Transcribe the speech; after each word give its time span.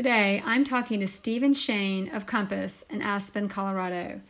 Today, 0.00 0.42
I'm 0.46 0.64
talking 0.64 1.00
to 1.00 1.06
Steven 1.06 1.52
Shane 1.52 2.08
of 2.14 2.24
Compass 2.24 2.86
in 2.88 3.02
Aspen, 3.02 3.50
Colorado. 3.50 4.22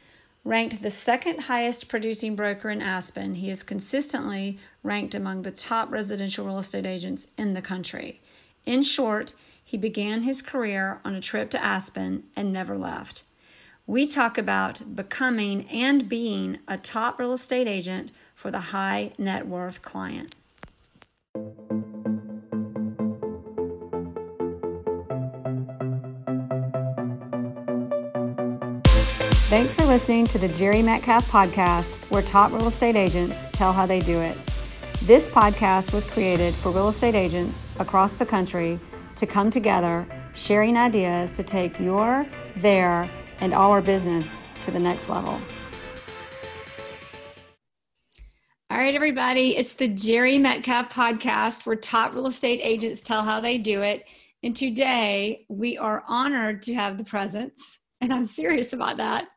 Ranked 0.43 0.83
the 0.83 0.91
second 0.91 1.43
highest 1.43 1.89
producing 1.89 2.35
broker 2.35 2.71
in 2.71 2.83
Aspen, 2.83 3.37
he 3.37 3.51
is 3.51 3.63
consistently 3.63 4.59
ranked 4.83 5.15
among 5.15 5.43
the 5.43 5.53
top 5.53 5.93
residential 5.93 6.45
real 6.45 6.59
estate 6.59 6.87
agents 6.87 7.29
in 7.39 7.55
the 7.55 7.63
country. 7.63 8.21
In 8.67 8.83
short, 8.83 9.35
he 9.63 9.77
began 9.77 10.23
his 10.23 10.43
career 10.43 11.01
on 11.05 11.15
a 11.15 11.21
trip 11.21 11.51
to 11.51 11.65
Aspen 11.65 12.25
and 12.35 12.53
never 12.53 12.77
left. 12.77 13.23
We 13.87 14.09
talk 14.09 14.37
about 14.37 14.83
becoming 14.97 15.69
and 15.69 16.09
being 16.09 16.59
a 16.67 16.79
top 16.79 17.21
real 17.21 17.33
estate 17.33 17.69
agent 17.69 18.11
for 18.35 18.51
the 18.51 18.75
high 18.75 19.13
net 19.19 19.47
worth 19.47 19.83
client. 19.83 20.35
Thanks 29.51 29.75
for 29.75 29.85
listening 29.85 30.29
to 30.29 30.39
the 30.39 30.47
Jere 30.47 30.81
Metcalf 30.81 31.29
podcast, 31.29 31.97
where 32.09 32.23
top 32.23 32.53
real 32.53 32.69
estate 32.69 32.95
agents 32.95 33.45
tell 33.51 33.73
how 33.73 33.85
they 33.85 33.99
do 33.99 34.21
it. 34.21 34.39
This 35.03 35.29
podcast 35.29 35.93
was 35.93 36.07
created 36.07 36.55
for 36.55 36.71
real 36.71 36.91
estate 36.91 37.17
agents 37.17 37.67
across 37.81 38.15
the 38.15 38.25
country 38.25 38.79
to 39.17 39.27
come 39.27 39.51
together, 39.51 40.07
sharing 40.35 40.77
ideas 40.77 41.35
to 41.35 41.43
take 41.43 41.81
your, 41.81 42.29
their, 42.59 43.11
and 43.41 43.53
our 43.53 43.83
business 43.83 44.41
to 44.61 44.71
the 44.71 44.79
next 44.79 45.09
level. 45.09 45.37
All 48.71 48.79
right, 48.79 48.95
everybody, 48.95 49.57
it's 49.57 49.73
the 49.73 49.89
Jere 49.89 50.39
Metcalf 50.39 50.91
podcast 50.91 51.67
where 51.67 51.75
top 51.75 52.15
real 52.15 52.29
estate 52.29 52.61
agents 52.63 53.03
tell 53.03 53.23
how 53.23 53.41
they 53.41 53.59
do 53.59 53.83
it. 53.83 54.05
And 54.45 54.55
today 54.55 55.45
we 55.49 55.77
are 55.77 56.05
honored 56.07 56.63
to 56.63 56.75
have 56.75 56.99
the 56.99 57.05
presence 57.05 57.80
and 58.01 58.13
I'm 58.13 58.25
serious 58.25 58.73
about 58.73 58.97
that, 58.99 59.29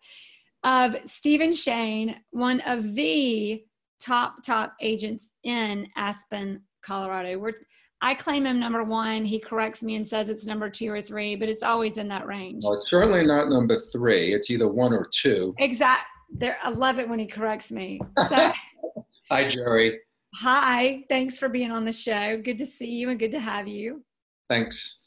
of 0.64 0.96
Steven 1.06 1.52
Shane, 1.52 2.16
one 2.32 2.62
of 2.62 2.96
the 2.96 3.64
top, 4.02 4.44
top 4.44 4.74
agents 4.82 5.32
in 5.44 5.88
Aspen, 5.96 6.62
Colorado. 6.86 7.38
We're, 7.38 7.54
I 8.02 8.14
claim 8.14 8.46
him 8.46 8.60
number 8.60 8.84
one. 8.84 9.26
He 9.26 9.40
corrects 9.40 9.84
me 9.84 9.96
and 9.96 10.08
says 10.08 10.30
it's 10.30 10.48
number 10.48 10.70
two 10.70 10.92
or 10.92 11.02
three, 11.02 11.36
but 11.36 11.50
it's 11.50 11.64
always 11.64 11.98
in 11.98 12.08
that 12.10 12.28
range. 12.28 12.64
Well, 12.64 12.76
it's 12.76 12.90
certainly 12.90 13.26
not 13.26 13.50
number 13.50 13.80
three. 13.80 14.34
It's 14.34 14.50
either 14.50 14.68
one 14.68 14.94
or 14.94 15.08
two. 15.14 15.54
Exactly. 15.60 16.06
There, 16.36 16.58
I 16.64 16.70
love 16.70 17.00
it 17.00 17.08
when 17.08 17.20
he 17.20 17.28
corrects 17.28 17.72
me. 17.72 18.00
So, 18.28 18.52
hi, 19.30 19.48
Jere. 19.48 20.00
Hi. 20.36 21.04
Thanks 21.10 21.38
for 21.38 21.48
being 21.48 21.72
on 21.72 21.86
the 21.86 21.92
show. 21.92 22.42
Good 22.42 22.58
to 22.58 22.66
see 22.66 22.90
you 22.90 23.10
and 23.10 23.20
good 23.20 23.32
to 23.34 23.40
have 23.40 23.68
you. 23.68 24.04
Thanks. 24.50 25.02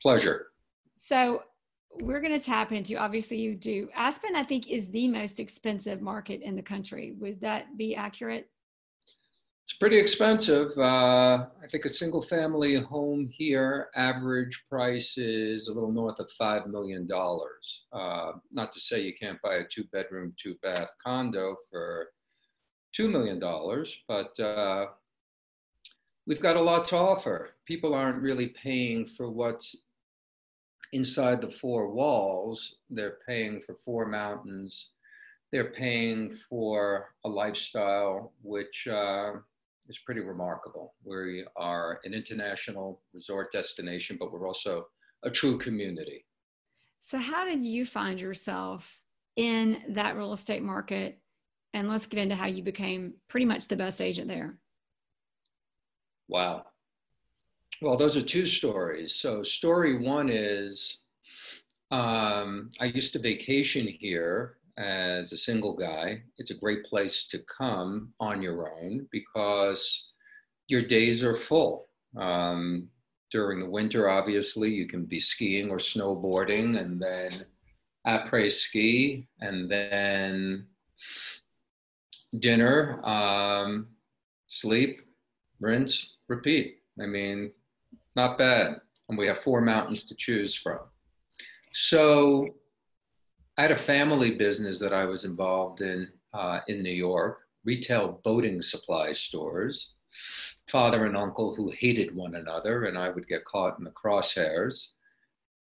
Pleasure. 0.00 0.46
So 0.96 1.42
we're 2.00 2.20
going 2.20 2.38
to 2.38 2.44
tap 2.44 2.72
into 2.72 2.96
obviously 2.96 3.38
you 3.38 3.54
do. 3.54 3.88
Aspen 3.94 4.36
i 4.36 4.42
think 4.42 4.68
is 4.68 4.90
the 4.90 5.08
most 5.08 5.40
expensive 5.40 6.00
market 6.00 6.42
in 6.42 6.56
the 6.56 6.62
country. 6.62 7.14
Would 7.18 7.40
that 7.40 7.76
be 7.76 7.94
accurate? 7.94 8.48
It's 9.64 9.76
pretty 9.78 9.98
expensive. 9.98 10.70
Uh, 10.76 11.46
i 11.62 11.66
think 11.70 11.84
a 11.84 11.90
single 11.90 12.22
family 12.22 12.76
home 12.76 13.28
here 13.32 13.88
average 13.96 14.64
price 14.68 15.18
is 15.18 15.68
a 15.68 15.72
little 15.72 15.92
north 15.92 16.20
of 16.20 16.30
five 16.32 16.66
million 16.66 17.06
dollars. 17.06 17.84
Uh, 17.92 18.32
not 18.52 18.72
to 18.72 18.80
say 18.80 19.00
you 19.00 19.14
can't 19.14 19.40
buy 19.42 19.56
a 19.56 19.64
two 19.64 19.84
bedroom 19.92 20.34
two 20.40 20.56
bath 20.62 20.90
condo 21.04 21.56
for 21.70 22.08
two 22.94 23.08
million 23.08 23.38
dollars 23.38 23.98
but 24.08 24.38
uh, 24.40 24.86
we've 26.26 26.42
got 26.42 26.56
a 26.56 26.60
lot 26.60 26.86
to 26.88 26.96
offer. 26.96 27.50
People 27.66 27.94
aren't 27.94 28.22
really 28.22 28.48
paying 28.48 29.06
for 29.06 29.30
what's 29.30 29.85
inside 30.92 31.40
the 31.40 31.50
four 31.50 31.90
walls, 31.90 32.76
they're 32.90 33.18
paying 33.26 33.60
for 33.60 33.74
four 33.84 34.06
mountains. 34.06 34.90
They're 35.52 35.72
paying 35.72 36.36
for 36.48 37.14
a 37.24 37.28
lifestyle 37.28 38.32
which 38.42 38.88
uh, 38.88 39.32
is 39.88 39.98
pretty 39.98 40.20
remarkable. 40.20 40.94
We 41.04 41.44
are 41.56 42.00
an 42.04 42.14
international 42.14 43.00
resort 43.12 43.52
destination, 43.52 44.16
but 44.18 44.32
we're 44.32 44.46
also 44.46 44.86
a 45.22 45.30
true 45.30 45.58
community. 45.58 46.26
So, 47.00 47.18
how 47.18 47.44
did 47.44 47.64
you 47.64 47.84
find 47.84 48.20
yourself 48.20 49.00
in 49.36 49.82
that 49.90 50.16
real 50.16 50.32
estate 50.32 50.62
market? 50.62 51.20
And 51.72 51.88
let's 51.88 52.06
get 52.06 52.20
into 52.20 52.34
how 52.34 52.46
you 52.46 52.62
became 52.62 53.14
pretty 53.28 53.46
much 53.46 53.68
the 53.68 53.76
best 53.76 54.00
agent 54.00 54.28
there. 54.28 54.56
Wow. 56.28 56.64
Well, 57.82 57.96
those 57.96 58.16
are 58.16 58.22
two 58.22 58.46
stories. 58.46 59.14
So, 59.14 59.42
story 59.42 59.98
one 59.98 60.30
is 60.30 60.98
um, 61.90 62.70
I 62.80 62.86
used 62.86 63.12
to 63.12 63.18
vacation 63.18 63.86
here 63.86 64.56
as 64.78 65.32
a 65.32 65.36
single 65.36 65.74
guy. 65.74 66.22
It's 66.38 66.50
a 66.50 66.54
great 66.58 66.84
place 66.84 67.26
to 67.28 67.38
come 67.40 68.12
on 68.18 68.42
your 68.42 68.70
own 68.70 69.06
because 69.12 70.08
your 70.68 70.82
days 70.82 71.22
are 71.22 71.36
full. 71.36 71.88
Um, 72.16 72.88
during 73.30 73.60
the 73.60 73.68
winter, 73.68 74.08
obviously, 74.08 74.70
you 74.70 74.86
can 74.86 75.04
be 75.04 75.20
skiing 75.20 75.70
or 75.70 75.76
snowboarding 75.76 76.80
and 76.80 77.00
then 77.00 77.30
après 78.06 78.50
ski 78.50 79.26
and 79.40 79.70
then 79.70 80.66
dinner, 82.38 83.04
um, 83.04 83.88
sleep, 84.46 85.00
rinse, 85.60 86.16
repeat. 86.28 86.78
I 87.00 87.06
mean, 87.06 87.52
not 88.16 88.38
bad. 88.38 88.80
And 89.08 89.16
we 89.16 89.26
have 89.28 89.38
four 89.38 89.60
mountains 89.60 90.04
to 90.06 90.16
choose 90.16 90.54
from. 90.54 90.80
So 91.72 92.48
I 93.58 93.62
had 93.62 93.72
a 93.72 93.78
family 93.78 94.32
business 94.32 94.80
that 94.80 94.92
I 94.92 95.04
was 95.04 95.24
involved 95.24 95.82
in 95.82 96.08
uh, 96.34 96.60
in 96.68 96.82
New 96.82 96.90
York, 96.90 97.42
retail 97.64 98.20
boating 98.24 98.60
supply 98.60 99.12
stores, 99.12 99.94
father 100.68 101.06
and 101.06 101.16
uncle 101.16 101.54
who 101.54 101.70
hated 101.70 102.14
one 102.14 102.34
another, 102.34 102.86
and 102.86 102.98
I 102.98 103.10
would 103.10 103.28
get 103.28 103.44
caught 103.44 103.78
in 103.78 103.84
the 103.84 103.92
crosshairs. 103.92 104.88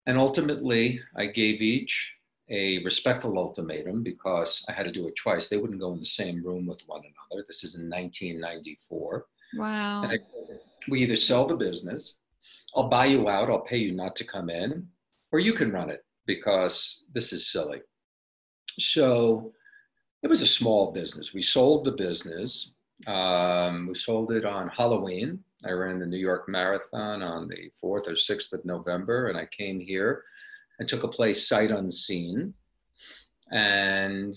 And 0.07 0.17
ultimately, 0.17 1.01
I 1.17 1.27
gave 1.27 1.61
each 1.61 2.15
a 2.49 2.83
respectful 2.85 3.39
ultimatum 3.39 4.03
because 4.03 4.65
I 4.69 4.73
had 4.73 4.85
to 4.85 4.93
do 4.93 5.07
it 5.09 5.15
twice. 5.17 5.49
They 5.49 5.57
wouldn't 5.57 5.81
go 5.81 5.93
in 5.93 6.01
the 6.01 6.07
same 6.07 6.45
room 6.45 6.67
with 6.67 6.81
one 6.87 7.01
another. 7.01 7.45
This 7.47 7.65
is 7.65 7.77
in 7.77 7.89
1994. 7.89 9.27
Wow. 9.55 10.05
I, 10.05 10.19
we 10.89 11.03
either 11.03 11.17
sell 11.17 11.47
the 11.47 11.57
business 11.57 12.17
I'll 12.75 12.89
buy 12.89 13.07
you 13.07 13.29
out, 13.29 13.51
I'll 13.51 13.61
pay 13.61 13.79
you 13.79 13.93
not 13.93 14.17
to 14.17 14.25
come 14.25 14.51
in, 14.51 14.89
or 15.31 15.39
you 15.39 15.53
can 15.53 15.73
run 15.73 15.91
it 15.91 16.05
because 16.27 17.05
this 17.13 17.33
is 17.33 17.51
silly. 17.51 17.81
So 18.79 19.53
it 20.23 20.29
was 20.29 20.43
a 20.43 20.47
small 20.47 20.93
business. 20.93 21.35
We 21.35 21.43
sold 21.43 21.85
the 21.85 21.93
business. 21.93 22.73
Um, 23.07 23.89
we 23.89 23.95
sold 23.95 24.33
it 24.33 24.45
on 24.45 24.69
Halloween. 24.69 25.41
I 25.65 25.71
ran 25.71 25.99
the 25.99 26.07
New 26.07 26.19
York 26.19 26.49
Marathon 26.49 27.23
on 27.23 27.49
the 27.49 27.71
4th 27.83 28.09
or 28.09 28.13
6th 28.13 28.53
of 28.53 28.65
November, 28.65 29.29
and 29.29 29.39
I 29.39 29.47
came 29.47 29.81
here 29.81 30.25
and 30.79 30.89
took 30.89 31.05
a 31.05 31.09
place 31.09 31.47
sight 31.47 31.71
unseen 31.71 32.55
and 33.51 34.35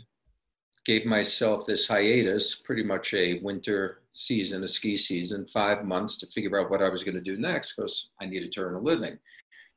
gave 0.85 1.05
myself 1.05 1.65
this 1.65 1.87
hiatus, 1.87 2.55
pretty 2.55 2.83
much 2.83 3.13
a 3.13 3.39
winter 3.39 4.01
season, 4.15 4.63
a 4.63 4.67
ski 4.67 4.95
season, 4.95 5.45
five 5.45 5.83
months 5.83 6.15
to 6.17 6.27
figure 6.27 6.59
out 6.59 6.71
what 6.71 6.81
I 6.81 6.89
was 6.89 7.03
going 7.03 7.15
to 7.15 7.21
do 7.21 7.37
next 7.37 7.75
because 7.75 8.09
I 8.21 8.25
needed 8.25 8.51
to 8.53 8.61
earn 8.61 8.75
a 8.75 8.79
living. 8.79 9.19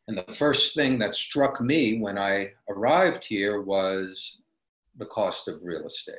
And 0.07 0.17
the 0.17 0.35
first 0.35 0.75
thing 0.75 0.99
that 1.01 1.15
struck 1.15 1.61
me 1.61 1.99
when 1.99 2.17
I 2.17 2.53
arrived 2.69 3.25
here 3.25 3.61
was 3.63 4.39
the 4.97 5.07
cost 5.07 5.49
of 5.49 5.63
real 5.63 5.87
estate. 5.87 6.15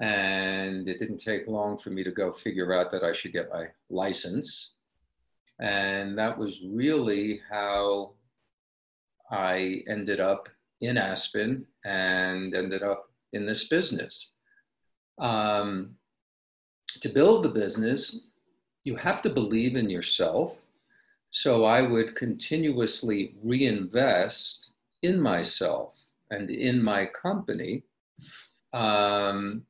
And 0.00 0.88
it 0.88 0.98
didn't 0.98 1.18
take 1.18 1.46
long 1.46 1.78
for 1.78 1.90
me 1.90 2.02
to 2.02 2.10
go 2.10 2.32
figure 2.32 2.72
out 2.72 2.90
that 2.92 3.04
I 3.04 3.12
should 3.12 3.32
get 3.32 3.52
my 3.52 3.66
license. 3.90 4.70
And 5.60 6.18
that 6.18 6.36
was 6.36 6.64
really 6.66 7.40
how 7.48 8.12
I 9.30 9.82
ended 9.86 10.20
up 10.20 10.48
in 10.80 10.96
Aspen 10.96 11.66
and 11.84 12.54
ended 12.54 12.82
up 12.82 13.10
in 13.32 13.46
this 13.46 13.68
business. 13.68 14.32
Um, 15.18 15.96
to 17.00 17.08
build 17.08 17.44
the 17.44 17.48
business, 17.48 18.20
you 18.84 18.96
have 18.96 19.22
to 19.22 19.30
believe 19.30 19.76
in 19.76 19.90
yourself. 19.90 20.56
So 21.30 21.64
I 21.64 21.82
would 21.82 22.14
continuously 22.14 23.34
reinvest 23.42 24.70
in 25.02 25.20
myself 25.20 25.98
and 26.30 26.50
in 26.50 26.82
my 26.82 27.06
company 27.06 27.82
um, 28.72 29.62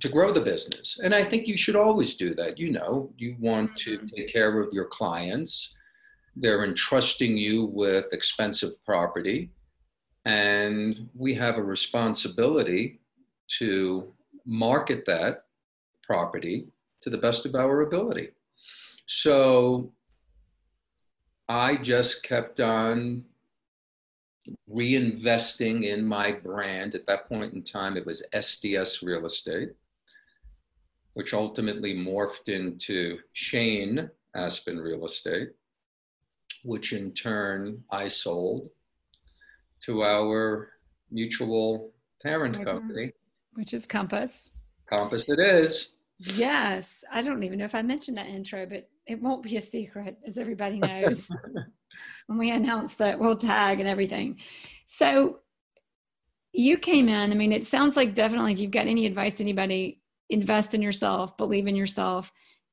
to 0.00 0.08
grow 0.08 0.32
the 0.32 0.40
business. 0.40 0.98
And 1.02 1.14
I 1.14 1.24
think 1.24 1.46
you 1.46 1.56
should 1.56 1.76
always 1.76 2.14
do 2.14 2.34
that. 2.34 2.58
You 2.58 2.70
know, 2.70 3.12
you 3.16 3.36
want 3.38 3.76
to 3.78 3.98
mm-hmm. 3.98 4.06
take 4.16 4.32
care 4.32 4.60
of 4.60 4.72
your 4.72 4.86
clients, 4.86 5.74
they're 6.36 6.64
entrusting 6.64 7.36
you 7.36 7.66
with 7.66 8.12
expensive 8.12 8.82
property. 8.84 9.50
And 10.24 11.08
we 11.14 11.34
have 11.34 11.58
a 11.58 11.62
responsibility 11.62 13.00
to 13.58 14.12
market 14.46 15.04
that 15.06 15.44
property 16.02 16.68
to 17.00 17.10
the 17.10 17.18
best 17.18 17.46
of 17.46 17.54
our 17.54 17.82
ability. 17.82 18.30
So 19.06 19.92
I 21.48 21.76
just 21.76 22.22
kept 22.22 22.60
on 22.60 23.24
reinvesting 24.70 25.84
in 25.84 26.04
my 26.04 26.32
brand. 26.32 26.94
At 26.94 27.06
that 27.06 27.28
point 27.28 27.54
in 27.54 27.62
time, 27.62 27.96
it 27.96 28.06
was 28.06 28.24
SDS 28.34 29.02
Real 29.02 29.26
Estate, 29.26 29.70
which 31.14 31.34
ultimately 31.34 31.94
morphed 31.94 32.48
into 32.48 33.18
Shane 33.32 34.08
Aspen 34.34 34.78
Real 34.78 35.04
Estate, 35.04 35.50
which 36.64 36.92
in 36.92 37.12
turn 37.12 37.82
I 37.90 38.08
sold 38.08 38.68
to 39.84 40.04
our 40.04 40.70
mutual 41.10 41.92
parent 42.22 42.64
company, 42.64 43.12
which 43.54 43.74
is 43.74 43.84
Compass. 43.84 44.51
Compass, 44.96 45.24
it 45.28 45.40
is. 45.40 45.96
Yes. 46.18 47.04
I 47.10 47.22
don't 47.22 47.42
even 47.42 47.58
know 47.58 47.64
if 47.64 47.74
I 47.74 47.82
mentioned 47.82 48.16
that 48.16 48.28
intro, 48.28 48.66
but 48.66 48.88
it 49.06 49.20
won't 49.20 49.42
be 49.42 49.56
a 49.56 49.60
secret, 49.60 50.18
as 50.26 50.38
everybody 50.38 50.78
knows. 50.78 51.28
when 52.26 52.38
we 52.38 52.50
announce 52.50 52.94
that 52.94 53.18
we'll 53.18 53.36
tag 53.36 53.80
and 53.80 53.88
everything. 53.88 54.38
So 54.86 55.40
you 56.52 56.78
came 56.78 57.08
in. 57.08 57.32
I 57.32 57.34
mean, 57.34 57.52
it 57.52 57.66
sounds 57.66 57.96
like 57.96 58.14
definitely 58.14 58.52
if 58.52 58.58
you've 58.58 58.70
got 58.70 58.86
any 58.86 59.06
advice 59.06 59.36
to 59.36 59.44
anybody, 59.44 60.00
invest 60.28 60.74
in 60.74 60.82
yourself, 60.82 61.36
believe 61.36 61.66
in 61.66 61.76
yourself, 61.76 62.30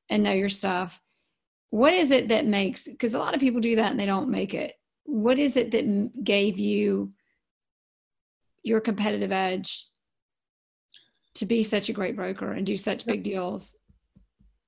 and 0.08 0.22
know 0.22 0.32
your 0.32 0.48
stuff. 0.48 1.00
What 1.70 1.94
is 1.94 2.10
it 2.10 2.28
that 2.28 2.46
makes, 2.46 2.84
because 2.84 3.14
a 3.14 3.18
lot 3.18 3.34
of 3.34 3.40
people 3.40 3.60
do 3.60 3.76
that 3.76 3.90
and 3.90 3.98
they 3.98 4.06
don't 4.06 4.28
make 4.28 4.54
it. 4.54 4.74
What 5.04 5.38
is 5.38 5.56
it 5.56 5.70
that 5.70 6.24
gave 6.24 6.58
you 6.58 7.12
your 8.62 8.80
competitive 8.80 9.32
edge 9.32 9.86
to 11.40 11.46
be 11.46 11.62
such 11.62 11.88
a 11.88 11.92
great 11.94 12.14
broker 12.14 12.52
and 12.52 12.66
do 12.66 12.76
such 12.76 13.06
big 13.06 13.22
deals 13.22 13.74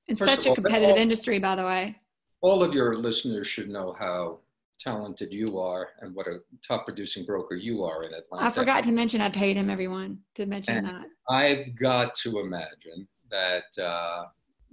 in 0.09 0.17
First 0.17 0.31
such 0.31 0.47
a 0.47 0.55
competitive 0.55 0.93
all, 0.93 0.97
industry, 0.97 1.39
by 1.39 1.55
the 1.55 1.65
way? 1.65 1.97
All 2.41 2.63
of 2.63 2.73
your 2.73 2.97
listeners 2.97 3.47
should 3.47 3.69
know 3.69 3.95
how 3.99 4.39
talented 4.81 5.35
you 5.35 5.59
are 5.59 5.91
and 6.01 6.15
what 6.15 6.27
a 6.27 6.39
top 6.67 6.87
producing 6.87 7.27
broker 7.27 7.57
you 7.57 7.85
are 7.85 8.05
in 8.05 8.15
Atlanta. 8.15 8.47
I 8.47 8.51
forgot 8.51 8.85
to 8.85 8.93
mention 8.93 9.21
I 9.21 9.29
paid 9.29 9.59
him 9.59 9.69
everyone 9.69 10.21
to 10.37 10.47
mention 10.47 10.79
and 10.79 10.87
that. 10.87 11.05
I've 11.29 11.79
got 11.79 12.15
to 12.23 12.39
imagine 12.39 13.07
that 13.31 13.65
uh, 13.79 14.25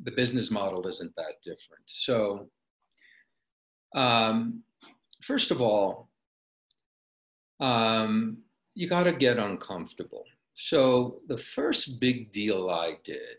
the 0.01 0.11
business 0.11 0.49
model 0.49 0.87
isn't 0.87 1.13
that 1.17 1.33
different. 1.43 1.83
So, 1.85 2.49
um, 3.93 4.63
first 5.21 5.51
of 5.51 5.59
all, 5.59 6.09
um, 7.59 8.37
you 8.73 8.87
got 8.87 9.03
to 9.03 9.11
get 9.11 9.37
uncomfortable. 9.37 10.23
So 10.61 11.21
the 11.29 11.37
first 11.37 12.01
big 12.01 12.33
deal 12.33 12.69
I 12.69 12.97
did, 13.05 13.37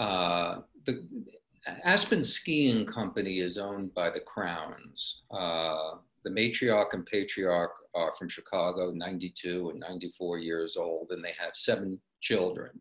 uh, 0.00 0.62
the 0.84 1.08
Aspen 1.84 2.24
Skiing 2.24 2.84
Company 2.84 3.38
is 3.38 3.56
owned 3.56 3.94
by 3.94 4.10
the 4.10 4.18
Crowns. 4.18 5.22
Uh, 5.30 5.98
the 6.24 6.30
matriarch 6.30 6.92
and 6.92 7.06
patriarch 7.06 7.70
are 7.94 8.12
from 8.18 8.28
Chicago, 8.28 8.90
92 8.90 9.70
and 9.70 9.78
94 9.78 10.38
years 10.38 10.76
old, 10.76 11.12
and 11.12 11.24
they 11.24 11.34
have 11.38 11.54
seven 11.54 12.00
children. 12.20 12.80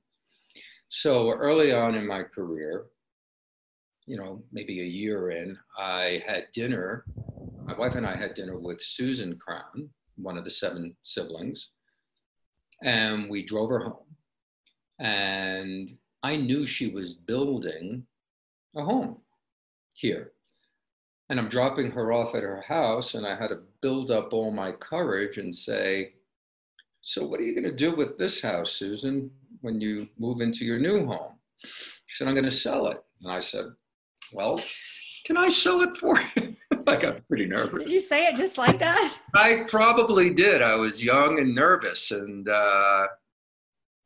So 0.89 1.31
early 1.31 1.71
on 1.71 1.93
in 1.93 2.07
my 2.07 2.23
career, 2.23 2.87
you 4.07 4.17
know, 4.17 4.43
maybe 4.51 4.81
a 4.81 4.83
year 4.83 5.29
in, 5.29 5.55
I 5.77 6.23
had 6.25 6.45
dinner. 6.53 7.05
My 7.65 7.77
wife 7.77 7.93
and 7.93 8.05
I 8.07 8.15
had 8.15 8.33
dinner 8.33 8.57
with 8.57 8.81
Susan 8.81 9.37
Crown, 9.37 9.91
one 10.15 10.39
of 10.39 10.43
the 10.43 10.49
seven 10.49 10.95
siblings, 11.03 11.69
and 12.85 13.29
we 13.29 13.43
drove 13.43 13.69
her 13.69 13.79
home. 13.79 14.15
And 14.99 15.97
I 16.23 16.37
knew 16.37 16.65
she 16.65 16.87
was 16.87 17.13
building 17.13 18.05
a 18.75 18.83
home 18.83 19.17
here. 19.93 20.31
And 21.29 21.39
I'm 21.39 21.49
dropping 21.49 21.89
her 21.91 22.13
off 22.13 22.35
at 22.35 22.43
her 22.43 22.61
house, 22.61 23.15
and 23.15 23.25
I 23.25 23.35
had 23.35 23.47
to 23.47 23.63
build 23.81 24.11
up 24.11 24.31
all 24.31 24.51
my 24.51 24.71
courage 24.71 25.37
and 25.37 25.53
say, 25.53 26.13
So, 27.01 27.25
what 27.25 27.39
are 27.39 27.43
you 27.43 27.59
going 27.59 27.69
to 27.69 27.75
do 27.75 27.95
with 27.95 28.19
this 28.19 28.41
house, 28.41 28.73
Susan, 28.73 29.31
when 29.61 29.81
you 29.81 30.07
move 30.19 30.39
into 30.41 30.63
your 30.63 30.77
new 30.77 31.07
home? 31.07 31.33
She 31.63 32.17
said, 32.17 32.27
I'm 32.27 32.35
going 32.35 32.45
to 32.45 32.51
sell 32.51 32.87
it. 32.87 33.03
And 33.23 33.31
I 33.31 33.39
said, 33.39 33.65
Well, 34.31 34.63
can 35.25 35.35
I 35.35 35.49
sell 35.49 35.81
it 35.81 35.97
for 35.97 36.19
you? 36.35 36.55
I 36.87 36.95
got 36.95 37.27
pretty 37.27 37.45
nervous. 37.45 37.83
Did 37.83 37.91
you 37.91 37.99
say 37.99 38.25
it 38.25 38.35
just 38.35 38.57
like 38.57 38.79
that? 38.79 39.17
I 39.33 39.63
probably 39.67 40.29
did. 40.29 40.61
I 40.61 40.75
was 40.75 41.03
young 41.03 41.39
and 41.39 41.53
nervous. 41.53 42.11
And 42.11 42.47
uh, 42.47 43.07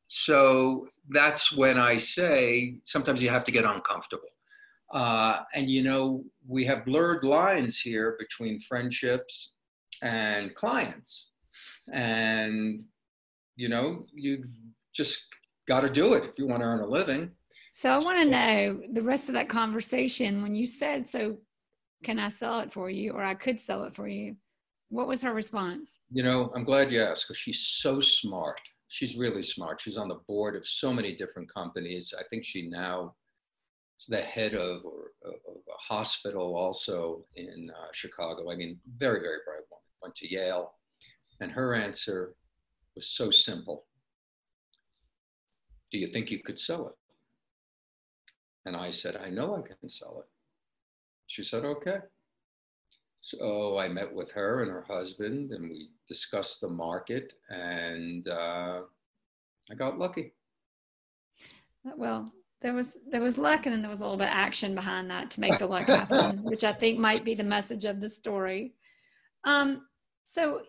so 0.07 0.88
that's 1.10 1.51
when 1.51 1.77
I 1.77 1.98
say 1.98 2.80
sometimes 2.83 3.21
you 3.21 3.30
have 3.30 3.44
to 3.45 3.51
get 3.51 3.66
uncomfortable. 3.66 4.30
Uh, 4.94 5.42
and 5.54 5.69
you 5.69 5.83
know, 5.83 6.24
we 6.48 6.66
have 6.66 6.86
blurred 6.86 7.24
lines 7.24 7.80
here 7.80 8.16
between 8.18 8.60
friendships 8.60 9.54
and 10.01 10.56
clients. 10.56 11.31
And 11.94 12.83
you 13.56 13.69
know, 13.69 14.06
you 14.13 14.45
just 14.94 15.25
got 15.68 15.81
to 15.81 15.89
do 15.89 16.13
it 16.13 16.24
if 16.24 16.31
you 16.38 16.48
want 16.48 16.62
to 16.62 16.66
earn 16.66 16.80
a 16.80 16.88
living. 16.88 17.31
So 17.74 17.89
I 17.89 17.98
want 18.00 18.18
to 18.19 18.25
know 18.25 18.81
the 18.94 19.04
rest 19.04 19.30
of 19.30 19.33
that 19.33 19.48
conversation 19.48 20.42
when 20.42 20.56
you 20.56 20.66
said, 20.66 21.07
"So 21.07 21.38
can 22.04 22.19
I 22.19 22.30
sell 22.30 22.60
it 22.60 22.72
for 22.72 22.90
you, 22.90 23.12
or 23.12 23.24
I 23.24 23.36
could 23.36 23.60
sell 23.60 23.84
it 23.84 23.96
for 23.96 24.07
you?" 24.07 24.36
What 24.90 25.07
was 25.07 25.22
her 25.22 25.34
response? 25.34 26.00
You 26.12 26.24
know, 26.24 26.51
I'm 26.56 26.63
glad 26.63 26.92
you 26.92 27.04
asked 27.04 27.28
because 27.28 27.38
she's 27.38 27.60
so 27.60 28.00
smart. 28.00 28.60
She's 28.88 29.16
really 29.16 29.44
smart. 29.44 29.80
She's 29.80 29.98
on 29.98 30.07
the 30.07 30.19
board 30.28 30.56
of 30.56 30.68
so 30.68 30.92
many 30.92 31.16
different 31.16 31.54
companies. 31.54 32.12
I 32.18 32.24
think 32.30 32.44
she 32.44 32.68
now 32.69 33.13
is 34.00 34.07
the 34.07 34.22
head 34.22 34.56
of, 34.56 34.84
or, 34.84 35.12
of 35.24 35.34
a 35.36 35.94
hospital 35.94 36.56
also 36.56 37.24
in 37.36 37.69
uh, 37.69 37.88
Chicago. 37.94 38.52
I 38.52 38.56
mean, 38.56 38.80
very, 38.98 39.19
very 39.19 39.38
bright 39.45 39.62
woman. 39.69 39.84
Went 40.02 40.16
to 40.16 40.31
Yale. 40.31 40.74
And 41.40 41.52
her 41.52 41.75
answer 41.75 42.34
was 42.95 43.07
so 43.10 43.30
simple 43.30 43.86
Do 45.92 46.00
you 46.00 46.07
think 46.07 46.31
you 46.31 46.42
could 46.44 46.57
sell 46.57 46.88
it? 46.88 46.95
And 48.66 48.75
I 48.75 48.90
said, 48.92 49.16
I 49.16 49.30
know 49.30 49.56
I 49.56 49.62
can 49.62 49.88
sell 49.88 50.24
it. 50.24 50.30
She 51.30 51.44
said, 51.44 51.64
okay. 51.64 52.00
So 53.22 53.78
I 53.78 53.88
met 53.88 54.12
with 54.12 54.31
her 54.31 54.64
and 54.64 54.72
her 54.72 54.86
husband, 54.90 55.52
and 55.52 55.70
we 55.70 55.90
discussed 56.08 56.62
the 56.62 56.70
market, 56.70 57.34
and 57.50 58.28
uh, 58.28 58.81
I 59.70 59.76
got 59.78 60.00
lucky. 60.00 60.34
Well, 61.84 62.31
there 62.62 62.74
was 62.74 62.98
there 63.10 63.22
was 63.22 63.38
luck 63.38 63.66
and 63.66 63.74
then 63.74 63.81
there 63.81 63.92
was 63.92 64.02
a 64.02 64.04
little 64.04 64.18
bit 64.18 64.28
of 64.28 64.34
action 64.34 64.76
behind 64.76 65.10
that 65.10 65.31
to 65.31 65.40
make 65.40 65.58
the 65.60 65.66
luck 65.66 65.88
happen 65.88 66.38
which 66.44 66.66
i 66.66 66.74
think 66.74 67.00
might 67.00 67.24
be 67.24 67.34
the 67.34 67.44
message 67.44 67.86
of 67.86 68.02
the 68.02 68.10
story 68.10 68.74
um 69.46 69.84
so 70.26 70.62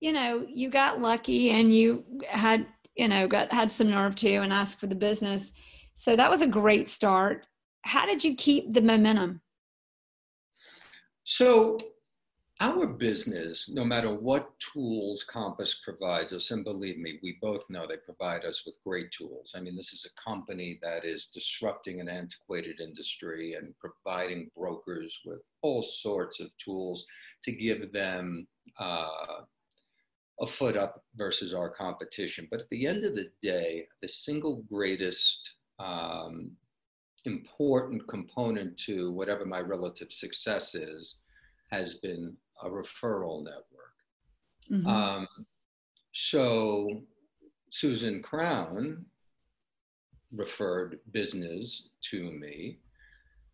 you 0.00 0.12
know 0.12 0.46
you 0.48 0.70
got 0.70 1.00
lucky 1.00 1.50
and 1.50 1.74
you 1.74 2.04
had 2.28 2.64
you 2.94 3.08
know 3.08 3.26
got 3.26 3.52
had 3.52 3.72
some 3.72 3.90
nerve 3.90 4.14
too 4.14 4.40
and 4.42 4.52
asked 4.52 4.78
for 4.78 4.86
the 4.86 4.94
business 4.94 5.52
so 5.96 6.14
that 6.14 6.30
was 6.30 6.42
a 6.42 6.46
great 6.46 6.88
start 6.88 7.44
how 7.82 8.06
did 8.06 8.22
you 8.22 8.36
keep 8.36 8.72
the 8.72 8.80
momentum 8.80 9.40
so 11.24 11.78
our 12.62 12.86
business, 12.86 13.68
no 13.68 13.84
matter 13.84 14.14
what 14.14 14.52
tools 14.60 15.24
Compass 15.24 15.80
provides 15.84 16.32
us, 16.32 16.52
and 16.52 16.62
believe 16.62 16.96
me, 16.96 17.18
we 17.20 17.36
both 17.42 17.68
know 17.68 17.86
they 17.88 17.96
provide 17.96 18.44
us 18.44 18.64
with 18.64 18.82
great 18.84 19.10
tools. 19.10 19.54
I 19.56 19.60
mean, 19.60 19.74
this 19.74 19.92
is 19.92 20.06
a 20.06 20.30
company 20.30 20.78
that 20.80 21.04
is 21.04 21.26
disrupting 21.26 22.00
an 22.00 22.08
antiquated 22.08 22.80
industry 22.80 23.54
and 23.54 23.74
providing 23.80 24.48
brokers 24.56 25.20
with 25.24 25.42
all 25.62 25.82
sorts 25.82 26.38
of 26.38 26.56
tools 26.58 27.04
to 27.42 27.50
give 27.50 27.92
them 27.92 28.46
uh, 28.78 29.40
a 30.40 30.46
foot 30.46 30.76
up 30.76 31.02
versus 31.16 31.52
our 31.52 31.68
competition. 31.68 32.46
But 32.48 32.60
at 32.60 32.68
the 32.70 32.86
end 32.86 33.04
of 33.04 33.16
the 33.16 33.30
day, 33.42 33.88
the 34.02 34.08
single 34.08 34.62
greatest 34.70 35.50
um, 35.80 36.52
important 37.24 38.06
component 38.08 38.76
to 38.78 39.12
whatever 39.12 39.44
my 39.44 39.60
relative 39.60 40.12
success 40.12 40.74
is 40.74 41.16
has 41.70 41.94
been 41.96 42.36
a 42.62 42.68
referral 42.68 43.42
network. 43.42 43.96
Mm-hmm. 44.70 44.86
Um, 44.86 45.26
so 46.12 47.02
Susan 47.70 48.22
Crown 48.22 49.04
referred 50.34 50.98
business 51.10 51.88
to 52.10 52.30
me. 52.30 52.78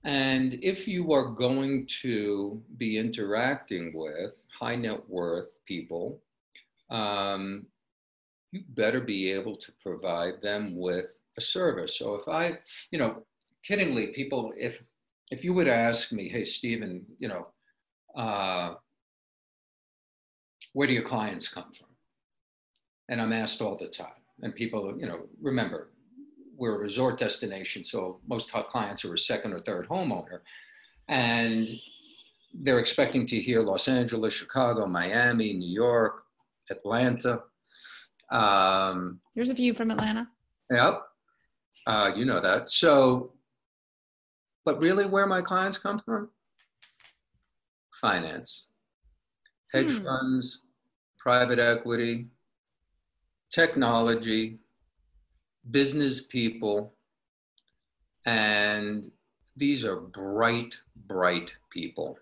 And 0.04 0.58
if 0.62 0.86
you 0.86 1.12
are 1.12 1.30
going 1.30 1.86
to 2.02 2.62
be 2.76 2.98
interacting 2.98 3.92
with 3.94 4.46
high 4.58 4.76
net 4.76 5.08
worth 5.08 5.58
people, 5.66 6.20
um, 6.90 7.66
you 8.52 8.62
better 8.70 9.00
be 9.00 9.30
able 9.30 9.56
to 9.56 9.72
provide 9.82 10.40
them 10.40 10.76
with 10.76 11.20
a 11.36 11.40
service. 11.40 11.98
So 11.98 12.14
if 12.14 12.28
I, 12.28 12.58
you 12.90 12.98
know, 12.98 13.22
kiddingly, 13.68 14.14
people, 14.14 14.52
if 14.56 14.82
if 15.30 15.44
you 15.44 15.52
would 15.52 15.68
ask 15.68 16.10
me, 16.10 16.28
hey 16.28 16.44
Steven, 16.44 17.04
you 17.18 17.28
know, 17.28 17.48
uh, 18.16 18.74
where 20.72 20.86
do 20.86 20.94
your 20.94 21.02
clients 21.02 21.48
come 21.48 21.70
from? 21.72 21.88
And 23.10 23.20
I'm 23.20 23.32
asked 23.32 23.60
all 23.60 23.76
the 23.76 23.88
time. 23.88 24.22
And 24.42 24.54
people, 24.54 24.94
you 24.98 25.06
know, 25.06 25.26
remember, 25.40 25.90
we're 26.56 26.76
a 26.76 26.78
resort 26.78 27.18
destination, 27.18 27.84
so 27.84 28.20
most 28.26 28.50
clients 28.50 29.04
are 29.04 29.14
a 29.14 29.18
second 29.18 29.52
or 29.52 29.60
third 29.60 29.88
homeowner. 29.88 30.40
And 31.08 31.68
they're 32.54 32.78
expecting 32.78 33.26
to 33.26 33.40
hear 33.40 33.60
Los 33.62 33.88
Angeles, 33.88 34.32
Chicago, 34.32 34.86
Miami, 34.86 35.52
New 35.52 35.70
York, 35.70 36.22
Atlanta. 36.70 37.42
Um, 38.30 39.20
There's 39.34 39.50
a 39.50 39.54
few 39.54 39.74
from 39.74 39.90
Atlanta. 39.90 40.28
Yep. 40.70 41.02
Uh, 41.86 42.12
you 42.14 42.24
know 42.24 42.40
that. 42.40 42.70
So, 42.70 43.32
but 44.68 44.82
really, 44.82 45.06
where 45.06 45.26
my 45.26 45.40
clients 45.40 45.78
come 45.78 45.98
from? 45.98 46.28
Finance, 48.02 48.66
hedge 49.72 49.92
hmm. 49.92 50.04
funds, 50.04 50.60
private 51.16 51.58
equity, 51.58 52.26
technology, 53.50 54.58
business 55.70 56.20
people, 56.20 56.92
and 58.26 59.10
these 59.56 59.86
are 59.86 60.00
bright, 60.00 60.76
bright 61.06 61.50
people. 61.70 62.18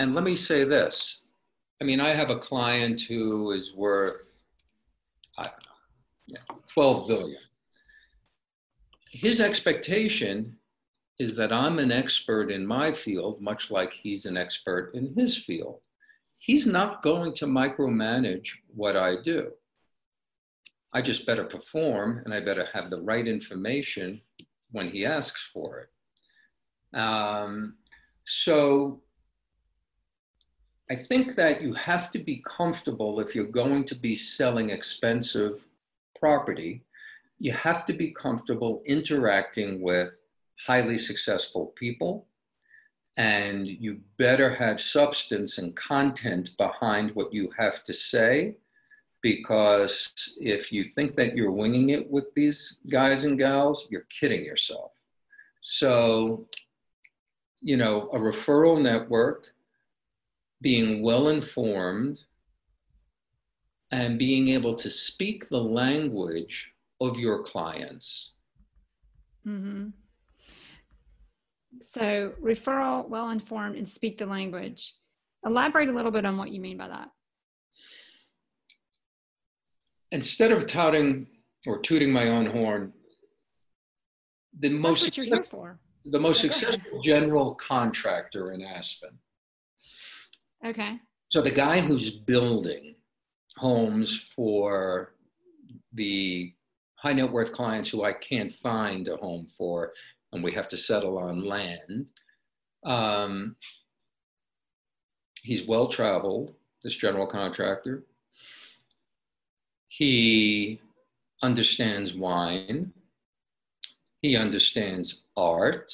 And 0.00 0.14
let 0.14 0.24
me 0.24 0.36
say 0.36 0.64
this 0.64 1.22
I 1.80 1.84
mean, 1.84 1.98
I 1.98 2.10
have 2.12 2.28
a 2.28 2.38
client 2.38 3.00
who 3.00 3.52
is 3.52 3.72
worth, 3.72 4.42
I 5.38 5.44
don't 5.44 6.42
know, 6.50 6.56
12 6.74 7.08
billion. 7.08 7.40
His 9.08 9.40
expectation 9.40 10.58
is 11.22 11.36
that 11.36 11.52
I'm 11.52 11.78
an 11.78 11.92
expert 11.92 12.50
in 12.50 12.66
my 12.66 12.92
field, 12.92 13.40
much 13.40 13.70
like 13.70 13.92
he's 13.92 14.26
an 14.26 14.36
expert 14.36 14.90
in 14.94 15.14
his 15.16 15.36
field. 15.36 15.80
He's 16.40 16.66
not 16.66 17.00
going 17.02 17.32
to 17.34 17.46
micromanage 17.46 18.48
what 18.74 18.96
I 18.96 19.22
do. 19.22 19.52
I 20.92 21.00
just 21.00 21.24
better 21.24 21.44
perform 21.44 22.22
and 22.24 22.34
I 22.34 22.40
better 22.40 22.66
have 22.72 22.90
the 22.90 23.00
right 23.00 23.26
information 23.28 24.20
when 24.72 24.90
he 24.90 25.06
asks 25.06 25.48
for 25.52 25.68
it. 25.82 26.98
Um, 26.98 27.76
so 28.24 29.00
I 30.90 30.96
think 30.96 31.36
that 31.36 31.62
you 31.62 31.72
have 31.74 32.10
to 32.10 32.18
be 32.18 32.42
comfortable 32.44 33.20
if 33.20 33.32
you're 33.32 33.44
going 33.62 33.84
to 33.84 33.94
be 33.94 34.16
selling 34.16 34.70
expensive 34.70 35.64
property, 36.18 36.84
you 37.38 37.52
have 37.52 37.86
to 37.86 37.92
be 37.92 38.10
comfortable 38.10 38.82
interacting 38.86 39.80
with 39.80 40.10
highly 40.66 40.98
successful 40.98 41.72
people. 41.76 42.26
And 43.16 43.66
you 43.66 44.00
better 44.16 44.54
have 44.54 44.80
substance 44.80 45.58
and 45.58 45.76
content 45.76 46.56
behind 46.56 47.14
what 47.14 47.32
you 47.32 47.50
have 47.58 47.84
to 47.84 47.92
say 47.92 48.56
because 49.22 50.12
if 50.40 50.72
you 50.72 50.84
think 50.84 51.14
that 51.14 51.36
you're 51.36 51.52
winging 51.52 51.90
it 51.90 52.10
with 52.10 52.34
these 52.34 52.78
guys 52.90 53.24
and 53.24 53.38
gals, 53.38 53.86
you're 53.88 54.06
kidding 54.20 54.44
yourself. 54.44 54.90
So, 55.62 56.48
you 57.60 57.76
know, 57.76 58.10
a 58.12 58.18
referral 58.18 58.82
network, 58.82 59.46
being 60.60 61.02
well 61.02 61.28
informed, 61.28 62.18
and 63.92 64.18
being 64.18 64.48
able 64.48 64.74
to 64.74 64.90
speak 64.90 65.48
the 65.48 65.62
language 65.62 66.72
of 67.00 67.16
your 67.18 67.44
clients. 67.44 68.32
Mm-hmm. 69.46 69.90
So, 71.82 72.32
referral, 72.42 73.08
well 73.08 73.30
informed, 73.30 73.76
and 73.76 73.88
speak 73.88 74.18
the 74.18 74.26
language. 74.26 74.94
Elaborate 75.44 75.88
a 75.88 75.92
little 75.92 76.12
bit 76.12 76.24
on 76.24 76.36
what 76.36 76.50
you 76.52 76.60
mean 76.60 76.78
by 76.78 76.88
that 76.88 77.08
instead 80.12 80.52
of 80.52 80.66
touting 80.66 81.26
or 81.66 81.80
tooting 81.80 82.12
my 82.12 82.28
own 82.28 82.46
horn, 82.46 82.92
the 84.60 84.68
That's 84.68 84.80
most 84.82 85.02
what 85.02 85.16
you're 85.16 85.26
here 85.26 85.44
for. 85.44 85.80
the 86.04 86.20
most 86.20 86.40
successful 86.40 87.00
general 87.02 87.54
contractor 87.56 88.52
in 88.52 88.62
Aspen. 88.62 89.18
Okay. 90.64 90.98
So 91.28 91.40
the 91.40 91.50
guy 91.50 91.80
who's 91.80 92.10
building 92.10 92.94
homes 93.56 94.26
for 94.36 95.14
the 95.94 96.52
high 96.96 97.14
net 97.14 97.32
worth 97.32 97.52
clients 97.52 97.88
who 97.88 98.04
I 98.04 98.12
can't 98.12 98.52
find 98.52 99.08
a 99.08 99.16
home 99.16 99.48
for, 99.56 99.92
and 100.32 100.42
we 100.42 100.52
have 100.52 100.68
to 100.68 100.76
settle 100.76 101.18
on 101.18 101.44
land. 101.44 102.10
Um, 102.84 103.56
he's 105.42 105.66
well 105.66 105.88
traveled, 105.88 106.54
this 106.82 106.94
general 106.94 107.26
contractor. 107.26 108.04
He 109.88 110.80
understands 111.42 112.14
wine. 112.14 112.92
He 114.22 114.36
understands 114.36 115.24
art. 115.36 115.92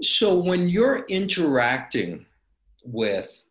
So 0.00 0.34
when 0.34 0.68
you're 0.68 1.04
interacting 1.06 2.24
with 2.84 3.44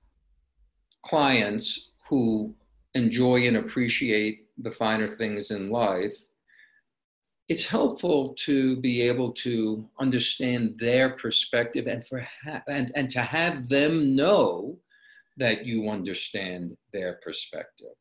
clients 1.04 1.90
who 2.08 2.54
enjoy 2.94 3.48
and 3.48 3.58
appreciate 3.58 4.46
the 4.58 4.72
finer 4.72 5.08
things 5.08 5.52
in 5.52 5.70
life, 5.70 6.26
it's 7.48 7.66
helpful 7.66 8.34
to 8.40 8.78
be 8.78 9.02
able 9.02 9.32
to 9.32 9.88
understand 10.00 10.76
their 10.80 11.12
perspective 11.12 11.86
and 11.86 12.06
for 12.06 12.28
ha- 12.44 12.64
and, 12.68 12.92
and 12.96 13.10
to 13.12 13.22
have 13.22 13.70
them 13.70 14.16
know 14.16 14.78
that 15.38 15.66
you 15.66 15.90
understand 15.90 16.76
their 16.92 17.20
perspective. 17.24 17.94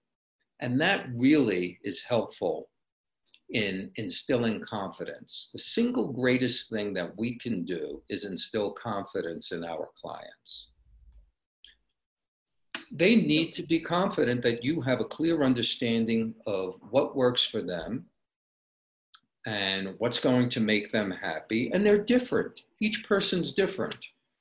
And 0.60 0.80
that 0.80 1.06
really 1.12 1.78
is 1.84 2.00
helpful 2.00 2.70
in 3.50 3.90
instilling 3.96 4.60
confidence. 4.60 5.50
The 5.52 5.58
single 5.58 6.12
greatest 6.12 6.70
thing 6.70 6.94
that 6.94 7.16
we 7.18 7.38
can 7.38 7.64
do 7.64 8.02
is 8.08 8.24
instill 8.24 8.72
confidence 8.72 9.52
in 9.52 9.64
our 9.64 9.90
clients. 10.00 10.70
They 12.90 13.16
need 13.16 13.54
to 13.56 13.62
be 13.62 13.80
confident 13.80 14.40
that 14.42 14.64
you 14.64 14.80
have 14.80 15.00
a 15.00 15.04
clear 15.04 15.42
understanding 15.42 16.34
of 16.46 16.76
what 16.90 17.16
works 17.16 17.44
for 17.44 17.60
them 17.60 18.06
and 19.46 19.94
what's 19.98 20.20
going 20.20 20.48
to 20.48 20.60
make 20.60 20.90
them 20.90 21.10
happy. 21.10 21.70
And 21.72 21.84
they're 21.84 22.02
different. 22.02 22.62
Each 22.80 23.06
person's 23.06 23.52
different. 23.52 23.98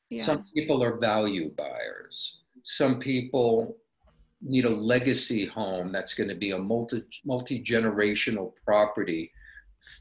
Yeah. 0.10 0.24
Some 0.24 0.46
people 0.54 0.84
are 0.84 0.98
value 0.98 1.52
buyers. 1.58 2.40
Some 2.64 3.00
people 3.00 3.78
need 4.42 4.66
a 4.66 4.70
legacy 4.70 5.46
home 5.46 5.92
that's 5.92 6.14
going 6.14 6.30
to 6.30 6.36
be 6.36 6.52
a 6.52 6.58
multi 6.58 7.04
multi 7.26 7.64
generational 7.64 8.54
property, 8.66 9.32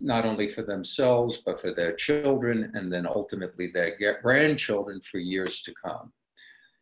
not 0.01 0.27
only 0.27 0.49
for 0.49 0.63
themselves 0.63 1.39
but 1.39 1.61
for 1.61 1.73
their 1.73 1.95
children 1.95 2.71
and 2.75 2.93
then 2.93 3.07
ultimately 3.07 3.71
their 3.73 4.21
grandchildren 4.21 5.01
for 5.01 5.19
years 5.19 5.63
to 5.63 5.73
come. 5.75 6.13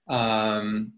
Um, 0.08 0.92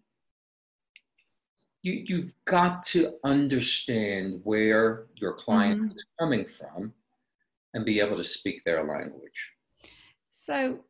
you, 1.82 2.04
you've 2.06 2.32
got 2.44 2.84
to 2.84 3.14
understand 3.24 4.40
where 4.44 5.06
your 5.16 5.34
client 5.34 5.82
mm-hmm. 5.82 5.92
is 5.92 6.06
coming 6.18 6.46
from 6.46 6.94
and 7.74 7.84
be 7.84 8.00
able 8.00 8.16
to 8.16 8.24
speak 8.24 8.62
their 8.64 8.84
language. 8.86 9.50
So 10.32 10.80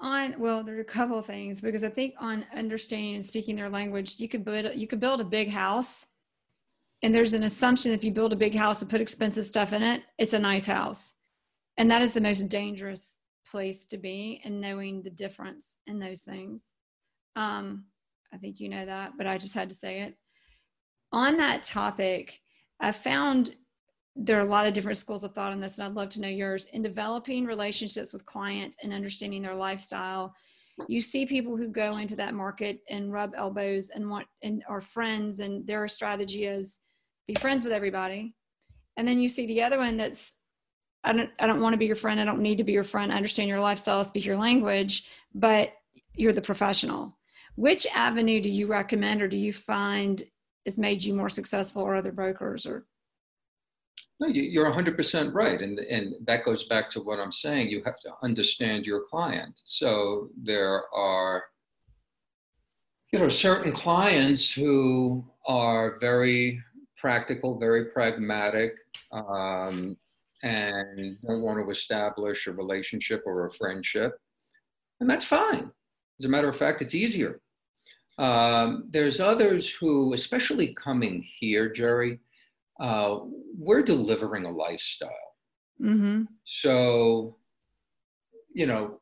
on 0.00 0.34
well 0.38 0.64
there 0.64 0.76
are 0.76 0.80
a 0.80 0.84
couple 0.84 1.16
of 1.16 1.24
things 1.24 1.60
because 1.60 1.84
i 1.84 1.88
think 1.88 2.12
on 2.18 2.44
understanding 2.56 3.14
and 3.14 3.24
speaking 3.24 3.54
their 3.54 3.70
language 3.70 4.18
you 4.18 4.28
could 4.28 4.44
build 4.44 4.66
you 4.74 4.88
could 4.88 4.98
build 4.98 5.20
a 5.20 5.24
big 5.24 5.48
house 5.48 6.06
and 7.02 7.14
there's 7.14 7.34
an 7.34 7.42
assumption 7.42 7.90
that 7.90 7.96
if 7.96 8.04
you 8.04 8.12
build 8.12 8.32
a 8.32 8.36
big 8.36 8.54
house 8.54 8.80
and 8.80 8.90
put 8.90 9.00
expensive 9.00 9.44
stuff 9.44 9.72
in 9.72 9.82
it 9.82 10.02
it's 10.18 10.34
a 10.34 10.38
nice 10.38 10.66
house. 10.66 11.14
And 11.78 11.90
that 11.90 12.02
is 12.02 12.12
the 12.12 12.20
most 12.20 12.48
dangerous 12.48 13.18
place 13.50 13.86
to 13.86 13.98
be 13.98 14.40
and 14.44 14.60
knowing 14.60 15.02
the 15.02 15.10
difference 15.10 15.78
in 15.86 15.98
those 15.98 16.22
things. 16.22 16.74
Um, 17.34 17.86
i 18.32 18.36
think 18.36 18.60
you 18.60 18.68
know 18.68 18.86
that 18.86 19.12
but 19.16 19.26
i 19.26 19.36
just 19.36 19.54
had 19.54 19.68
to 19.68 19.74
say 19.74 20.02
it. 20.02 20.14
On 21.12 21.36
that 21.38 21.64
topic 21.64 22.40
i 22.80 22.92
found 22.92 23.54
there 24.14 24.38
are 24.38 24.46
a 24.46 24.50
lot 24.50 24.66
of 24.66 24.74
different 24.74 24.98
schools 24.98 25.24
of 25.24 25.34
thought 25.34 25.52
on 25.52 25.60
this, 25.60 25.78
and 25.78 25.86
I'd 25.86 25.94
love 25.94 26.10
to 26.10 26.20
know 26.20 26.28
yours. 26.28 26.66
In 26.72 26.82
developing 26.82 27.44
relationships 27.44 28.12
with 28.12 28.26
clients 28.26 28.76
and 28.82 28.92
understanding 28.92 29.42
their 29.42 29.54
lifestyle, 29.54 30.34
you 30.88 31.00
see 31.00 31.26
people 31.26 31.56
who 31.56 31.68
go 31.68 31.96
into 31.96 32.16
that 32.16 32.34
market 32.34 32.80
and 32.88 33.12
rub 33.12 33.32
elbows 33.36 33.90
and 33.90 34.08
want 34.08 34.26
and 34.42 34.62
are 34.68 34.80
friends, 34.80 35.40
and 35.40 35.66
their 35.66 35.88
strategy 35.88 36.44
is 36.44 36.80
be 37.26 37.34
friends 37.34 37.64
with 37.64 37.72
everybody. 37.72 38.34
And 38.96 39.08
then 39.08 39.18
you 39.18 39.28
see 39.28 39.46
the 39.46 39.62
other 39.62 39.78
one 39.78 39.96
that's 39.96 40.34
I 41.04 41.12
don't 41.12 41.30
I 41.38 41.46
don't 41.46 41.60
want 41.60 41.72
to 41.72 41.78
be 41.78 41.86
your 41.86 41.96
friend. 41.96 42.20
I 42.20 42.24
don't 42.24 42.40
need 42.40 42.58
to 42.58 42.64
be 42.64 42.72
your 42.72 42.84
friend. 42.84 43.12
I 43.12 43.16
understand 43.16 43.48
your 43.48 43.60
lifestyle, 43.60 44.04
speak 44.04 44.24
your 44.24 44.36
language, 44.36 45.08
but 45.34 45.72
you're 46.14 46.32
the 46.32 46.42
professional. 46.42 47.18
Which 47.56 47.86
avenue 47.94 48.40
do 48.40 48.50
you 48.50 48.66
recommend 48.66 49.22
or 49.22 49.28
do 49.28 49.36
you 49.36 49.52
find 49.52 50.22
has 50.64 50.78
made 50.78 51.02
you 51.02 51.14
more 51.14 51.28
successful 51.28 51.82
or 51.82 51.96
other 51.96 52.12
brokers 52.12 52.66
or 52.66 52.86
no, 54.22 54.28
you're 54.28 54.70
100% 54.70 55.34
right. 55.34 55.60
And, 55.60 55.80
and 55.80 56.14
that 56.26 56.44
goes 56.44 56.64
back 56.68 56.88
to 56.90 57.00
what 57.00 57.18
I'm 57.18 57.32
saying. 57.32 57.70
You 57.70 57.82
have 57.84 57.98
to 58.00 58.10
understand 58.22 58.86
your 58.86 59.02
client. 59.10 59.60
So 59.64 60.28
there 60.40 60.84
are, 60.94 61.42
you 63.12 63.18
know, 63.18 63.28
certain 63.28 63.72
clients 63.72 64.52
who 64.52 65.24
are 65.48 65.98
very 65.98 66.62
practical, 66.96 67.58
very 67.58 67.86
pragmatic, 67.86 68.74
um, 69.10 69.96
and 70.44 71.18
don't 71.26 71.42
want 71.42 71.58
to 71.64 71.70
establish 71.70 72.46
a 72.46 72.52
relationship 72.52 73.22
or 73.26 73.46
a 73.46 73.50
friendship. 73.50 74.16
And 75.00 75.10
that's 75.10 75.24
fine. 75.24 75.72
As 76.20 76.26
a 76.26 76.28
matter 76.28 76.48
of 76.48 76.56
fact, 76.56 76.80
it's 76.80 76.94
easier. 76.94 77.40
Um, 78.18 78.84
there's 78.90 79.18
others 79.18 79.68
who, 79.68 80.12
especially 80.12 80.74
coming 80.74 81.24
here, 81.40 81.68
Jere, 81.68 82.20
uh, 82.80 83.20
we're 83.56 83.82
delivering 83.82 84.46
a 84.46 84.50
lifestyle. 84.50 85.10
Mm-hmm. 85.80 86.22
So, 86.46 87.36
you 88.54 88.66
know, 88.66 89.00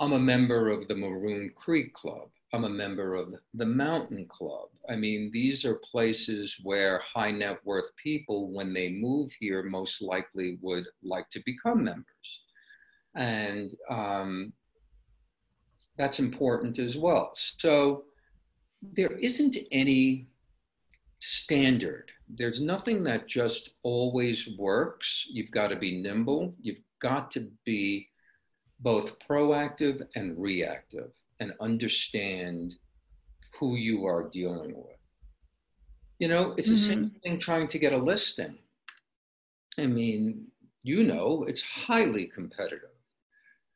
I'm 0.00 0.12
a 0.12 0.18
member 0.18 0.68
of 0.70 0.88
the 0.88 0.94
Maroon 0.94 1.52
Creek 1.54 1.94
Club. 1.94 2.28
I'm 2.54 2.64
a 2.64 2.68
member 2.68 3.14
of 3.14 3.34
the 3.54 3.66
Mountain 3.66 4.26
Club. 4.28 4.68
I 4.88 4.96
mean, 4.96 5.30
these 5.32 5.64
are 5.64 5.76
places 5.76 6.58
where 6.62 7.00
high 7.14 7.30
net 7.30 7.58
worth 7.64 7.90
people, 7.96 8.52
when 8.52 8.74
they 8.74 8.90
move 8.90 9.30
here, 9.38 9.62
most 9.62 10.02
likely 10.02 10.58
would 10.60 10.84
like 11.02 11.30
to 11.30 11.40
become 11.46 11.84
members. 11.84 12.40
And 13.14 13.72
um, 13.88 14.52
that's 15.96 16.18
important 16.18 16.78
as 16.78 16.96
well. 16.96 17.32
So 17.34 18.04
there 18.82 19.12
isn't 19.12 19.56
any 19.70 20.26
standard. 21.20 22.10
There's 22.34 22.60
nothing 22.60 23.04
that 23.04 23.28
just 23.28 23.70
always 23.82 24.48
works. 24.58 25.26
You've 25.30 25.50
got 25.50 25.68
to 25.68 25.76
be 25.76 26.00
nimble. 26.00 26.54
You've 26.60 26.80
got 27.00 27.30
to 27.32 27.50
be 27.64 28.08
both 28.80 29.18
proactive 29.18 30.06
and 30.16 30.40
reactive 30.40 31.10
and 31.40 31.52
understand 31.60 32.74
who 33.58 33.76
you 33.76 34.06
are 34.06 34.28
dealing 34.28 34.74
with. 34.74 34.96
You 36.18 36.28
know, 36.28 36.54
it's 36.56 36.68
mm-hmm. 36.68 36.74
the 36.74 36.80
same 36.80 37.04
mm-hmm. 37.04 37.18
thing 37.18 37.38
trying 37.38 37.68
to 37.68 37.78
get 37.78 37.92
a 37.92 37.98
listing. 37.98 38.58
I 39.78 39.86
mean, 39.86 40.46
you 40.82 41.04
know, 41.04 41.44
it's 41.48 41.62
highly 41.62 42.26
competitive. 42.26 42.88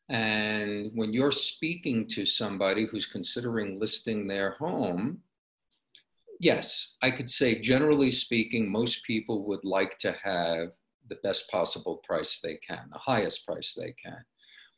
And 0.08 0.92
when 0.94 1.12
you're 1.12 1.32
speaking 1.32 2.06
to 2.08 2.24
somebody 2.24 2.86
who's 2.86 3.06
considering 3.06 3.80
listing 3.80 4.26
their 4.26 4.52
home, 4.52 5.20
yes, 6.40 6.94
I 7.02 7.10
could 7.10 7.30
say 7.30 7.60
generally 7.60 8.10
speaking, 8.10 8.70
most 8.70 9.04
people 9.04 9.46
would 9.46 9.64
like 9.64 9.98
to 9.98 10.14
have 10.22 10.68
the 11.08 11.16
best 11.22 11.50
possible 11.50 12.02
price 12.06 12.40
they 12.42 12.56
can, 12.56 12.88
the 12.92 12.98
highest 12.98 13.46
price 13.46 13.74
they 13.74 13.94
can. 14.02 14.18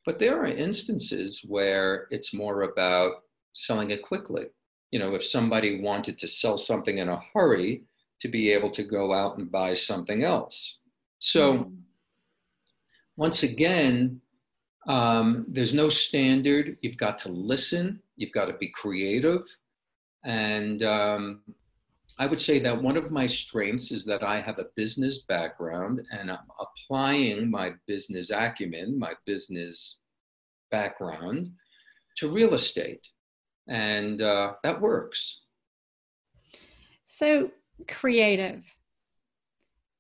But 0.04 0.18
there 0.18 0.40
are 0.40 0.46
instances 0.46 1.42
where 1.46 2.06
it's 2.10 2.32
more 2.34 2.62
about 2.62 3.24
selling 3.52 3.90
it 3.90 4.02
quickly. 4.02 4.46
You 4.90 4.98
know, 4.98 5.14
if 5.14 5.24
somebody 5.24 5.80
wanted 5.80 6.18
to 6.18 6.28
sell 6.28 6.56
something 6.56 6.98
in 6.98 7.08
a 7.08 7.20
hurry, 7.34 7.84
to 8.20 8.28
be 8.28 8.50
able 8.50 8.70
to 8.70 8.82
go 8.82 9.12
out 9.12 9.38
and 9.38 9.50
buy 9.50 9.74
something 9.74 10.24
else. 10.24 10.78
So, 11.18 11.52
mm-hmm. 11.52 11.74
once 13.16 13.42
again, 13.42 14.20
um, 14.88 15.44
there's 15.48 15.74
no 15.74 15.88
standard. 15.88 16.78
You've 16.80 16.96
got 16.96 17.18
to 17.20 17.28
listen, 17.28 18.00
you've 18.16 18.32
got 18.32 18.46
to 18.46 18.54
be 18.54 18.70
creative. 18.70 19.42
And 20.24 20.82
um, 20.82 21.42
I 22.18 22.26
would 22.26 22.40
say 22.40 22.58
that 22.60 22.82
one 22.82 22.96
of 22.96 23.10
my 23.10 23.26
strengths 23.26 23.92
is 23.92 24.04
that 24.06 24.22
I 24.22 24.40
have 24.40 24.58
a 24.58 24.66
business 24.74 25.20
background 25.28 26.02
and 26.10 26.30
I'm 26.30 26.48
applying 26.58 27.50
my 27.50 27.72
business 27.86 28.30
acumen, 28.30 28.98
my 28.98 29.12
business 29.24 29.98
background 30.70 31.52
to 32.16 32.30
real 32.30 32.54
estate. 32.54 33.06
And 33.68 34.20
uh, 34.20 34.54
that 34.64 34.80
works. 34.80 35.42
So, 37.04 37.50
creative. 37.86 38.64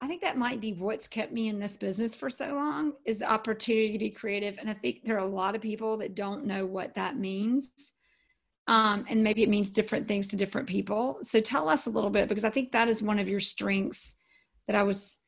I 0.00 0.06
think 0.06 0.22
that 0.22 0.36
might 0.36 0.60
be 0.60 0.72
what's 0.72 1.08
kept 1.08 1.32
me 1.32 1.48
in 1.48 1.58
this 1.58 1.76
business 1.76 2.14
for 2.14 2.30
so 2.30 2.54
long 2.54 2.92
is 3.04 3.18
the 3.18 3.30
opportunity 3.30 3.92
to 3.92 3.98
be 3.98 4.10
creative. 4.10 4.56
And 4.58 4.70
I 4.70 4.74
think 4.74 5.04
there 5.04 5.16
are 5.16 5.26
a 5.26 5.30
lot 5.30 5.54
of 5.54 5.60
people 5.60 5.96
that 5.98 6.14
don't 6.14 6.46
know 6.46 6.64
what 6.64 6.94
that 6.94 7.18
means. 7.18 7.92
Um, 8.68 9.06
and 9.08 9.24
maybe 9.24 9.42
it 9.42 9.48
means 9.48 9.70
different 9.70 10.06
things 10.06 10.28
to 10.28 10.36
different 10.36 10.68
people. 10.68 11.18
So 11.22 11.40
tell 11.40 11.70
us 11.70 11.86
a 11.86 11.90
little 11.90 12.10
bit 12.10 12.28
because 12.28 12.44
I 12.44 12.50
think 12.50 12.70
that 12.72 12.86
is 12.86 13.02
one 13.02 13.18
of 13.18 13.26
your 13.26 13.40
strengths 13.40 14.14
that 14.66 14.76
I 14.76 14.82
was 14.82 15.18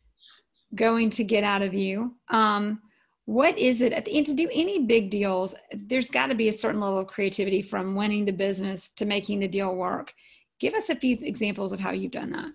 going 0.75 1.09
to 1.11 1.25
get 1.25 1.43
out 1.43 1.63
of 1.63 1.73
you. 1.73 2.17
Um, 2.29 2.83
what 3.25 3.59
is 3.59 3.81
it 3.81 3.95
at 3.95 4.05
the 4.05 4.17
end 4.17 4.27
to 4.27 4.35
do 4.35 4.49
any 4.53 4.81
big 4.81 5.09
deals? 5.09 5.55
There's 5.73 6.11
got 6.11 6.27
to 6.27 6.35
be 6.35 6.49
a 6.49 6.53
certain 6.53 6.81
level 6.81 6.99
of 6.99 7.07
creativity 7.07 7.63
from 7.63 7.95
winning 7.95 8.27
the 8.27 8.33
business 8.33 8.91
to 8.97 9.07
making 9.07 9.41
the 9.41 9.49
deal 9.49 9.75
work. 9.75 10.13
Give 10.59 10.75
us 10.75 10.91
a 10.91 10.97
few 10.97 11.17
examples 11.23 11.73
of 11.73 11.81
how 11.81 11.93
you've 11.93 12.13
done 12.13 12.33
that. 12.33 12.53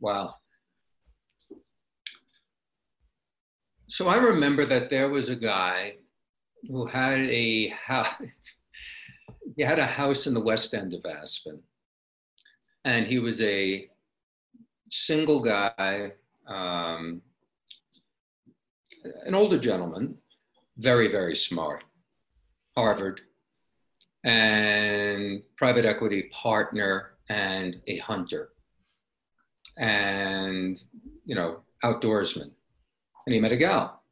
Wow. 0.00 0.34
So 3.88 4.08
I 4.08 4.16
remember 4.16 4.66
that 4.66 4.90
there 4.90 5.10
was 5.10 5.28
a 5.28 5.36
guy 5.36 5.98
who 6.68 6.86
had 6.86 7.20
a 7.20 7.68
house 7.84 8.08
he 9.56 9.62
had 9.62 9.78
a 9.78 9.86
house 9.86 10.26
in 10.26 10.34
the 10.34 10.40
west 10.40 10.74
end 10.74 10.94
of 10.94 11.04
Aspen. 11.04 11.60
And 12.84 13.06
he 13.06 13.18
was 13.18 13.40
a 13.40 13.88
single 14.90 15.40
guy, 15.40 16.12
um, 16.46 17.22
an 19.24 19.34
older 19.34 19.58
gentleman, 19.58 20.16
very, 20.76 21.10
very 21.10 21.36
smart, 21.36 21.84
Harvard, 22.76 23.20
and 24.24 25.42
private 25.56 25.84
equity 25.84 26.30
partner 26.32 27.14
and 27.28 27.80
a 27.86 27.98
hunter, 27.98 28.50
and, 29.78 30.82
you 31.24 31.34
know, 31.34 31.62
outdoorsman. 31.82 32.50
And 33.26 33.34
he 33.34 33.40
met 33.40 33.52
a 33.52 33.56
gal. 33.56 34.02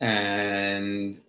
And 0.00 1.20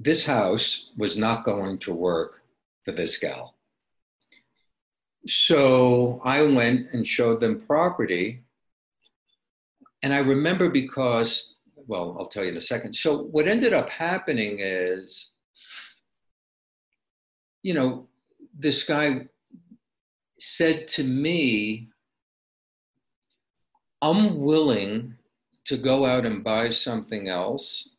this 0.00 0.24
house 0.24 0.90
was 0.96 1.18
not 1.18 1.44
going 1.44 1.78
to 1.78 1.92
work 1.92 2.40
for 2.84 2.92
this 2.92 3.18
gal. 3.18 3.54
So 5.26 6.22
I 6.24 6.40
went 6.40 6.88
and 6.94 7.06
showed 7.06 7.40
them 7.40 7.60
property. 7.60 8.42
And 10.02 10.14
I 10.14 10.18
remember 10.18 10.70
because, 10.70 11.56
well, 11.86 12.16
I'll 12.18 12.26
tell 12.26 12.42
you 12.42 12.50
in 12.52 12.56
a 12.56 12.62
second. 12.62 12.94
So 12.94 13.24
what 13.24 13.46
ended 13.46 13.74
up 13.74 13.90
happening 13.90 14.60
is, 14.60 15.32
you 17.62 17.74
know, 17.74 18.08
this 18.58 18.84
guy 18.84 19.26
said 20.38 20.88
to 20.88 21.04
me, 21.04 21.90
I'm 24.00 24.38
willing 24.38 25.14
to 25.66 25.76
go 25.76 26.06
out 26.06 26.24
and 26.24 26.42
buy 26.42 26.70
something 26.70 27.28
else 27.28 27.90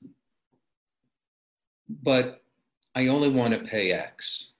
but 2.04 2.43
I 2.95 3.08
only 3.08 3.30
want 3.30 3.54
to 3.54 3.67
pay 3.67 3.91
X. 3.91 4.51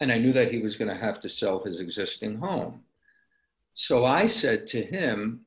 And 0.00 0.10
I 0.12 0.18
knew 0.18 0.32
that 0.32 0.52
he 0.52 0.60
was 0.60 0.76
going 0.76 0.94
to 0.94 1.00
have 1.00 1.20
to 1.20 1.28
sell 1.28 1.62
his 1.62 1.80
existing 1.80 2.36
home. 2.36 2.82
So 3.74 4.04
I 4.04 4.26
said 4.26 4.66
to 4.68 4.82
him, 4.82 5.46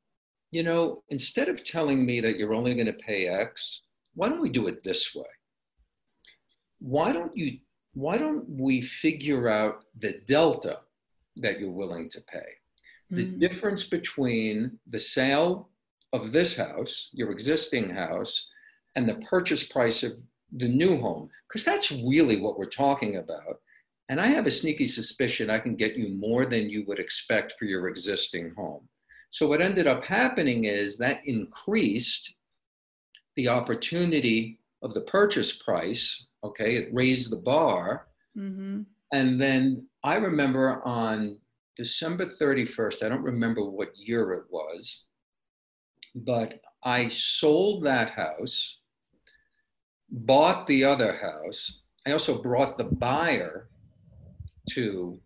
you 0.51 0.63
know, 0.63 1.03
instead 1.09 1.49
of 1.49 1.63
telling 1.63 2.05
me 2.05 2.21
that 2.21 2.37
you're 2.37 2.53
only 2.53 2.73
going 2.73 2.87
to 2.87 2.93
pay 2.93 3.27
X, 3.27 3.81
why 4.15 4.29
don't 4.29 4.41
we 4.41 4.49
do 4.49 4.67
it 4.67 4.83
this 4.83 5.13
way? 5.15 5.25
Why 6.79 7.11
don't 7.11 7.35
you 7.35 7.59
why 7.93 8.17
don't 8.17 8.47
we 8.47 8.81
figure 8.81 9.49
out 9.49 9.85
the 9.95 10.21
delta 10.27 10.81
that 11.37 11.59
you're 11.59 11.71
willing 11.71 12.09
to 12.09 12.21
pay? 12.21 12.45
The 13.09 13.25
mm-hmm. 13.25 13.39
difference 13.39 13.85
between 13.85 14.77
the 14.85 14.99
sale 14.99 15.69
of 16.13 16.31
this 16.31 16.55
house, 16.55 17.09
your 17.13 17.31
existing 17.31 17.89
house, 17.89 18.47
and 18.97 19.07
the 19.07 19.25
purchase 19.29 19.63
price 19.63 20.01
of 20.01 20.13
the 20.51 20.67
new 20.67 20.99
home, 20.99 21.29
because 21.47 21.63
that's 21.63 21.91
really 21.91 22.41
what 22.41 22.57
we're 22.57 22.65
talking 22.65 23.17
about. 23.17 23.61
And 24.09 24.19
I 24.19 24.25
have 24.27 24.47
a 24.47 24.51
sneaky 24.51 24.87
suspicion 24.87 25.49
I 25.49 25.59
can 25.59 25.75
get 25.75 25.95
you 25.95 26.09
more 26.17 26.45
than 26.47 26.69
you 26.69 26.83
would 26.87 26.97
expect 26.97 27.53
for 27.53 27.65
your 27.65 27.87
existing 27.89 28.53
home. 28.57 28.89
So, 29.29 29.47
what 29.47 29.61
ended 29.61 29.85
up 29.85 30.03
happening 30.03 30.63
is 30.63 30.97
that 30.97 31.21
increased 31.25 32.33
the 33.35 33.49
opportunity 33.49 34.59
of 34.81 34.95
the 34.95 35.01
purchase 35.01 35.53
price. 35.53 36.25
Okay, 36.43 36.77
it 36.77 36.89
raised 36.91 37.31
the 37.31 37.37
bar. 37.37 38.07
Mm-hmm. 38.35 38.81
And 39.11 39.39
then 39.39 39.85
I 40.03 40.15
remember 40.15 40.81
on 40.85 41.39
December 41.75 42.25
31st, 42.25 43.03
I 43.03 43.09
don't 43.09 43.21
remember 43.21 43.69
what 43.69 43.95
year 43.95 44.33
it 44.33 44.45
was, 44.49 45.03
but 46.15 46.61
I 46.83 47.09
sold 47.09 47.83
that 47.83 48.09
house 48.09 48.76
bought 50.09 50.65
the 50.67 50.83
other 50.83 51.15
house. 51.15 51.79
I 52.05 52.11
also 52.11 52.41
brought 52.41 52.77
the 52.77 52.85
buyer 52.85 53.69
to 54.71 55.19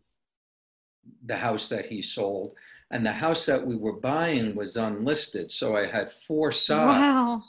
the 1.26 1.36
house 1.36 1.68
that 1.68 1.86
he 1.86 2.02
sold. 2.02 2.54
And 2.92 3.06
the 3.06 3.12
house 3.12 3.46
that 3.46 3.66
we 3.66 3.78
were 3.78 4.00
buying 4.00 4.56
was 4.56 4.76
unlisted. 4.76 5.52
So 5.52 5.78
I 5.78 5.86
had 5.88 6.12
four 6.12 6.52
sides. 6.52 7.00
Wow. 7.00 7.42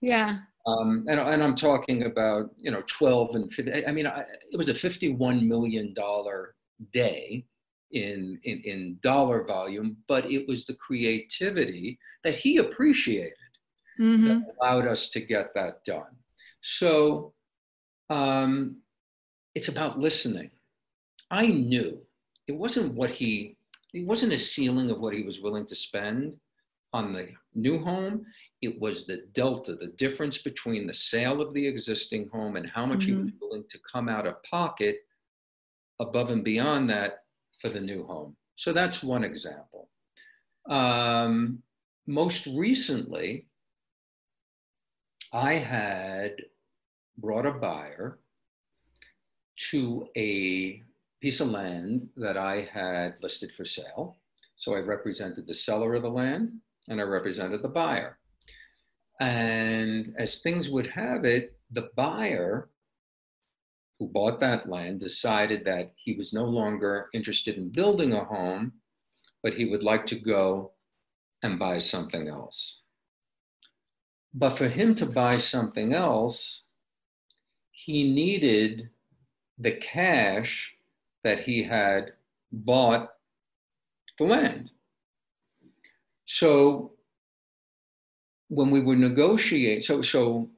Yeah. 0.00 0.38
Um, 0.66 1.04
and, 1.08 1.18
and 1.18 1.42
I'm 1.42 1.56
talking 1.56 2.04
about, 2.04 2.50
you 2.56 2.70
know, 2.70 2.82
12 2.86 3.34
and 3.34 3.52
50. 3.52 3.86
I 3.86 3.92
mean, 3.92 4.06
I, 4.06 4.24
it 4.50 4.56
was 4.56 4.68
a 4.68 4.74
$51 4.74 5.46
million 5.46 5.94
day 6.92 7.44
in, 7.92 8.38
in, 8.44 8.62
in 8.64 8.98
dollar 9.02 9.44
volume, 9.44 9.96
but 10.08 10.30
it 10.30 10.46
was 10.46 10.64
the 10.64 10.74
creativity 10.74 11.98
that 12.22 12.36
he 12.36 12.58
appreciated 12.58 13.34
mm-hmm. 14.00 14.28
that 14.28 14.42
allowed 14.60 14.86
us 14.86 15.08
to 15.10 15.20
get 15.20 15.52
that 15.54 15.84
done. 15.84 16.16
So 16.66 17.34
um, 18.08 18.78
it's 19.54 19.68
about 19.68 19.98
listening. 19.98 20.50
I 21.30 21.46
knew 21.46 21.98
it 22.48 22.56
wasn't 22.56 22.94
what 22.94 23.10
he, 23.10 23.58
it 23.92 24.06
wasn't 24.06 24.32
a 24.32 24.38
ceiling 24.38 24.90
of 24.90 24.98
what 24.98 25.12
he 25.12 25.22
was 25.24 25.40
willing 25.40 25.66
to 25.66 25.76
spend 25.76 26.32
on 26.94 27.12
the 27.12 27.28
new 27.54 27.78
home. 27.78 28.24
It 28.62 28.80
was 28.80 29.06
the 29.06 29.26
delta, 29.34 29.74
the 29.74 29.92
difference 29.98 30.38
between 30.38 30.86
the 30.86 30.94
sale 30.94 31.42
of 31.42 31.52
the 31.52 31.66
existing 31.66 32.30
home 32.32 32.56
and 32.56 32.66
how 32.66 32.86
much 32.86 33.00
mm-hmm. 33.00 33.08
he 33.08 33.14
was 33.14 33.26
mm-hmm. 33.26 33.38
willing 33.42 33.64
to 33.68 33.78
come 33.92 34.08
out 34.08 34.26
of 34.26 34.42
pocket 34.44 35.00
above 36.00 36.30
and 36.30 36.42
beyond 36.42 36.88
that 36.88 37.24
for 37.60 37.68
the 37.68 37.80
new 37.80 38.06
home. 38.06 38.36
So 38.56 38.72
that's 38.72 39.02
one 39.02 39.22
example. 39.22 39.90
Um, 40.70 41.62
most 42.06 42.46
recently, 42.46 43.48
I 45.30 45.54
had 45.54 46.36
brought 47.18 47.46
a 47.46 47.52
buyer 47.52 48.18
to 49.70 50.08
a 50.16 50.82
piece 51.20 51.40
of 51.40 51.48
land 51.48 52.08
that 52.16 52.36
I 52.36 52.68
had 52.72 53.14
listed 53.22 53.52
for 53.56 53.64
sale. 53.64 54.16
So 54.56 54.74
I 54.74 54.80
represented 54.80 55.46
the 55.46 55.54
seller 55.54 55.94
of 55.94 56.02
the 56.02 56.10
land 56.10 56.52
and 56.88 57.00
I 57.00 57.04
represented 57.04 57.62
the 57.62 57.68
buyer. 57.68 58.18
And 59.20 60.14
as 60.18 60.40
things 60.40 60.68
would 60.68 60.86
have 60.88 61.24
it, 61.24 61.56
the 61.70 61.90
buyer 61.96 62.68
who 63.98 64.08
bought 64.08 64.40
that 64.40 64.68
land 64.68 65.00
decided 65.00 65.64
that 65.64 65.92
he 65.96 66.14
was 66.14 66.32
no 66.32 66.44
longer 66.44 67.08
interested 67.14 67.56
in 67.56 67.70
building 67.70 68.12
a 68.12 68.24
home, 68.24 68.72
but 69.42 69.54
he 69.54 69.66
would 69.66 69.82
like 69.82 70.04
to 70.06 70.16
go 70.16 70.72
and 71.42 71.58
buy 71.58 71.78
something 71.78 72.28
else. 72.28 72.82
But 74.34 74.58
for 74.58 74.68
him 74.68 74.94
to 74.96 75.06
buy 75.06 75.38
something 75.38 75.92
else, 75.92 76.63
he 77.84 78.10
needed 78.10 78.88
the 79.58 79.72
cash 79.72 80.74
that 81.22 81.40
he 81.40 81.62
had 81.62 82.12
bought 82.50 83.10
the 84.18 84.24
land. 84.24 84.70
So 86.24 86.92
when 88.48 88.70
we 88.70 88.80
were 88.80 88.96
negotiating, 88.96 89.82
so 89.82 90.00
so 90.00 90.48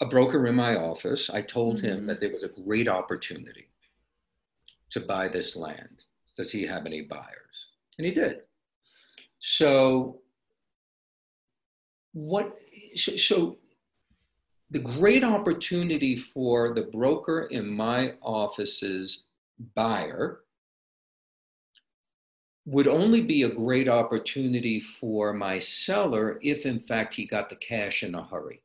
a 0.00 0.06
broker 0.06 0.46
in 0.46 0.54
my 0.54 0.76
office, 0.76 1.28
I 1.28 1.42
told 1.42 1.76
mm-hmm. 1.76 1.86
him 1.86 2.06
that 2.06 2.20
there 2.20 2.32
was 2.32 2.42
a 2.42 2.48
great 2.48 2.88
opportunity 2.88 3.68
to 4.92 5.00
buy 5.00 5.28
this 5.28 5.56
land. 5.56 6.04
Does 6.38 6.50
he 6.50 6.66
have 6.66 6.86
any 6.86 7.02
buyers? 7.02 7.66
And 7.98 8.06
he 8.06 8.14
did. 8.14 8.40
So 9.40 10.22
what 12.14 12.58
so, 12.94 13.16
so 13.16 13.58
the 14.72 14.78
great 14.78 15.22
opportunity 15.22 16.16
for 16.16 16.72
the 16.72 16.82
broker 16.82 17.42
in 17.50 17.68
my 17.68 18.14
office's 18.22 19.24
buyer 19.74 20.40
would 22.64 22.88
only 22.88 23.20
be 23.20 23.42
a 23.42 23.54
great 23.54 23.88
opportunity 23.88 24.80
for 24.80 25.34
my 25.34 25.58
seller 25.58 26.38
if 26.42 26.64
in 26.64 26.80
fact 26.80 27.12
he 27.12 27.26
got 27.26 27.50
the 27.50 27.56
cash 27.56 28.02
in 28.02 28.14
a 28.14 28.24
hurry 28.24 28.62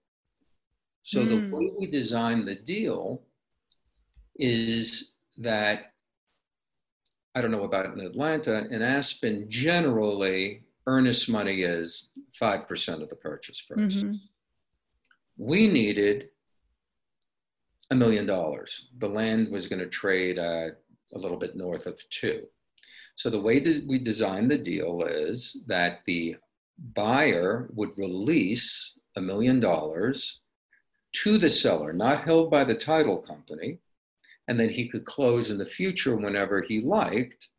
so 1.03 1.25
mm. 1.25 1.29
the 1.29 1.37
hmm. 1.37 1.51
way 1.51 1.71
we 1.77 1.87
design 1.87 2.45
the 2.45 2.55
deal 2.55 3.21
is 4.37 5.13
that 5.37 5.93
I 7.35 7.41
don't 7.41 7.51
know 7.51 7.63
about 7.63 7.93
in 7.93 7.99
Atlanta, 7.99 8.65
in 8.71 8.81
Aspen, 8.81 9.45
generally, 9.47 10.63
earnest 10.87 11.29
money 11.29 11.61
is 11.61 12.09
5% 12.41 13.03
of 13.03 13.09
the 13.09 13.15
purchase 13.15 13.61
price. 13.61 13.97
Mm-hmm. 13.97 14.13
We 15.37 15.67
needed 15.67 16.29
a 17.91 17.95
million 17.95 18.25
dollars. 18.25 18.89
The 18.97 19.07
land 19.07 19.49
was 19.49 19.67
going 19.67 19.79
to 19.79 19.87
trade 19.87 20.39
uh, 20.39 20.69
a 21.13 21.17
little 21.17 21.37
bit 21.37 21.55
north 21.55 21.85
of 21.85 22.01
two. 22.09 22.47
So 23.15 23.29
the 23.29 23.41
way 23.41 23.63
we 23.87 23.99
designed 23.99 24.51
the 24.51 24.57
deal 24.57 25.03
is 25.03 25.57
that 25.67 25.99
the 26.05 26.35
buyer 26.93 27.69
would 27.73 27.97
release 27.97 28.93
a 29.15 29.21
million 29.21 29.59
dollars 29.59 30.39
to 31.23 31.37
the 31.37 31.49
seller, 31.49 31.93
not 31.93 32.23
held 32.23 32.51
by 32.51 32.63
the 32.63 32.75
title 32.75 33.17
company, 33.17 33.79
and 34.47 34.59
then 34.59 34.69
he 34.69 34.87
could 34.87 35.05
close 35.05 35.49
in 35.49 35.57
the 35.57 35.65
future 35.65 36.15
whenever 36.15 36.61
he 36.61 36.79
liked. 36.81 37.49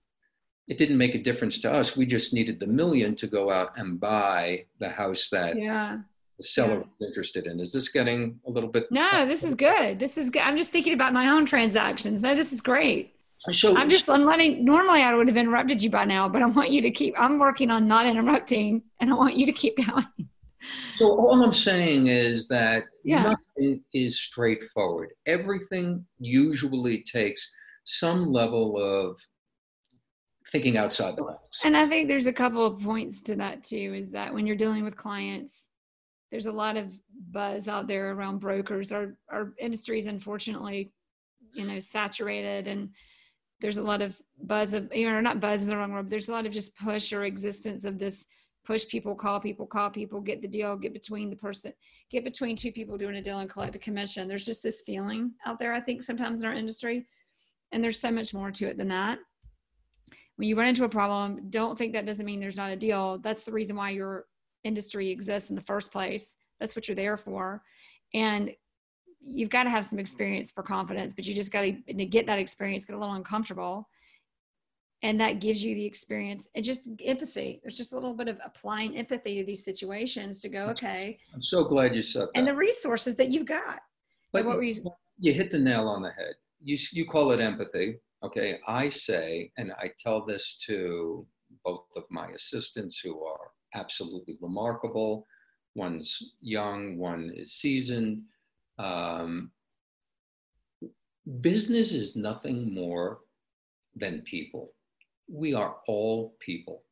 It 0.69 0.79
didn't 0.79 0.99
make 0.99 1.15
a 1.15 1.23
difference 1.23 1.59
to 1.61 1.73
us. 1.73 1.97
We 1.97 2.07
just 2.07 2.33
needed 2.33 2.61
the 2.61 2.67
million 2.67 3.17
to 3.17 3.27
go 3.27 3.51
out 3.51 3.73
and 3.77 3.99
buy 3.99 4.67
the 4.79 4.89
house 4.89 5.29
that 5.31 5.59
yeah. 5.59 5.99
The 6.39 6.45
seller 6.45 6.85
yeah. 7.01 7.07
interested 7.07 7.47
in. 7.47 7.61
Is 7.61 7.73
this 7.73 7.89
getting 7.89 8.39
a 8.47 8.51
little 8.51 8.71
bit? 8.71 8.87
No, 8.91 9.27
this 9.27 9.43
is 9.43 9.55
good. 9.55 9.99
This 9.99 10.17
is 10.17 10.31
good. 10.31 10.43
I'm 10.43 10.57
just 10.57 10.71
thinking 10.71 10.95
about 10.95 11.13
my 11.13 11.29
own 11.31 11.45
transactions. 11.45 12.23
No, 12.23 12.35
this 12.35 12.53
is 12.53 12.61
great. 12.61 13.15
So 13.51 13.77
I'm 13.77 13.91
just 13.91 14.09
I'm 14.09 14.25
letting. 14.25 14.65
Normally, 14.65 15.03
I 15.03 15.15
would 15.15 15.29
have 15.29 15.37
interrupted 15.37 15.83
you 15.83 15.91
by 15.91 16.05
now, 16.05 16.29
but 16.29 16.43
I 16.43 16.47
want 16.47 16.71
you 16.71 16.81
to 16.83 16.91
keep. 16.91 17.15
I'm 17.19 17.39
working 17.39 17.71
on 17.71 17.87
not 17.87 18.07
interrupting, 18.07 18.83
and 19.01 19.11
I 19.11 19.15
want 19.15 19.37
you 19.37 19.47
to 19.47 19.53
keep 19.53 19.77
going. 19.87 20.07
So 20.97 21.07
all 21.07 21.43
I'm 21.43 21.53
saying 21.53 22.09
is 22.09 22.49
that 22.49 22.85
yeah. 23.05 23.35
nothing 23.57 23.85
is 23.93 24.19
straightforward. 24.19 25.11
Everything 25.27 26.05
usually 26.19 27.05
takes 27.05 27.53
some 27.85 28.33
level 28.33 28.77
of 28.77 29.19
thinking 30.51 30.77
outside 30.77 31.17
the 31.17 31.23
box. 31.23 31.61
And 31.65 31.77
I 31.77 31.89
think 31.89 32.09
there's 32.09 32.27
a 32.27 32.33
couple 32.33 32.67
of 32.67 32.81
points 32.81 33.23
to 33.23 33.37
that 33.37 33.65
too 33.65 33.95
is 33.97 34.11
that 34.11 34.33
when 34.33 34.47
you're 34.47 34.57
dealing 34.57 34.85
with 34.85 34.97
clients, 34.97 35.69
there's 36.31 36.47
a 36.47 36.53
lot 36.53 36.77
of 36.77 36.93
buzz 37.31 37.69
out 37.69 37.87
there 37.87 38.13
around 38.13 38.39
brokers. 38.39 38.93
Our 38.93 39.17
our 39.31 39.53
industry 39.59 39.99
is 39.99 40.07
unfortunately, 40.07 40.93
you 41.53 41.67
know, 41.67 41.79
saturated 41.79 42.69
and 42.69 42.91
there's 43.61 43.79
a 43.79 43.83
lot 43.83 44.03
of 44.03 44.21
buzz 44.43 44.73
of 44.73 44.95
you 44.95 45.11
know 45.11 45.21
not 45.21 45.41
buzz 45.41 45.63
is 45.63 45.67
the 45.67 45.77
wrong 45.77 45.93
word, 45.93 46.11
there's 46.11 46.29
a 46.29 46.33
lot 46.33 46.47
of 46.47 46.53
just 46.53 46.77
push 46.77 47.13
or 47.13 47.25
existence 47.25 47.85
of 47.85 47.99
this 47.99 48.25
push 48.69 48.87
people, 48.87 49.15
call 49.15 49.41
people, 49.41 49.67
call 49.67 49.89
people, 49.89 50.21
get 50.21 50.43
the 50.43 50.47
deal, 50.47 50.77
get 50.77 50.93
between 50.93 51.31
the 51.31 51.37
person, 51.37 51.73
get 52.11 52.23
between 52.23 52.55
two 52.55 52.71
people 52.71 52.99
doing 52.99 53.17
a 53.17 53.23
deal 53.23 53.39
and 53.39 53.49
collect 53.49 53.75
a 53.75 53.79
commission. 53.79 54.29
There's 54.29 54.45
just 54.45 54.63
this 54.63 54.83
feeling 54.85 55.33
out 55.47 55.59
there, 55.59 55.73
I 55.73 55.81
think, 55.81 56.03
sometimes 56.03 56.43
in 56.43 56.47
our 56.47 56.55
industry. 56.55 57.07
And 57.73 57.83
there's 57.83 57.99
so 57.99 58.11
much 58.11 58.35
more 58.35 58.51
to 58.51 58.69
it 58.69 58.77
than 58.77 58.89
that. 58.89 59.21
When 60.37 60.49
you 60.49 60.55
run 60.55 60.69
into 60.69 60.85
a 60.85 60.89
problem, 60.89 61.49
don't 61.49 61.79
think 61.79 61.95
that 61.95 62.05
doesn't 62.05 62.27
mean 62.27 62.41
there's 62.41 62.59
not 62.59 62.71
a 62.71 62.77
deal. 62.77 63.19
That's 63.19 63.45
the 63.45 63.53
reason 63.53 63.75
why 63.75 63.91
your 63.91 64.27
industry 64.65 65.11
exists 65.11 65.51
in 65.51 65.57
the 65.57 65.63
first 65.63 65.93
place. 65.93 66.37
That's 66.61 66.75
what 66.75 66.89
you're 66.89 66.97
there 66.97 67.17
for. 67.17 67.63
And 68.15 68.51
you've 69.21 69.51
got 69.51 69.65
to 69.65 69.71
have 69.71 69.85
some 69.85 69.99
experience 69.99 70.51
for 70.51 70.63
confidence, 70.63 71.15
but 71.15 71.27
you 71.27 71.35
just 71.35 71.53
got 71.53 71.63
to, 71.63 71.73
get 72.07 72.27
that 72.27 72.39
experience, 72.39 72.85
get 72.85 72.97
a 72.97 72.99
little 72.99 73.15
uncomfortable. 73.15 73.89
And 75.03 75.21
that 75.21 75.41
gives 75.41 75.63
you 75.63 75.77
the 75.77 75.85
experience 75.85 76.49
and 76.57 76.65
just 76.65 76.89
empathy. 77.05 77.61
There's 77.63 77.77
just 77.77 77.93
a 77.93 77.95
little 77.95 78.15
bit 78.15 78.27
of 78.27 78.39
applying 78.45 78.97
empathy 78.97 79.39
to 79.39 79.45
these 79.45 79.65
situations 79.65 80.41
to 80.41 80.49
go 80.49 80.67
okay. 80.71 81.19
I'm 81.33 81.41
so 81.41 81.63
glad 81.63 81.95
you 81.95 82.03
said 82.03 82.23
that 82.23 82.31
and 82.35 82.49
the 82.49 82.55
resources 82.55 83.15
that 83.17 83.29
you've 83.29 83.47
got. 83.47 83.79
But 84.33 84.45
what 84.45 84.57
were 84.57 84.65
you 84.65 84.83
you 85.21 85.33
hit 85.33 85.53
the 85.53 85.59
nail 85.59 85.87
on 85.87 86.03
the 86.03 86.11
head. 86.11 86.35
You 86.61 86.77
you 86.93 87.07
call 87.07 87.31
it 87.31 87.39
empathy. 87.39 88.01
Okay 88.25 88.59
i 88.67 88.89
say 88.89 89.53
and 89.57 89.71
i 89.79 89.89
tell 90.03 90.27
this 90.27 90.59
to 90.67 91.25
both 91.65 91.87
of 91.95 92.03
my 92.11 92.29
assistants 92.31 92.99
who 92.99 93.23
are 93.23 93.53
absolutely 93.75 94.37
remarkable 94.41 95.27
one's 95.75 96.19
young 96.41 96.99
one 96.99 97.31
is 97.35 97.55
seasoned 97.55 98.23
um, 98.79 99.51
business 101.41 101.93
is 101.93 102.17
nothing 102.17 102.73
more 102.73 103.21
than 103.97 104.23
people 104.23 104.73
we 105.29 105.55
are 105.55 105.77
all 105.87 106.35
people. 106.41 106.83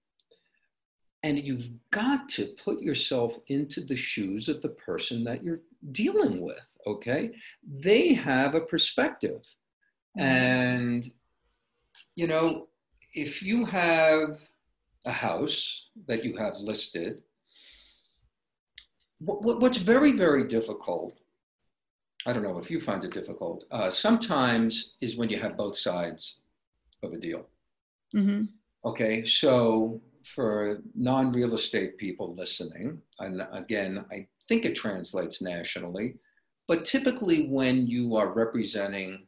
And 1.22 1.38
you've 1.38 1.70
got 1.90 2.28
to 2.30 2.54
put 2.62 2.80
yourself 2.80 3.38
into 3.48 3.80
the 3.80 3.96
shoes 3.96 4.48
of 4.48 4.62
the 4.62 4.68
person 4.68 5.24
that 5.24 5.42
you're 5.42 5.62
dealing 5.90 6.40
with, 6.40 6.76
okay? 6.86 7.32
They 7.66 8.12
have 8.14 8.54
a 8.54 8.60
perspective. 8.60 9.42
Mm-hmm. 10.16 10.20
And, 10.20 11.10
you 12.14 12.28
know, 12.28 12.68
if 13.14 13.42
you 13.42 13.64
have 13.64 14.40
a 15.06 15.12
house 15.12 15.88
that 16.06 16.24
you 16.24 16.36
have 16.36 16.56
listed, 16.56 17.22
what's 19.20 19.78
very, 19.78 20.12
very 20.12 20.44
difficult, 20.44 21.18
I 22.26 22.32
don't 22.32 22.42
know 22.42 22.58
if 22.58 22.70
you 22.70 22.80
find 22.80 23.02
it 23.04 23.12
difficult, 23.12 23.64
uh, 23.70 23.88
sometimes 23.88 24.96
is 25.00 25.16
when 25.16 25.30
you 25.30 25.38
have 25.38 25.56
both 25.56 25.76
sides 25.78 26.42
of 27.02 27.12
a 27.12 27.18
deal. 27.18 27.46
Mm-hmm. 28.14 28.44
Okay, 28.84 29.24
so 29.24 30.00
for 30.24 30.82
non 30.94 31.32
real 31.32 31.54
estate 31.54 31.96
people 31.98 32.34
listening, 32.34 33.00
and 33.20 33.46
again, 33.52 34.04
I 34.10 34.26
think 34.48 34.64
it 34.64 34.74
translates 34.74 35.40
nationally, 35.40 36.16
but 36.68 36.84
typically 36.84 37.48
when 37.48 37.86
you 37.86 38.16
are 38.16 38.32
representing 38.32 39.26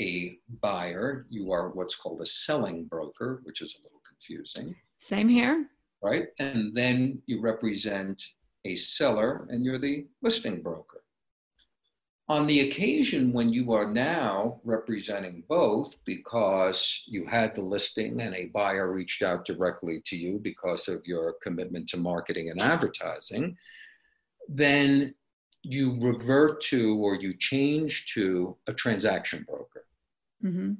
a 0.00 0.38
buyer, 0.60 1.26
you 1.30 1.52
are 1.52 1.70
what's 1.70 1.94
called 1.96 2.20
a 2.20 2.26
selling 2.26 2.84
broker, 2.84 3.40
which 3.44 3.62
is 3.62 3.74
a 3.74 3.82
little 3.82 4.00
confusing. 4.06 4.74
Same 5.04 5.28
here. 5.28 5.66
Right? 6.02 6.28
And 6.38 6.72
then 6.72 7.20
you 7.26 7.42
represent 7.42 8.22
a 8.64 8.74
seller 8.74 9.46
and 9.50 9.62
you're 9.62 9.78
the 9.78 10.06
listing 10.22 10.62
broker. 10.62 11.02
on 12.28 12.46
the 12.46 12.60
occasion 12.60 13.32
when 13.32 13.52
you 13.52 13.72
are 13.72 13.92
now 13.92 14.60
representing 14.64 15.44
both 15.48 15.94
because 16.06 17.02
you 17.06 17.26
had 17.26 17.54
the 17.54 17.60
listing 17.60 18.20
and 18.22 18.34
a 18.34 18.46
buyer 18.46 18.90
reached 18.90 19.22
out 19.22 19.44
directly 19.44 20.00
to 20.06 20.16
you 20.16 20.38
because 20.38 20.88
of 20.88 21.02
your 21.04 21.34
commitment 21.42 21.86
to 21.86 21.98
marketing 21.98 22.48
and 22.48 22.62
advertising, 22.62 23.54
then 24.48 25.14
you 25.62 25.98
revert 26.00 26.62
to 26.62 26.96
or 26.98 27.14
you 27.14 27.34
change 27.38 28.06
to 28.14 28.56
a 28.68 28.72
transaction 28.72 29.44
broker. 29.46 29.84
Mm-hmm. 30.42 30.72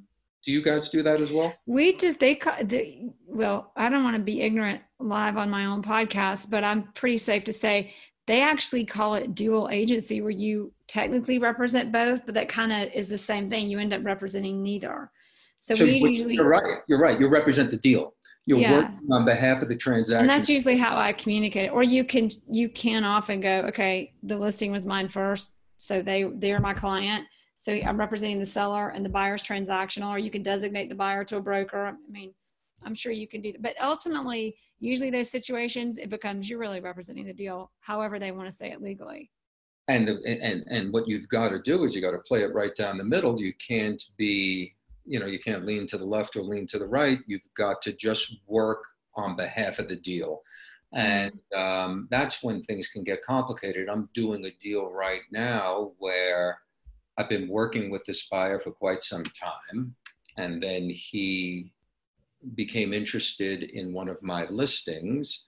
Do 0.45 0.51
you 0.51 0.61
guys 0.61 0.89
do 0.89 1.01
that 1.03 1.21
as 1.21 1.31
well? 1.31 1.53
We 1.65 1.95
just 1.97 2.19
they, 2.19 2.39
they 2.63 3.09
well, 3.27 3.71
I 3.75 3.89
don't 3.89 4.03
want 4.03 4.17
to 4.17 4.23
be 4.23 4.41
ignorant 4.41 4.81
live 4.99 5.37
on 5.37 5.49
my 5.49 5.65
own 5.65 5.81
podcast, 5.81 6.49
but 6.49 6.63
I'm 6.63 6.83
pretty 6.93 7.17
safe 7.17 7.43
to 7.45 7.53
say 7.53 7.93
they 8.27 8.41
actually 8.41 8.85
call 8.85 9.15
it 9.15 9.35
dual 9.35 9.69
agency 9.69 10.21
where 10.21 10.31
you 10.31 10.71
technically 10.87 11.39
represent 11.39 11.91
both, 11.91 12.25
but 12.25 12.35
that 12.35 12.49
kind 12.49 12.71
of 12.71 12.91
is 12.93 13.07
the 13.07 13.17
same 13.17 13.49
thing. 13.49 13.67
You 13.67 13.79
end 13.79 13.93
up 13.93 14.05
representing 14.05 14.61
neither. 14.63 15.11
So, 15.57 15.73
so 15.73 15.85
we 15.85 15.97
usually 15.97 16.35
you're 16.35 16.47
right. 16.47 16.81
You're 16.87 16.99
right. 16.99 17.19
You 17.19 17.27
represent 17.27 17.71
the 17.71 17.77
deal. 17.77 18.13
You're 18.45 18.59
yeah. 18.59 18.77
working 18.77 18.99
on 19.11 19.25
behalf 19.25 19.63
of 19.63 19.67
the 19.67 19.75
transaction. 19.75 20.21
And 20.21 20.29
that's 20.29 20.47
usually 20.47 20.77
how 20.77 20.95
I 20.95 21.13
communicate. 21.13 21.71
Or 21.71 21.81
you 21.81 22.03
can 22.03 22.29
you 22.47 22.69
can 22.69 23.03
often 23.03 23.41
go, 23.41 23.61
okay, 23.67 24.13
the 24.21 24.37
listing 24.37 24.71
was 24.71 24.85
mine 24.85 25.07
first, 25.07 25.55
so 25.79 26.01
they 26.03 26.29
they're 26.35 26.59
my 26.59 26.73
client. 26.73 27.25
So 27.55 27.73
I'm 27.73 27.99
representing 27.99 28.39
the 28.39 28.45
seller 28.45 28.89
and 28.89 29.03
the 29.03 29.09
buyer's 29.09 29.43
transactional, 29.43 30.09
or 30.09 30.19
you 30.19 30.29
can 30.29 30.43
designate 30.43 30.89
the 30.89 30.95
buyer 30.95 31.23
to 31.25 31.37
a 31.37 31.41
broker. 31.41 31.87
I 31.87 32.11
mean, 32.11 32.33
I'm 32.83 32.93
sure 32.93 33.11
you 33.11 33.27
can 33.27 33.41
do 33.41 33.53
that. 33.53 33.61
But 33.61 33.75
ultimately, 33.81 34.57
usually 34.79 35.09
those 35.09 35.31
situations, 35.31 35.97
it 35.97 36.09
becomes 36.09 36.49
you're 36.49 36.59
really 36.59 36.81
representing 36.81 37.25
the 37.25 37.33
deal, 37.33 37.71
however 37.79 38.19
they 38.19 38.31
want 38.31 38.49
to 38.49 38.55
say 38.55 38.71
it 38.71 38.81
legally. 38.81 39.31
And 39.87 40.07
the, 40.07 40.19
and 40.25 40.65
and 40.67 40.91
what 40.91 41.07
you've 41.07 41.29
got 41.29 41.49
to 41.49 41.61
do 41.61 41.83
is 41.83 41.95
you 41.95 42.01
got 42.01 42.11
to 42.11 42.19
play 42.19 42.41
it 42.41 42.53
right 42.53 42.75
down 42.75 42.97
the 42.97 43.03
middle. 43.03 43.39
You 43.39 43.53
can't 43.65 44.03
be, 44.17 44.75
you 45.05 45.19
know, 45.19 45.27
you 45.27 45.39
can't 45.39 45.63
lean 45.63 45.85
to 45.87 45.97
the 45.97 46.05
left 46.05 46.35
or 46.35 46.41
lean 46.41 46.65
to 46.67 46.79
the 46.79 46.87
right. 46.87 47.19
You've 47.27 47.47
got 47.55 47.81
to 47.83 47.93
just 47.93 48.37
work 48.47 48.83
on 49.15 49.35
behalf 49.35 49.79
of 49.79 49.87
the 49.87 49.95
deal. 49.95 50.41
And 50.93 51.33
um, 51.55 52.07
that's 52.09 52.43
when 52.43 52.61
things 52.63 52.87
can 52.87 53.03
get 53.03 53.21
complicated. 53.23 53.89
I'm 53.89 54.09
doing 54.15 54.43
a 54.45 54.51
deal 54.59 54.89
right 54.89 55.21
now 55.31 55.91
where 55.99 56.57
I've 57.17 57.29
been 57.29 57.47
working 57.47 57.89
with 57.89 58.05
this 58.05 58.27
buyer 58.27 58.59
for 58.59 58.71
quite 58.71 59.03
some 59.03 59.23
time. 59.23 59.95
And 60.37 60.61
then 60.61 60.89
he 60.89 61.71
became 62.55 62.93
interested 62.93 63.63
in 63.63 63.93
one 63.93 64.09
of 64.09 64.21
my 64.21 64.45
listings 64.45 65.45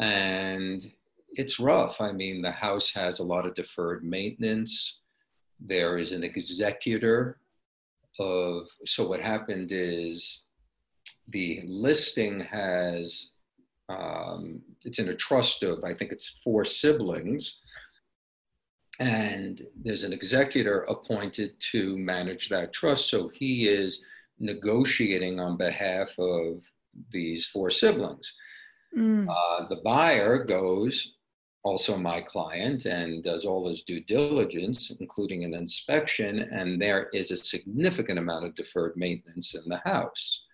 and 0.00 0.90
it's 1.32 1.60
rough. 1.60 2.00
I 2.00 2.12
mean, 2.12 2.42
the 2.42 2.50
house 2.50 2.90
has 2.94 3.18
a 3.18 3.24
lot 3.24 3.46
of 3.46 3.54
deferred 3.54 4.04
maintenance. 4.04 5.00
There 5.60 5.98
is 5.98 6.12
an 6.12 6.24
executor 6.24 7.38
of, 8.18 8.66
so 8.86 9.06
what 9.06 9.20
happened 9.20 9.70
is 9.72 10.42
the 11.28 11.62
listing 11.66 12.40
has, 12.40 13.30
um, 13.88 14.62
it's 14.84 14.98
in 14.98 15.10
a 15.10 15.14
trust 15.14 15.62
of, 15.62 15.84
I 15.84 15.94
think 15.94 16.10
it's 16.10 16.40
four 16.42 16.64
siblings. 16.64 17.60
And 19.00 19.66
there's 19.82 20.04
an 20.04 20.12
executor 20.12 20.82
appointed 20.82 21.58
to 21.72 21.96
manage 21.96 22.50
that 22.50 22.72
trust. 22.72 23.08
So 23.08 23.28
he 23.28 23.66
is 23.66 24.04
negotiating 24.38 25.40
on 25.40 25.56
behalf 25.56 26.10
of 26.18 26.62
these 27.10 27.46
four 27.46 27.70
siblings. 27.70 28.36
Mm. 28.96 29.26
Uh, 29.28 29.68
the 29.68 29.80
buyer 29.84 30.44
goes, 30.44 31.14
also 31.62 31.96
my 31.96 32.20
client, 32.20 32.84
and 32.84 33.22
does 33.22 33.46
all 33.46 33.68
his 33.68 33.82
due 33.84 34.02
diligence, 34.04 34.90
including 35.00 35.44
an 35.44 35.54
inspection, 35.54 36.40
and 36.40 36.80
there 36.80 37.08
is 37.14 37.30
a 37.30 37.36
significant 37.38 38.18
amount 38.18 38.44
of 38.44 38.54
deferred 38.54 38.96
maintenance 38.96 39.54
in 39.54 39.66
the 39.66 39.80
house. 39.84 40.44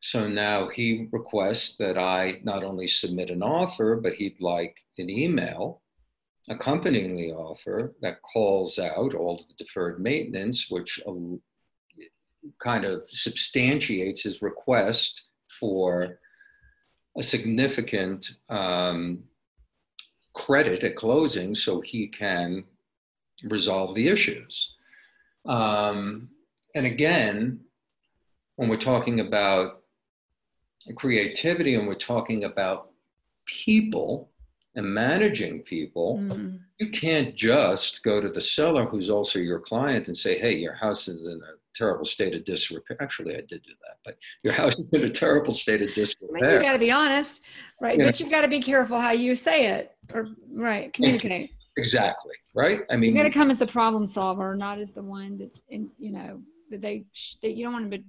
So 0.00 0.28
now 0.28 0.68
he 0.68 1.08
requests 1.12 1.76
that 1.76 1.98
I 1.98 2.40
not 2.44 2.64
only 2.64 2.86
submit 2.88 3.30
an 3.30 3.42
offer, 3.42 3.96
but 3.96 4.14
he'd 4.14 4.40
like 4.40 4.76
an 4.98 5.10
email 5.10 5.82
accompanying 6.50 7.16
the 7.16 7.32
offer 7.32 7.94
that 8.02 8.20
calls 8.22 8.78
out 8.78 9.14
all 9.14 9.44
the 9.48 9.64
deferred 9.64 10.00
maintenance, 10.00 10.68
which 10.68 11.00
kind 12.58 12.84
of 12.84 13.06
substantiates 13.08 14.22
his 14.22 14.42
request 14.42 15.22
for 15.48 16.18
a 17.16 17.22
significant 17.22 18.32
um, 18.48 19.22
credit 20.34 20.82
at 20.82 20.96
closing 20.96 21.54
so 21.54 21.80
he 21.80 22.08
can 22.08 22.64
resolve 23.44 23.94
the 23.94 24.08
issues. 24.08 24.76
Um, 25.46 26.28
and 26.74 26.86
again, 26.86 27.60
when 28.56 28.68
we're 28.68 28.76
talking 28.76 29.20
about 29.20 29.82
creativity 30.96 31.74
and 31.76 31.86
we're 31.86 31.94
talking 31.94 32.44
about 32.44 32.90
people 33.46 34.29
and 34.76 34.86
managing 34.86 35.62
people, 35.62 36.18
mm-hmm. 36.22 36.56
you 36.78 36.90
can't 36.90 37.34
just 37.34 38.02
go 38.02 38.20
to 38.20 38.28
the 38.28 38.40
seller 38.40 38.84
who's 38.84 39.10
also 39.10 39.38
your 39.38 39.60
client 39.60 40.06
and 40.06 40.16
say, 40.16 40.38
hey, 40.38 40.54
your 40.54 40.74
house 40.74 41.08
is 41.08 41.26
in 41.26 41.38
a 41.38 41.54
terrible 41.74 42.04
state 42.04 42.34
of 42.34 42.44
disrepair. 42.44 42.96
Actually, 43.00 43.34
I 43.34 43.40
did 43.40 43.62
do 43.62 43.72
that, 43.82 43.98
but 44.04 44.16
your 44.42 44.52
house 44.60 44.78
is 44.78 44.88
in 44.90 45.04
a 45.04 45.10
terrible 45.10 45.52
state 45.52 45.82
of 45.82 45.92
disrepair. 45.94 46.54
You've 46.54 46.62
got 46.62 46.72
to 46.72 46.78
be 46.78 46.92
honest, 46.92 47.42
right? 47.80 47.96
You 47.96 48.04
but 48.04 48.20
know, 48.20 48.24
you've 48.24 48.30
got 48.30 48.42
to 48.42 48.48
be 48.48 48.60
careful 48.60 49.00
how 49.00 49.12
you 49.12 49.34
say 49.34 49.66
it, 49.66 49.92
or 50.14 50.28
right, 50.52 50.92
communicate. 50.92 51.50
Exactly, 51.76 52.34
right? 52.54 52.80
I 52.90 52.96
mean, 52.96 53.10
you 53.10 53.16
got 53.16 53.28
to 53.28 53.30
come 53.30 53.50
as 53.50 53.58
the 53.58 53.66
problem 53.66 54.04
solver, 54.04 54.54
not 54.54 54.78
as 54.78 54.92
the 54.92 55.02
one 55.02 55.38
that's 55.38 55.62
in. 55.68 55.90
You 55.98 56.12
know, 56.12 56.42
that 56.70 56.80
they 56.80 57.04
that 57.42 57.52
you 57.52 57.64
don't 57.64 57.72
want 57.72 57.90
to 57.90 58.02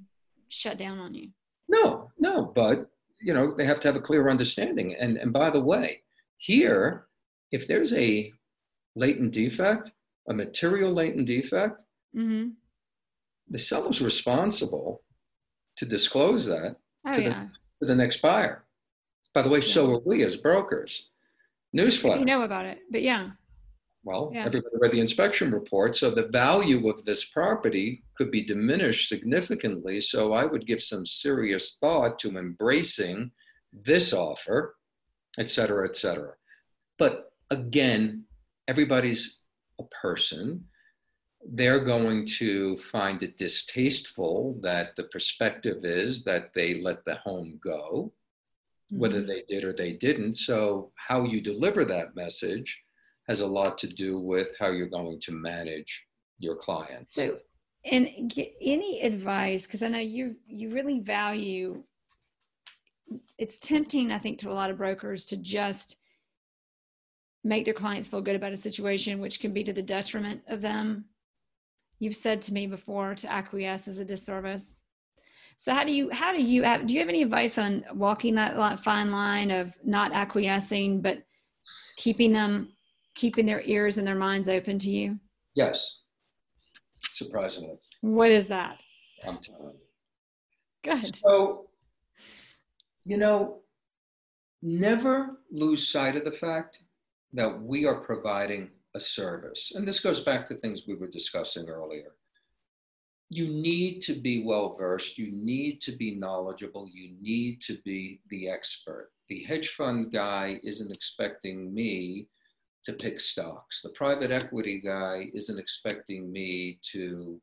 shut 0.49 0.77
down 0.77 0.99
on 0.99 1.13
you. 1.13 1.29
No, 1.69 2.11
no, 2.19 2.51
but 2.53 2.89
you 3.21 3.33
know 3.33 3.53
they 3.55 3.65
have 3.65 3.79
to 3.81 3.87
have 3.87 3.95
a 3.95 4.01
clear 4.01 4.29
understanding. 4.29 4.95
And 4.99 5.17
and 5.17 5.31
by 5.31 5.49
the 5.51 5.61
way, 5.61 6.01
here, 6.41 7.05
if 7.51 7.67
there's 7.67 7.93
a 7.93 8.31
latent 8.95 9.31
defect, 9.31 9.91
a 10.27 10.33
material 10.33 10.93
latent 10.93 11.27
defect. 11.27 11.83
Mm-hmm 12.15 12.49
the 13.51 13.57
seller's 13.57 14.01
responsible 14.01 15.03
to 15.75 15.85
disclose 15.85 16.45
that 16.45 16.77
oh, 17.05 17.13
to, 17.13 17.21
yeah. 17.21 17.29
the, 17.29 17.49
to 17.79 17.85
the 17.85 17.95
next 17.95 18.21
buyer. 18.21 18.63
By 19.33 19.43
the 19.43 19.49
way, 19.49 19.59
yeah. 19.59 19.73
so 19.73 19.91
are 19.91 20.01
we 20.05 20.23
as 20.23 20.37
brokers. 20.37 21.09
Newsflash. 21.75 22.19
You 22.19 22.25
know 22.25 22.41
about 22.41 22.65
it, 22.65 22.79
but 22.89 23.01
yeah. 23.01 23.29
Well, 24.03 24.31
yeah. 24.33 24.45
everybody 24.45 24.75
read 24.79 24.91
the 24.91 24.99
inspection 24.99 25.51
report. 25.51 25.95
So 25.95 26.09
the 26.09 26.27
value 26.27 26.89
of 26.89 27.05
this 27.05 27.25
property 27.25 28.03
could 28.17 28.31
be 28.31 28.43
diminished 28.43 29.07
significantly. 29.07 30.01
So 30.01 30.33
I 30.33 30.45
would 30.45 30.65
give 30.65 30.81
some 30.81 31.05
serious 31.05 31.77
thought 31.79 32.19
to 32.19 32.37
embracing 32.37 33.31
this 33.71 34.11
offer, 34.11 34.75
et 35.37 35.49
cetera, 35.49 35.87
et 35.87 35.95
cetera. 35.95 36.33
But 36.97 37.31
again, 37.49 38.25
everybody's 38.67 39.37
a 39.79 39.83
person 39.83 40.65
they're 41.49 41.83
going 41.83 42.25
to 42.25 42.77
find 42.77 43.23
it 43.23 43.37
distasteful 43.37 44.59
that 44.61 44.95
the 44.95 45.03
perspective 45.05 45.83
is 45.83 46.23
that 46.23 46.53
they 46.53 46.81
let 46.81 47.03
the 47.03 47.15
home 47.15 47.59
go, 47.63 48.13
mm-hmm. 48.91 49.01
whether 49.01 49.21
they 49.21 49.43
did 49.47 49.63
or 49.63 49.73
they 49.73 49.93
didn't. 49.93 50.35
So, 50.35 50.91
how 50.95 51.23
you 51.23 51.41
deliver 51.41 51.85
that 51.85 52.15
message 52.15 52.79
has 53.27 53.41
a 53.41 53.47
lot 53.47 53.77
to 53.79 53.87
do 53.87 54.19
with 54.19 54.51
how 54.59 54.69
you're 54.69 54.87
going 54.87 55.19
to 55.21 55.31
manage 55.31 56.05
your 56.37 56.55
clients. 56.55 57.15
So, 57.15 57.37
and 57.85 58.07
any 58.61 59.01
advice, 59.01 59.65
because 59.65 59.81
I 59.81 59.87
know 59.87 59.99
you 59.99 60.35
you 60.47 60.69
really 60.69 60.99
value. 60.99 61.83
It's 63.37 63.57
tempting, 63.57 64.11
I 64.11 64.17
think, 64.17 64.39
to 64.39 64.51
a 64.51 64.53
lot 64.53 64.69
of 64.69 64.77
brokers 64.77 65.25
to 65.25 65.37
just 65.37 65.97
make 67.43 67.65
their 67.65 67.73
clients 67.73 68.07
feel 68.07 68.21
good 68.21 68.35
about 68.35 68.53
a 68.53 68.57
situation, 68.57 69.19
which 69.19 69.39
can 69.39 69.53
be 69.53 69.63
to 69.63 69.73
the 69.73 69.81
detriment 69.81 70.41
of 70.47 70.61
them. 70.61 71.05
You've 71.99 72.15
said 72.15 72.41
to 72.43 72.53
me 72.53 72.67
before 72.67 73.15
to 73.15 73.31
acquiesce 73.31 73.87
is 73.87 73.99
a 73.99 74.05
disservice. 74.05 74.83
So 75.57 75.73
how 75.73 75.83
do 75.83 75.91
you 75.91 76.09
how 76.11 76.33
do 76.33 76.41
you 76.41 76.63
have, 76.63 76.87
do 76.87 76.93
you 76.93 76.99
have 76.99 77.09
any 77.09 77.21
advice 77.21 77.57
on 77.59 77.85
walking 77.93 78.35
that 78.35 78.79
fine 78.79 79.11
line 79.11 79.51
of 79.51 79.73
not 79.83 80.11
acquiescing 80.11 81.01
but 81.01 81.23
keeping 81.97 82.33
them 82.33 82.73
keeping 83.13 83.45
their 83.45 83.61
ears 83.61 83.99
and 83.99 84.07
their 84.07 84.15
minds 84.15 84.49
open 84.49 84.79
to 84.79 84.89
you? 84.89 85.19
Yes. 85.53 86.01
Surprisingly. 87.13 87.77
What 88.01 88.31
is 88.31 88.47
that? 88.47 88.83
I'm 89.27 89.37
telling 89.37 89.73
you. 89.73 89.79
Good 90.83 91.15
so 91.17 91.67
you 93.03 93.17
know 93.17 93.61
never 94.61 95.39
lose 95.51 95.87
sight 95.87 96.15
of 96.15 96.23
the 96.23 96.31
fact 96.31 96.79
that 97.33 97.61
we 97.61 97.85
are 97.85 98.01
providing 98.01 98.69
a 98.95 98.99
service. 98.99 99.71
And 99.75 99.87
this 99.87 99.99
goes 99.99 100.19
back 100.19 100.45
to 100.47 100.55
things 100.55 100.83
we 100.85 100.95
were 100.95 101.07
discussing 101.07 101.69
earlier. 101.69 102.13
You 103.29 103.47
need 103.47 104.01
to 104.01 104.13
be 104.13 104.43
well 104.43 104.75
versed, 104.77 105.17
you 105.17 105.31
need 105.31 105.79
to 105.81 105.93
be 105.93 106.15
knowledgeable, 106.15 106.89
you 106.93 107.15
need 107.21 107.61
to 107.61 107.77
be 107.85 108.19
the 108.29 108.49
expert. 108.49 109.11
The 109.29 109.43
hedge 109.43 109.69
fund 109.69 110.11
guy 110.11 110.59
isn't 110.63 110.91
expecting 110.91 111.73
me 111.73 112.27
to 112.83 112.91
pick 112.91 113.21
stocks. 113.21 113.81
The 113.81 113.89
private 113.89 114.31
equity 114.31 114.81
guy 114.85 115.29
isn't 115.33 115.57
expecting 115.57 116.31
me 116.31 116.79
to 116.91 117.39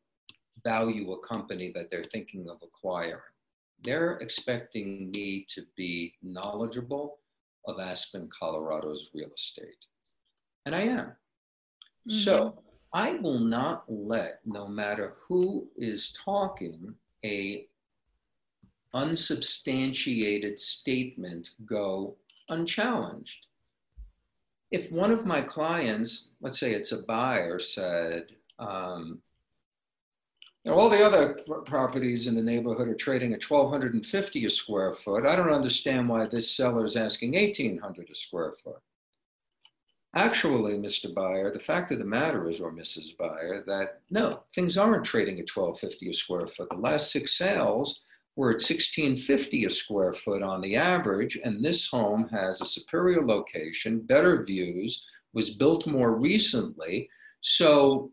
value 0.62 1.12
a 1.12 1.26
company 1.26 1.72
that 1.74 1.88
they're 1.88 2.04
thinking 2.04 2.48
of 2.50 2.58
acquiring. 2.62 3.20
They're 3.82 4.18
expecting 4.18 5.10
me 5.10 5.46
to 5.50 5.62
be 5.76 6.14
knowledgeable 6.22 7.18
of 7.66 7.78
Aspen, 7.78 8.28
Colorado's 8.38 9.10
real 9.14 9.30
estate. 9.34 9.86
And 10.66 10.74
I 10.74 10.82
am. 10.82 10.98
Mm-hmm. 12.08 12.18
So 12.18 12.62
I 12.92 13.12
will 13.12 13.38
not 13.38 13.84
let, 13.88 14.40
no 14.44 14.66
matter 14.66 15.16
who 15.28 15.68
is 15.76 16.16
talking, 16.24 16.94
a 17.24 17.66
unsubstantiated 18.94 20.58
statement 20.58 21.50
go 21.66 22.16
unchallenged. 22.48 23.46
If 24.70 24.90
one 24.90 25.10
of 25.10 25.26
my 25.26 25.42
clients, 25.42 26.28
let's 26.40 26.58
say 26.58 26.72
it's 26.72 26.92
a 26.92 27.02
buyer, 27.02 27.58
said, 27.58 28.28
um, 28.58 29.20
know, 30.68 30.78
all 30.78 30.88
the 30.88 31.04
other 31.04 31.38
properties 31.64 32.26
in 32.26 32.34
the 32.34 32.42
neighborhood 32.42 32.88
are 32.88 32.94
trading 32.94 33.32
at 33.32 33.42
1250 33.42 34.44
a 34.44 34.50
square 34.50 34.92
foot. 34.92 35.26
I 35.26 35.36
don't 35.36 35.52
understand 35.52 36.08
why 36.08 36.26
this 36.26 36.50
seller 36.50 36.84
is 36.84 36.96
asking 36.96 37.34
1800 37.34 38.10
a 38.10 38.14
square 38.14 38.52
foot. 38.52 38.80
Actually, 40.14 40.74
Mr. 40.74 41.14
Buyer, 41.14 41.52
the 41.52 41.60
fact 41.60 41.90
of 41.90 41.98
the 41.98 42.04
matter 42.04 42.48
is, 42.48 42.60
or 42.60 42.72
Mrs. 42.72 43.16
Buyer, 43.16 43.62
that 43.66 44.00
no, 44.10 44.42
things 44.54 44.78
aren't 44.78 45.04
trading 45.04 45.38
at 45.38 45.54
1250 45.54 46.10
a 46.10 46.14
square 46.14 46.46
foot. 46.46 46.70
The 46.70 46.76
last 46.76 47.12
six 47.12 47.36
sales 47.36 48.04
were 48.34 48.50
at 48.50 48.54
1650 48.54 49.64
a 49.64 49.70
square 49.70 50.12
foot 50.12 50.42
on 50.42 50.60
the 50.60 50.76
average, 50.76 51.38
and 51.44 51.62
this 51.62 51.88
home 51.88 52.28
has 52.28 52.60
a 52.60 52.66
superior 52.66 53.24
location, 53.24 54.00
better 54.00 54.44
views, 54.44 55.04
was 55.34 55.50
built 55.50 55.86
more 55.86 56.18
recently. 56.18 57.08
So 57.42 58.10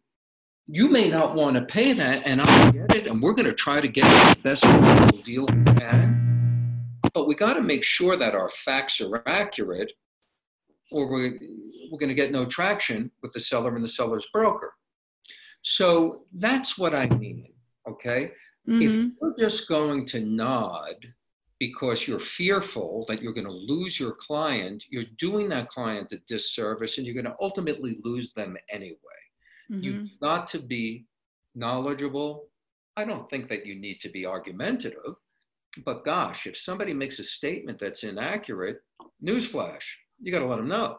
you 0.67 0.89
may 0.89 1.09
not 1.09 1.35
want 1.35 1.55
to 1.55 1.61
pay 1.61 1.93
that, 1.93 2.25
and 2.25 2.41
I 2.41 2.71
get 2.71 2.95
it, 2.95 3.07
and 3.07 3.21
we're 3.21 3.33
going 3.33 3.45
to 3.45 3.53
try 3.53 3.81
to 3.81 3.87
get 3.87 4.03
the 4.03 4.41
best 4.41 4.63
possible 4.63 5.21
deal 5.21 5.45
we 5.45 5.63
can. 5.73 6.89
But 7.13 7.27
we 7.27 7.35
got 7.35 7.53
to 7.53 7.61
make 7.61 7.83
sure 7.83 8.15
that 8.15 8.33
our 8.33 8.49
facts 8.49 8.99
are 8.99 9.23
accurate, 9.27 9.91
or 10.91 11.07
we're, 11.09 11.39
we're 11.91 11.99
going 11.99 12.09
to 12.09 12.15
get 12.15 12.31
no 12.31 12.45
traction 12.45 13.11
with 13.21 13.31
the 13.33 13.39
seller 13.39 13.75
and 13.75 13.83
the 13.83 13.89
seller's 13.89 14.27
broker. 14.33 14.73
So 15.61 16.23
that's 16.33 16.77
what 16.77 16.95
I 16.95 17.07
mean. 17.07 17.53
Okay. 17.87 18.31
Mm-hmm. 18.67 18.81
If 18.81 19.11
you're 19.21 19.35
just 19.37 19.67
going 19.67 20.05
to 20.07 20.19
nod 20.19 20.95
because 21.59 22.07
you're 22.07 22.19
fearful 22.19 23.05
that 23.07 23.21
you're 23.21 23.33
going 23.33 23.45
to 23.45 23.51
lose 23.51 23.99
your 23.99 24.13
client, 24.13 24.83
you're 24.89 25.05
doing 25.19 25.47
that 25.49 25.69
client 25.69 26.11
a 26.11 26.17
disservice 26.27 26.97
and 26.97 27.05
you're 27.05 27.15
going 27.15 27.25
to 27.25 27.35
ultimately 27.39 27.99
lose 28.03 28.33
them 28.33 28.57
anyway. 28.69 28.97
Mm-hmm. 29.71 29.83
You've 29.83 30.09
got 30.21 30.47
to 30.49 30.59
be 30.59 31.05
knowledgeable. 31.55 32.47
I 32.97 33.05
don't 33.05 33.29
think 33.29 33.49
that 33.49 33.65
you 33.65 33.75
need 33.75 33.99
to 34.01 34.09
be 34.09 34.25
argumentative, 34.25 35.15
but 35.83 36.05
gosh, 36.05 36.47
if 36.47 36.57
somebody 36.57 36.93
makes 36.93 37.19
a 37.19 37.23
statement 37.23 37.79
that's 37.79 38.03
inaccurate, 38.03 38.81
newsflash, 39.23 39.83
you 40.21 40.31
got 40.31 40.39
to 40.39 40.45
let 40.45 40.57
them 40.57 40.69
know. 40.69 40.97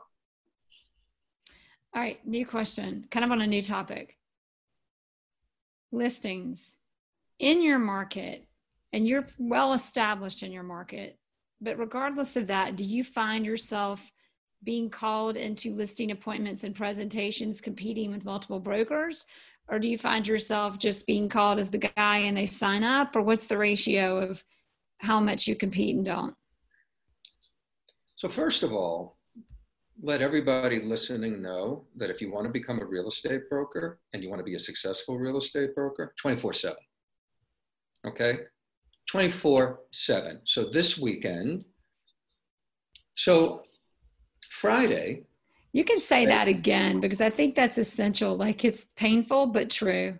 All 1.94 2.02
right, 2.02 2.18
new 2.26 2.44
question, 2.44 3.06
kind 3.10 3.24
of 3.24 3.30
on 3.30 3.40
a 3.40 3.46
new 3.46 3.62
topic. 3.62 4.18
Listings 5.92 6.76
in 7.38 7.62
your 7.62 7.78
market, 7.78 8.46
and 8.92 9.08
you're 9.08 9.26
well 9.38 9.72
established 9.72 10.42
in 10.42 10.52
your 10.52 10.62
market, 10.62 11.18
but 11.60 11.78
regardless 11.78 12.36
of 12.36 12.48
that, 12.48 12.76
do 12.76 12.84
you 12.84 13.02
find 13.02 13.46
yourself 13.46 14.12
being 14.64 14.90
called 14.90 15.36
into 15.36 15.74
listing 15.74 16.10
appointments 16.10 16.64
and 16.64 16.74
presentations 16.74 17.60
competing 17.60 18.10
with 18.10 18.24
multiple 18.24 18.60
brokers? 18.60 19.26
Or 19.68 19.78
do 19.78 19.88
you 19.88 19.98
find 19.98 20.26
yourself 20.26 20.78
just 20.78 21.06
being 21.06 21.28
called 21.28 21.58
as 21.58 21.70
the 21.70 21.78
guy 21.78 22.18
and 22.18 22.36
they 22.36 22.46
sign 22.46 22.84
up? 22.84 23.14
Or 23.16 23.22
what's 23.22 23.46
the 23.46 23.58
ratio 23.58 24.18
of 24.18 24.42
how 24.98 25.20
much 25.20 25.46
you 25.46 25.56
compete 25.56 25.96
and 25.96 26.04
don't? 26.04 26.34
So, 28.16 28.28
first 28.28 28.62
of 28.62 28.72
all, 28.72 29.18
let 30.02 30.22
everybody 30.22 30.80
listening 30.82 31.42
know 31.42 31.84
that 31.96 32.10
if 32.10 32.20
you 32.20 32.30
want 32.32 32.46
to 32.46 32.52
become 32.52 32.80
a 32.80 32.84
real 32.84 33.08
estate 33.08 33.48
broker 33.50 33.98
and 34.12 34.22
you 34.22 34.28
want 34.28 34.40
to 34.40 34.44
be 34.44 34.54
a 34.54 34.58
successful 34.58 35.18
real 35.18 35.38
estate 35.38 35.74
broker, 35.74 36.14
24 36.18 36.52
7. 36.52 36.76
Okay? 38.06 38.38
24 39.10 39.80
7. 39.92 40.40
So, 40.44 40.70
this 40.70 40.96
weekend, 40.96 41.64
so 43.16 43.65
Friday. 44.60 45.24
You 45.72 45.84
can 45.84 45.98
say 45.98 46.24
that 46.26 46.48
again 46.48 47.00
because 47.00 47.20
I 47.20 47.30
think 47.30 47.54
that's 47.54 47.78
essential. 47.78 48.36
Like 48.36 48.64
it's 48.64 48.86
painful, 48.96 49.46
but 49.46 49.70
true. 49.70 50.18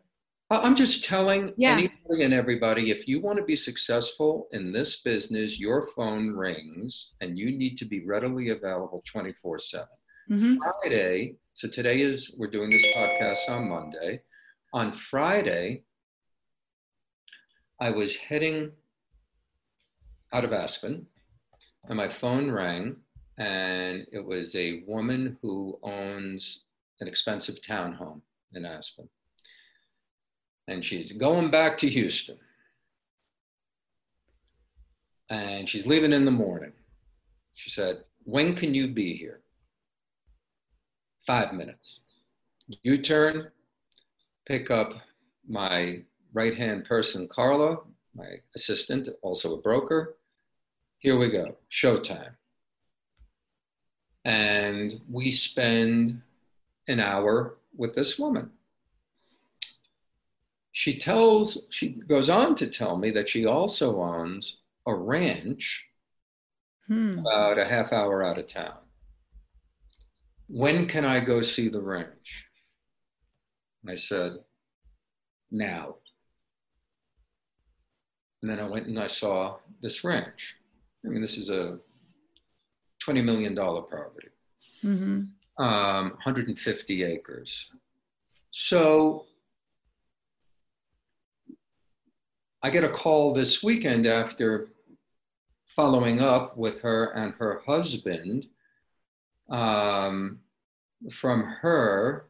I'm 0.51 0.77
just 0.77 1.03
telling 1.03 1.53
yeah. 1.57 1.73
anybody 1.73 2.23
and 2.23 2.33
everybody 2.33 2.91
if 2.91 3.09
you 3.09 3.21
want 3.21 3.39
to 3.39 3.45
be 3.45 3.57
successful 3.57 4.47
in 4.53 4.73
this 4.73 5.01
business, 5.01 5.59
your 5.59 5.87
phone 5.97 6.29
rings 6.31 7.13
and 7.21 7.39
you 7.39 7.57
need 7.57 7.77
to 7.79 7.85
be 7.85 8.05
readily 8.05 8.51
available 8.51 9.03
24 9.11 9.59
7. 9.59 9.87
Mm-hmm. 10.31 10.57
Friday, 10.57 11.37
so 11.55 11.69
today 11.69 12.01
is, 12.03 12.35
we're 12.39 12.49
doing 12.49 12.71
this 12.71 12.87
podcast 12.97 13.49
on 13.49 13.69
Monday. 13.69 14.21
On 14.73 14.93
Friday, 14.93 15.83
I 17.81 17.91
was 17.91 18.17
heading 18.17 18.73
out 20.33 20.45
of 20.45 20.53
Aspen 20.53 21.07
and 21.89 21.97
my 21.97 22.09
phone 22.09 22.51
rang 22.51 22.97
and 23.39 24.07
it 24.13 24.25
was 24.25 24.55
a 24.55 24.83
woman 24.87 25.37
who 25.43 25.79
owns 25.83 26.65
an 27.01 27.09
expensive 27.09 27.61
townhome 27.61 28.23
in 28.55 28.65
Aspen. 28.65 29.09
And 30.69 30.85
she's 30.85 31.13
going 31.13 31.51
back 31.51 31.77
to 31.79 31.89
Houston. 31.89 32.39
And 35.29 35.69
she's 35.69 35.87
leaving 35.87 36.13
in 36.13 36.25
the 36.25 36.31
morning. 36.31 36.73
She 37.55 37.71
said, 37.71 38.05
When 38.25 38.55
can 38.55 38.75
you 38.75 38.93
be 38.93 39.17
here? 39.17 39.41
Five 41.27 41.53
minutes. 41.53 42.01
U 42.83 42.99
turn, 42.99 43.49
pick 44.47 44.71
up 44.71 44.93
my 45.47 46.01
right 46.33 46.55
hand 46.55 46.85
person, 46.85 47.29
Carla, 47.29 47.79
my 48.15 48.37
assistant, 48.55 49.09
also 49.23 49.55
a 49.55 49.61
broker. 49.61 50.17
Here 50.99 51.19
we 51.19 51.31
go, 51.31 51.57
showtime 51.71 52.33
and 54.27 55.01
we 55.09 55.31
spend 55.31 56.21
an 56.89 56.99
hour 56.99 57.59
with 57.77 57.95
this 57.95 58.19
woman. 58.19 58.51
She 60.73 60.99
tells, 60.99 61.59
she 61.71 61.91
goes 61.91 62.29
on 62.29 62.57
to 62.57 62.67
tell 62.67 62.99
me 62.99 63.13
that 63.13 63.29
she 63.29 63.47
also 63.47 64.03
owns 64.03 64.59
a 64.85 64.93
ranch 64.93 65.87
hmm. 66.89 67.13
about 67.21 67.57
a 67.57 67.65
half 67.65 67.93
hour 67.93 68.25
out 68.25 68.37
of 68.37 68.49
town. 68.49 68.79
When 70.49 70.89
can 70.89 71.05
I 71.05 71.21
go 71.21 71.41
see 71.41 71.69
the 71.69 71.81
ranch? 71.81 72.47
I 73.89 73.95
said, 73.95 74.39
now. 75.53 75.97
And 78.43 78.51
then 78.51 78.59
I 78.59 78.69
went 78.69 78.89
and 78.89 78.99
I 78.99 79.07
saw 79.07 79.59
this 79.81 80.03
ranch. 80.03 80.57
I 81.05 81.11
mean, 81.11 81.21
this 81.21 81.37
is 81.37 81.49
a 81.49 81.79
$20 83.07 83.25
million 83.25 83.55
property, 83.55 84.29
mm-hmm. 84.83 85.63
um, 85.63 86.11
150 86.11 87.05
acres. 87.05 87.71
So 88.51 89.27
I 92.63 92.71
get 92.71 92.85
a 92.85 92.89
call 92.89 93.33
this 93.33 93.63
weekend 93.63 94.07
after 94.07 94.71
following 95.69 96.21
up 96.21 96.57
with 96.57 96.81
her 96.81 97.13
and 97.13 97.35
her 97.35 97.63
husband 97.67 98.47
um, 99.51 100.41
from 101.13 101.43
her 101.45 102.27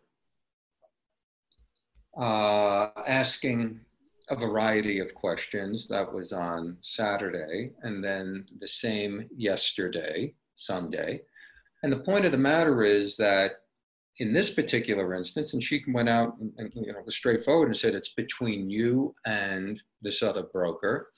uh, 2.18 2.89
asking 3.07 3.81
a 4.29 4.37
variety 4.37 4.99
of 4.99 5.14
questions. 5.14 5.87
That 5.89 6.12
was 6.12 6.33
on 6.33 6.77
Saturday, 6.81 7.70
and 7.83 8.03
then 8.03 8.47
the 8.61 8.68
same 8.68 9.29
yesterday. 9.37 10.35
Sunday. 10.57 11.22
And 11.82 11.92
the 11.92 11.98
point 11.98 12.24
of 12.24 12.32
the 12.32 12.38
matter 12.38 12.82
is 12.82 13.16
that 13.16 13.52
in 14.18 14.32
this 14.32 14.50
particular 14.50 15.14
instance, 15.14 15.52
and 15.52 15.62
she 15.62 15.84
went 15.88 16.09
out 16.09 16.36
and, 16.40 16.52
and 16.57 16.72
you 16.74 16.92
know 16.92 17.00
was 17.04 17.14
straightforward 17.14 17.68
and 17.68 17.76
said 17.76 17.94
it's 17.94 18.14
between 18.14 18.70
you 18.70 19.14
and 19.26 19.82
this 20.00 20.22
other 20.22 20.44
broker, 20.52 21.11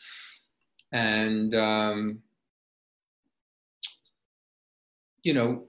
and 0.93 1.55
um, 1.55 2.21
you 5.23 5.33
know, 5.33 5.65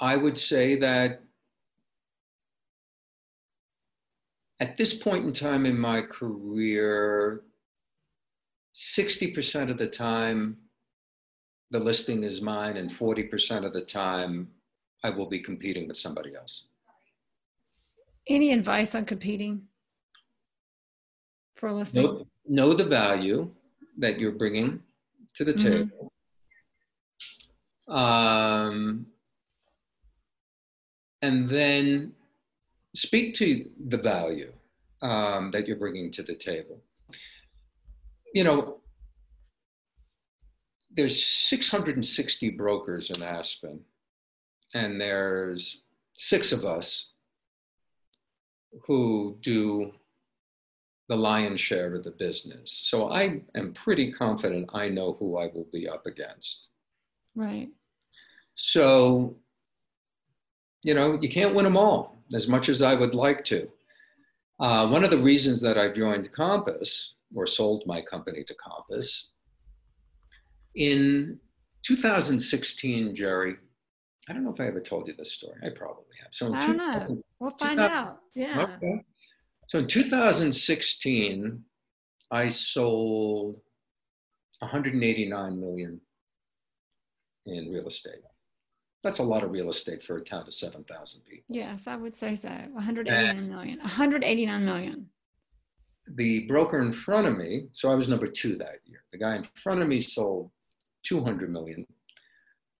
I 0.00 0.16
would 0.16 0.38
say 0.38 0.78
that 0.78 1.22
at 4.60 4.76
this 4.76 4.94
point 4.94 5.24
in 5.24 5.32
time 5.32 5.66
in 5.66 5.78
my 5.78 6.02
career, 6.02 7.42
60% 8.74 9.70
of 9.70 9.78
the 9.78 9.86
time 9.86 10.56
the 11.70 11.78
listing 11.78 12.24
is 12.24 12.40
mine, 12.40 12.76
and 12.76 12.90
40% 12.90 13.64
of 13.64 13.72
the 13.72 13.82
time 13.82 14.50
I 15.04 15.10
will 15.10 15.28
be 15.28 15.38
competing 15.40 15.86
with 15.88 15.96
somebody 15.96 16.34
else. 16.34 16.66
Any 18.26 18.52
advice 18.52 18.94
on 18.94 19.04
competing 19.06 19.62
for 21.54 21.68
a 21.68 21.74
listing? 21.74 22.02
Know, 22.04 22.26
know 22.46 22.74
the 22.74 22.84
value 22.84 23.50
that 23.98 24.18
you're 24.18 24.32
bringing 24.32 24.82
to 25.34 25.44
the 25.44 25.54
Mhm. 25.54 25.62
table. 25.62 26.12
Um, 27.88 29.06
and 31.22 31.48
then 31.50 32.14
speak 32.94 33.34
to 33.36 33.70
the 33.88 33.96
value 33.96 34.52
um, 35.02 35.50
that 35.52 35.66
you're 35.66 35.78
bringing 35.78 36.10
to 36.12 36.22
the 36.22 36.34
table. 36.34 36.82
You 38.34 38.44
know, 38.44 38.80
there's 40.96 41.24
660 41.24 42.50
brokers 42.50 43.10
in 43.10 43.22
Aspen, 43.22 43.80
and 44.74 45.00
there's 45.00 45.82
six 46.14 46.52
of 46.52 46.64
us 46.64 47.12
who 48.86 49.36
do 49.42 49.92
the 51.08 51.16
lion's 51.16 51.60
share 51.60 51.94
of 51.94 52.04
the 52.04 52.12
business. 52.12 52.82
So 52.84 53.10
I 53.10 53.42
am 53.56 53.72
pretty 53.72 54.12
confident 54.12 54.70
I 54.72 54.88
know 54.88 55.16
who 55.18 55.38
I 55.38 55.46
will 55.46 55.66
be 55.72 55.88
up 55.88 56.06
against. 56.06 56.68
Right. 57.34 57.68
So, 58.54 59.36
you 60.82 60.94
know, 60.94 61.18
you 61.20 61.28
can't 61.28 61.54
win 61.54 61.64
them 61.64 61.76
all 61.76 62.22
as 62.32 62.46
much 62.46 62.68
as 62.68 62.80
I 62.80 62.94
would 62.94 63.14
like 63.14 63.44
to. 63.46 63.68
Uh, 64.60 64.86
one 64.88 65.02
of 65.02 65.10
the 65.10 65.18
reasons 65.18 65.60
that 65.62 65.78
I 65.78 65.90
joined 65.90 66.30
Compass 66.32 67.14
or 67.34 67.46
sold 67.46 67.82
my 67.86 68.00
company 68.02 68.44
to 68.44 68.54
Compass 68.54 69.30
in 70.74 71.38
2016, 71.84 73.14
Jere, 73.16 73.56
I 74.28 74.32
don't 74.32 74.44
know 74.44 74.52
if 74.52 74.60
I 74.60 74.66
ever 74.66 74.80
told 74.80 75.06
you 75.08 75.14
this 75.16 75.32
story. 75.32 75.58
I 75.64 75.70
probably 75.70 76.04
have. 76.22 76.32
So 76.32 76.46
in 76.46 76.54
I 76.54 76.66
don't 76.66 76.76
know. 76.76 77.22
We'll 77.40 77.56
find 77.58 77.80
out. 77.80 78.18
Yeah. 78.34 78.66
Okay. 78.76 79.02
So 79.66 79.78
in 79.80 79.86
2016, 79.88 81.64
I 82.30 82.48
sold 82.48 83.60
189 84.60 85.60
million 85.60 86.00
in 87.46 87.72
real 87.72 87.86
estate. 87.86 88.20
That's 89.02 89.18
a 89.18 89.22
lot 89.22 89.42
of 89.42 89.50
real 89.50 89.70
estate 89.70 90.04
for 90.04 90.18
a 90.18 90.20
town 90.20 90.46
of 90.46 90.52
7,000 90.52 91.22
people. 91.24 91.44
Yes, 91.48 91.86
I 91.86 91.96
would 91.96 92.14
say 92.14 92.34
so. 92.34 92.48
189 92.48 93.48
million. 93.48 93.78
189 93.78 94.64
million. 94.64 95.06
The 96.14 96.40
broker 96.40 96.82
in 96.82 96.92
front 96.92 97.26
of 97.26 97.36
me, 97.36 97.68
so 97.72 97.90
I 97.90 97.94
was 97.94 98.08
number 98.08 98.26
two 98.26 98.56
that 98.56 98.80
year. 98.84 99.04
The 99.12 99.18
guy 99.18 99.36
in 99.36 99.48
front 99.54 99.80
of 99.80 99.88
me 99.88 100.00
sold 100.00 100.50
200 101.02 101.50
million, 101.50 101.86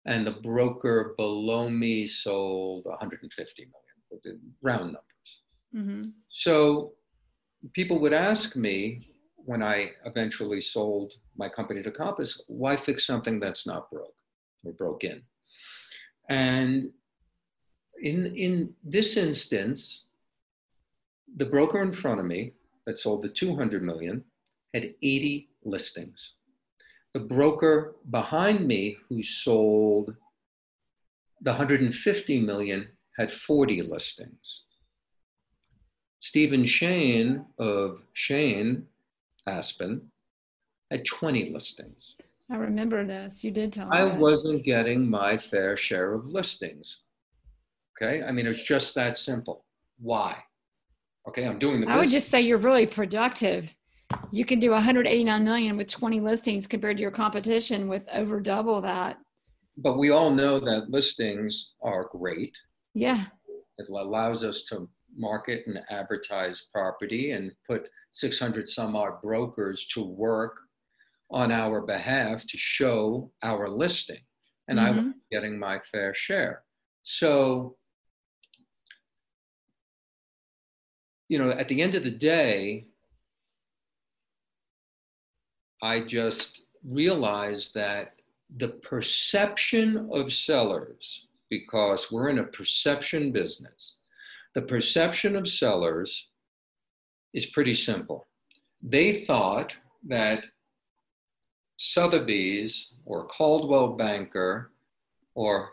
and 0.06 0.26
the 0.26 0.32
broker 0.32 1.14
below 1.16 1.68
me 1.68 2.06
sold 2.06 2.84
150 2.86 3.62
million, 3.62 4.40
round 4.62 4.96
numbers. 4.96 5.30
hmm 5.72 6.10
So 6.30 6.92
people 7.72 8.00
would 8.00 8.12
ask 8.12 8.56
me 8.56 8.98
when 9.36 9.62
I 9.62 9.92
eventually 10.04 10.60
sold 10.60 11.14
my 11.36 11.48
company 11.48 11.82
to 11.82 11.90
Compass, 11.90 12.40
why 12.46 12.76
fix 12.76 13.06
something 13.06 13.40
that's 13.40 13.66
not 13.66 13.90
broke 13.90 14.14
or 14.64 14.72
broke 14.72 15.04
in? 15.04 15.22
And 16.28 16.92
in, 18.02 18.34
in 18.36 18.74
this 18.84 19.16
instance, 19.16 20.04
the 21.36 21.46
broker 21.46 21.82
in 21.82 21.92
front 21.92 22.20
of 22.20 22.26
me 22.26 22.52
that 22.86 22.98
sold 22.98 23.22
the 23.22 23.28
200 23.28 23.82
million 23.82 24.24
had 24.74 24.94
80 25.02 25.48
listings. 25.64 26.34
The 27.12 27.20
broker 27.20 27.96
behind 28.10 28.66
me 28.66 28.96
who 29.08 29.22
sold 29.22 30.14
the 31.40 31.50
150 31.50 32.40
million 32.40 32.88
had 33.18 33.32
40 33.32 33.82
listings. 33.82 34.64
Steven 36.20 36.64
Shane 36.64 37.46
of 37.58 38.02
Shane 38.12 38.86
Aspen 39.46 40.10
had 40.90 41.04
20 41.04 41.50
listings. 41.50 42.16
I 42.50 42.56
remember 42.56 43.04
this. 43.06 43.42
You 43.42 43.50
did 43.50 43.72
tell 43.72 43.88
me. 43.88 43.96
I 43.96 44.04
wasn't 44.04 44.64
getting 44.64 45.08
my 45.08 45.36
fair 45.36 45.76
share 45.76 46.12
of 46.14 46.26
listings. 46.26 47.00
Okay, 47.96 48.22
I 48.22 48.32
mean, 48.32 48.46
it's 48.46 48.62
just 48.62 48.94
that 48.94 49.16
simple. 49.16 49.64
Why? 49.98 50.36
Okay, 51.28 51.46
I'm 51.46 51.58
doing 51.58 51.80
the 51.80 51.88
I 51.88 51.96
would 51.96 52.08
just 52.08 52.28
say 52.28 52.40
you're 52.40 52.58
really 52.58 52.86
productive. 52.86 53.74
You 54.32 54.44
can 54.44 54.58
do 54.60 54.70
189 54.70 55.44
million 55.44 55.76
with 55.76 55.88
20 55.88 56.20
listings 56.20 56.66
compared 56.66 56.96
to 56.98 57.02
your 57.02 57.10
competition 57.10 57.88
with 57.88 58.02
over 58.12 58.40
double 58.40 58.80
that. 58.82 59.18
but 59.76 59.98
we 59.98 60.10
all 60.10 60.30
know 60.30 60.60
that 60.60 60.90
listings 60.90 61.72
are 61.82 62.08
great. 62.12 62.52
Yeah. 62.94 63.24
It 63.78 63.88
allows 63.88 64.44
us 64.44 64.64
to 64.64 64.88
market 65.16 65.66
and 65.66 65.80
advertise 65.90 66.66
property 66.72 67.32
and 67.32 67.50
put 67.66 67.88
600 68.10 68.68
some 68.68 68.94
odd 68.94 69.22
brokers 69.22 69.86
to 69.94 70.04
work 70.04 70.58
on 71.30 71.50
our 71.50 71.80
behalf 71.80 72.42
to 72.46 72.58
show 72.58 73.30
our 73.42 73.68
listing. 73.70 74.20
And 74.68 74.78
I 74.78 74.90
was 74.90 75.00
Mhm. 75.04 75.14
getting 75.30 75.58
my 75.58 75.78
fair 75.90 76.12
share. 76.12 76.64
So, 77.02 77.76
you 81.28 81.38
know, 81.38 81.50
at 81.50 81.68
the 81.68 81.80
end 81.80 81.94
of 81.94 82.04
the 82.04 82.10
day, 82.10 82.86
I 85.82 86.00
just 86.00 86.66
realized 86.84 87.74
that 87.74 88.14
the 88.58 88.68
perception 88.68 90.10
of 90.12 90.32
sellers, 90.32 91.26
because 91.48 92.12
we're 92.12 92.28
in 92.28 92.38
a 92.38 92.44
perception 92.44 93.32
business, 93.32 93.96
the 94.54 94.62
perception 94.62 95.36
of 95.36 95.48
sellers 95.48 96.26
is 97.32 97.46
pretty 97.46 97.74
simple. 97.74 98.26
They 98.82 99.20
thought 99.20 99.76
that 100.08 100.46
Sotheby's 101.76 102.92
or 103.06 103.26
Coldwell 103.28 103.94
Banker 103.94 104.72
or 105.34 105.70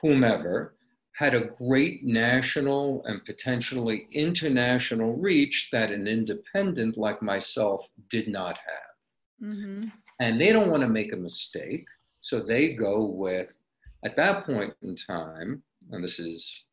whomever 0.00 0.74
had 1.16 1.34
a 1.34 1.50
great 1.58 2.04
national 2.04 3.04
and 3.06 3.24
potentially 3.24 4.06
international 4.12 5.16
reach 5.16 5.68
that 5.72 5.90
an 5.90 6.06
independent 6.06 6.96
like 6.96 7.22
myself 7.22 7.88
did 8.08 8.28
not 8.28 8.58
have 8.58 8.91
hmm 9.42 9.82
and 10.20 10.40
they 10.40 10.52
don't 10.52 10.70
want 10.70 10.82
to 10.82 10.88
make 10.88 11.12
a 11.12 11.16
mistake. 11.16 11.84
So 12.20 12.38
they 12.40 12.74
go 12.74 13.04
with, 13.04 13.56
at 14.04 14.14
that 14.16 14.46
point 14.46 14.72
in 14.82 14.94
time, 14.94 15.62
and 15.90 16.04
this 16.04 16.20
is 16.20 16.66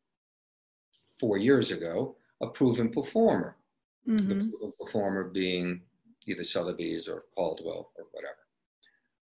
four 1.18 1.36
years 1.36 1.72
ago, 1.72 2.16
a 2.42 2.46
proven 2.46 2.90
performer. 2.90 3.56
The 4.06 4.22
hmm 4.22 4.50
proven 4.50 4.72
performer 4.80 5.24
being 5.24 5.80
either 6.26 6.44
Sotheby's 6.44 7.08
or 7.08 7.24
Coldwell 7.34 7.90
or 7.98 8.04
whatever. 8.12 8.42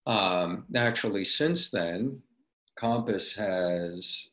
Um, 0.08 0.66
naturally, 0.70 1.24
since 1.24 1.72
then, 1.72 2.22
Compass 2.76 3.34
has 3.34 4.28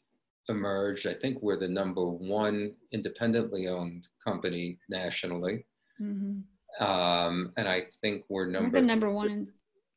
emerged. 0.49 1.07
I 1.07 1.15
think 1.15 1.43
we're 1.43 1.59
the 1.61 1.69
number 1.69 2.05
one 2.07 2.75
independently 2.93 3.69
owned 3.69 4.09
company 4.25 4.79
nationally. 4.89 5.67
hmm 5.99 6.41
Um, 6.79 7.53
and 7.57 7.69
I 7.69 7.85
think 8.01 8.25
we're 8.29 8.47
number. 8.47 8.69
We're 8.71 8.81
the 8.81 8.87
number 8.87 9.11
one. 9.11 9.31
In, 9.31 9.49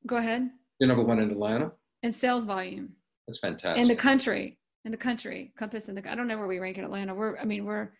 go 0.07 0.17
ahead. 0.17 0.49
you're 0.79 0.87
number 0.87 1.03
one 1.03 1.19
in 1.19 1.31
Atlanta. 1.31 1.71
In 2.03 2.11
sales 2.11 2.45
volume 2.45 2.93
That's 3.27 3.39
fantastic. 3.39 3.81
in 3.81 3.87
the 3.87 3.95
country. 3.95 4.57
In 4.83 4.91
the 4.91 4.97
country, 4.97 5.53
Compass 5.57 5.89
in 5.89 5.95
the. 5.95 6.11
I 6.11 6.15
don't 6.15 6.27
know 6.27 6.37
where 6.37 6.47
we 6.47 6.57
rank 6.59 6.77
in 6.77 6.83
Atlanta. 6.83 7.13
We're. 7.13 7.37
I 7.37 7.45
mean, 7.45 7.65
we're. 7.65 7.91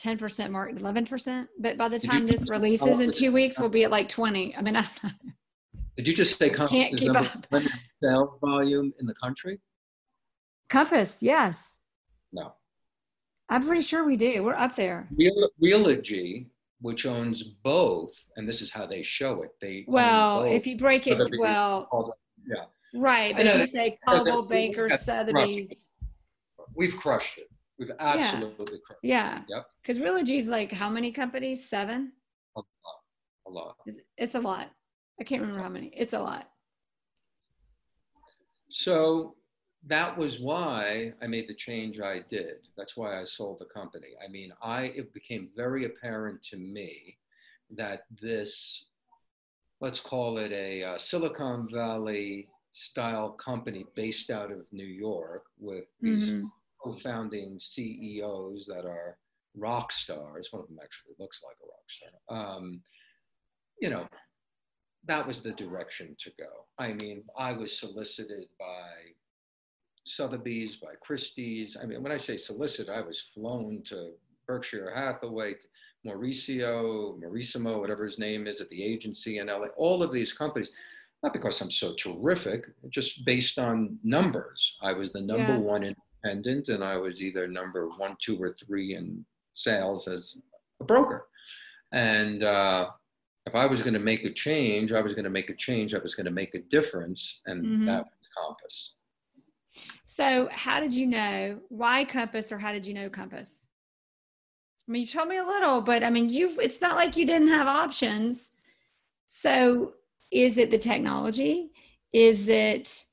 10% 0.00 0.50
mark, 0.50 0.70
11%. 0.72 1.48
But 1.58 1.76
by 1.76 1.88
the 1.88 1.98
time 1.98 2.24
this 2.24 2.48
releases 2.48 3.00
in 3.00 3.10
two 3.10 3.32
weeks, 3.32 3.58
we'll 3.58 3.68
be 3.68 3.82
at 3.82 3.90
like 3.90 4.08
20. 4.08 4.54
I 4.54 4.62
mean, 4.62 4.76
I 4.76 4.86
Did 5.96 6.06
you 6.06 6.14
just 6.14 6.38
say 6.38 6.50
Compass 6.50 6.70
Can't 6.70 6.94
is 6.94 7.00
keep 7.00 7.10
number 7.12 7.28
up. 7.28 7.62
sales 8.00 8.30
volume 8.40 8.92
in 9.00 9.06
the 9.06 9.14
country? 9.14 9.58
Compass, 10.70 11.18
yes. 11.20 11.80
No. 12.32 12.52
I'm 13.48 13.66
pretty 13.66 13.82
sure 13.82 14.04
we 14.04 14.16
do. 14.16 14.44
We're 14.44 14.54
up 14.54 14.76
there. 14.76 15.08
Real, 15.16 15.48
Realogy, 15.60 16.46
which 16.80 17.06
owns 17.06 17.42
both, 17.42 18.12
and 18.36 18.48
this 18.48 18.62
is 18.62 18.70
how 18.70 18.86
they 18.86 19.02
show 19.02 19.42
it. 19.42 19.50
They 19.60 19.84
Well, 19.88 20.44
if 20.44 20.66
you 20.66 20.78
break 20.78 21.06
it, 21.06 21.18
well, 21.38 21.86
Coldwell- 21.90 22.18
yeah, 22.46 22.64
right. 22.94 23.34
But 23.36 23.46
if 23.46 23.56
you 23.56 23.66
say 23.66 23.96
Coldwell 24.06 24.42
Banker, 24.42 24.88
Sotheby's, 24.88 25.92
we've 26.74 26.96
crushed 26.96 27.38
it. 27.38 27.48
We've 27.78 27.92
absolutely 28.00 28.80
crushed 28.84 29.00
yeah. 29.02 29.42
Yep. 29.48 29.66
Because 29.82 29.98
Realogy's 30.00 30.48
like 30.48 30.72
how 30.72 30.88
many 30.88 31.12
companies? 31.12 31.68
Seven? 31.68 32.12
it 32.56 32.64
a 33.46 33.50
lot. 33.50 33.76
It's, 33.86 33.98
it's 34.16 34.34
a 34.34 34.40
lot. 34.40 34.70
I 35.20 35.24
can't 35.24 35.40
remember 35.40 35.62
how 35.62 35.68
many. 35.68 35.92
It's 35.96 36.12
a 36.12 36.18
lot. 36.20 36.48
So 38.68 39.36
that 39.86 40.16
was 40.16 40.40
why 40.40 41.12
I 41.22 41.26
made 41.26 41.48
the 41.48 41.54
change 41.54 42.00
I 42.00 42.20
did. 42.28 42.68
That's 42.76 42.96
why 42.96 43.20
I 43.20 43.24
sold 43.24 43.58
the 43.60 43.64
company. 43.66 44.08
I 44.22 44.28
mean, 44.28 44.52
I 44.62 44.84
it 44.84 45.14
became 45.14 45.50
very 45.56 45.84
apparent 45.84 46.42
to 46.44 46.56
me 46.56 47.16
that 47.70 48.02
this, 48.20 48.86
let's 49.80 50.00
call 50.00 50.38
it 50.38 50.52
a 50.52 50.82
uh, 50.82 50.98
Silicon 50.98 51.68
Valley 51.72 52.48
style 52.72 53.30
company 53.30 53.86
based 53.94 54.30
out 54.30 54.50
of 54.50 54.66
New 54.72 54.84
York 54.86 55.44
with 55.58 55.84
these 56.00 56.24
Mhm. 56.30 56.50
co-founding 56.82 57.58
CEOs 57.58 58.66
that 58.66 58.84
are 58.84 59.18
rock 59.54 59.92
stars. 59.92 60.52
One 60.52 60.62
of 60.62 60.68
them 60.68 60.78
actually 60.82 61.14
looks 61.18 61.42
like 61.42 61.56
a 61.60 61.66
rock 61.66 61.90
star. 61.90 62.10
Um, 62.28 62.82
you 63.80 63.90
know, 63.90 64.08
that 65.04 65.26
was 65.26 65.42
the 65.42 65.52
direction 65.52 66.14
to 66.20 66.30
go. 66.32 66.66
I 66.78 66.92
mean, 66.94 67.28
I 67.36 67.52
was 67.52 67.78
solicited 67.78 68.48
by 68.58 69.14
Sotheby's, 70.08 70.76
by 70.76 70.94
Christie's. 71.00 71.76
I 71.80 71.86
mean, 71.86 72.02
when 72.02 72.12
I 72.12 72.16
say 72.16 72.36
solicited, 72.36 72.92
I 72.92 73.00
was 73.00 73.26
flown 73.34 73.82
to 73.86 74.12
Berkshire 74.46 74.92
Hathaway, 74.94 75.54
Mauricio, 76.06 77.20
Maurissimo, 77.20 77.80
whatever 77.80 78.04
his 78.04 78.18
name 78.18 78.46
is 78.46 78.60
at 78.60 78.68
the 78.70 78.82
agency 78.82 79.38
in 79.38 79.48
LA, 79.48 79.66
all 79.76 80.02
of 80.02 80.12
these 80.12 80.32
companies, 80.32 80.72
not 81.22 81.32
because 81.32 81.60
I'm 81.60 81.70
so 81.70 81.94
terrific, 81.94 82.66
just 82.88 83.24
based 83.24 83.58
on 83.58 83.98
numbers. 84.04 84.78
I 84.80 84.92
was 84.92 85.12
the 85.12 85.20
number 85.20 85.54
yeah. 85.54 85.58
one 85.58 85.94
independent 86.24 86.68
and 86.68 86.82
I 86.82 86.96
was 86.96 87.22
either 87.22 87.46
number 87.46 87.88
one, 87.88 88.16
two, 88.20 88.40
or 88.40 88.54
three 88.54 88.94
in 88.94 89.24
sales 89.54 90.08
as 90.08 90.38
a 90.80 90.84
broker. 90.84 91.26
And 91.92 92.42
uh, 92.42 92.90
if 93.46 93.54
I 93.54 93.66
was 93.66 93.82
going 93.82 93.94
to 93.94 94.00
make 94.00 94.24
a 94.24 94.32
change, 94.32 94.92
I 94.92 95.00
was 95.00 95.14
going 95.14 95.24
to 95.24 95.30
make 95.30 95.50
a 95.50 95.56
change. 95.56 95.94
I 95.94 95.98
was 95.98 96.14
going 96.14 96.26
to 96.26 96.32
make 96.32 96.54
a 96.54 96.60
difference, 96.60 97.40
and 97.46 97.64
mm-hmm. 97.64 97.86
that 97.86 98.04
was 98.04 98.28
Compass. 98.36 98.94
So, 100.18 100.48
how 100.50 100.80
did 100.80 100.92
you 100.92 101.06
know 101.06 101.60
why 101.68 102.04
Compass, 102.04 102.50
or 102.50 102.58
how 102.58 102.72
did 102.72 102.84
you 102.84 102.92
know 102.92 103.08
Compass? 103.08 103.68
I 104.88 104.90
mean, 104.90 105.02
you 105.02 105.06
told 105.06 105.28
me 105.28 105.36
a 105.36 105.46
little, 105.46 105.80
but 105.80 106.02
I 106.02 106.10
mean, 106.10 106.28
you've. 106.28 106.58
It's 106.58 106.80
not 106.80 106.96
like 106.96 107.16
you 107.16 107.24
didn't 107.24 107.46
have 107.46 107.68
options. 107.68 108.50
So, 109.28 109.92
is 110.32 110.58
it 110.58 110.72
the 110.72 110.78
technology? 110.78 111.70
Is 112.12 112.48
it? 112.48 113.04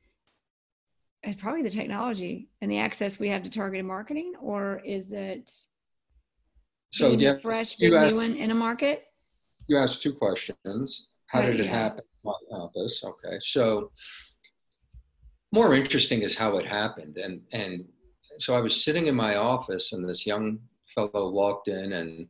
It's 1.22 1.40
probably 1.40 1.62
the 1.62 1.70
technology 1.70 2.50
and 2.60 2.72
the 2.72 2.80
access 2.80 3.20
we 3.20 3.30
have 3.30 3.44
to 3.44 3.52
targeted 3.52 3.86
marketing, 3.86 4.34
or 4.42 4.82
is 4.84 5.12
it? 5.12 5.52
So, 6.90 7.12
yeah, 7.12 7.36
fresh, 7.36 7.76
big 7.76 7.92
new 7.92 8.16
one 8.16 8.36
in 8.36 8.50
a 8.50 8.56
market 8.56 9.04
you 9.68 9.78
asked 9.78 10.02
two 10.02 10.14
questions. 10.14 11.10
How 11.28 11.42
did 11.42 11.60
it 11.60 11.68
happen 11.68 12.04
on 12.24 12.70
this? 12.74 13.04
Okay, 13.04 13.38
so 13.40 13.92
more 15.56 15.74
interesting 15.74 16.22
is 16.22 16.36
how 16.36 16.52
it 16.58 16.68
happened, 16.82 17.16
and 17.26 17.36
and 17.62 17.74
so 18.44 18.50
I 18.58 18.62
was 18.68 18.84
sitting 18.86 19.08
in 19.08 19.16
my 19.16 19.34
office, 19.54 19.94
and 19.94 20.02
this 20.04 20.26
young 20.32 20.60
fellow 20.94 21.32
walked 21.32 21.68
in 21.68 21.94
and 21.94 22.28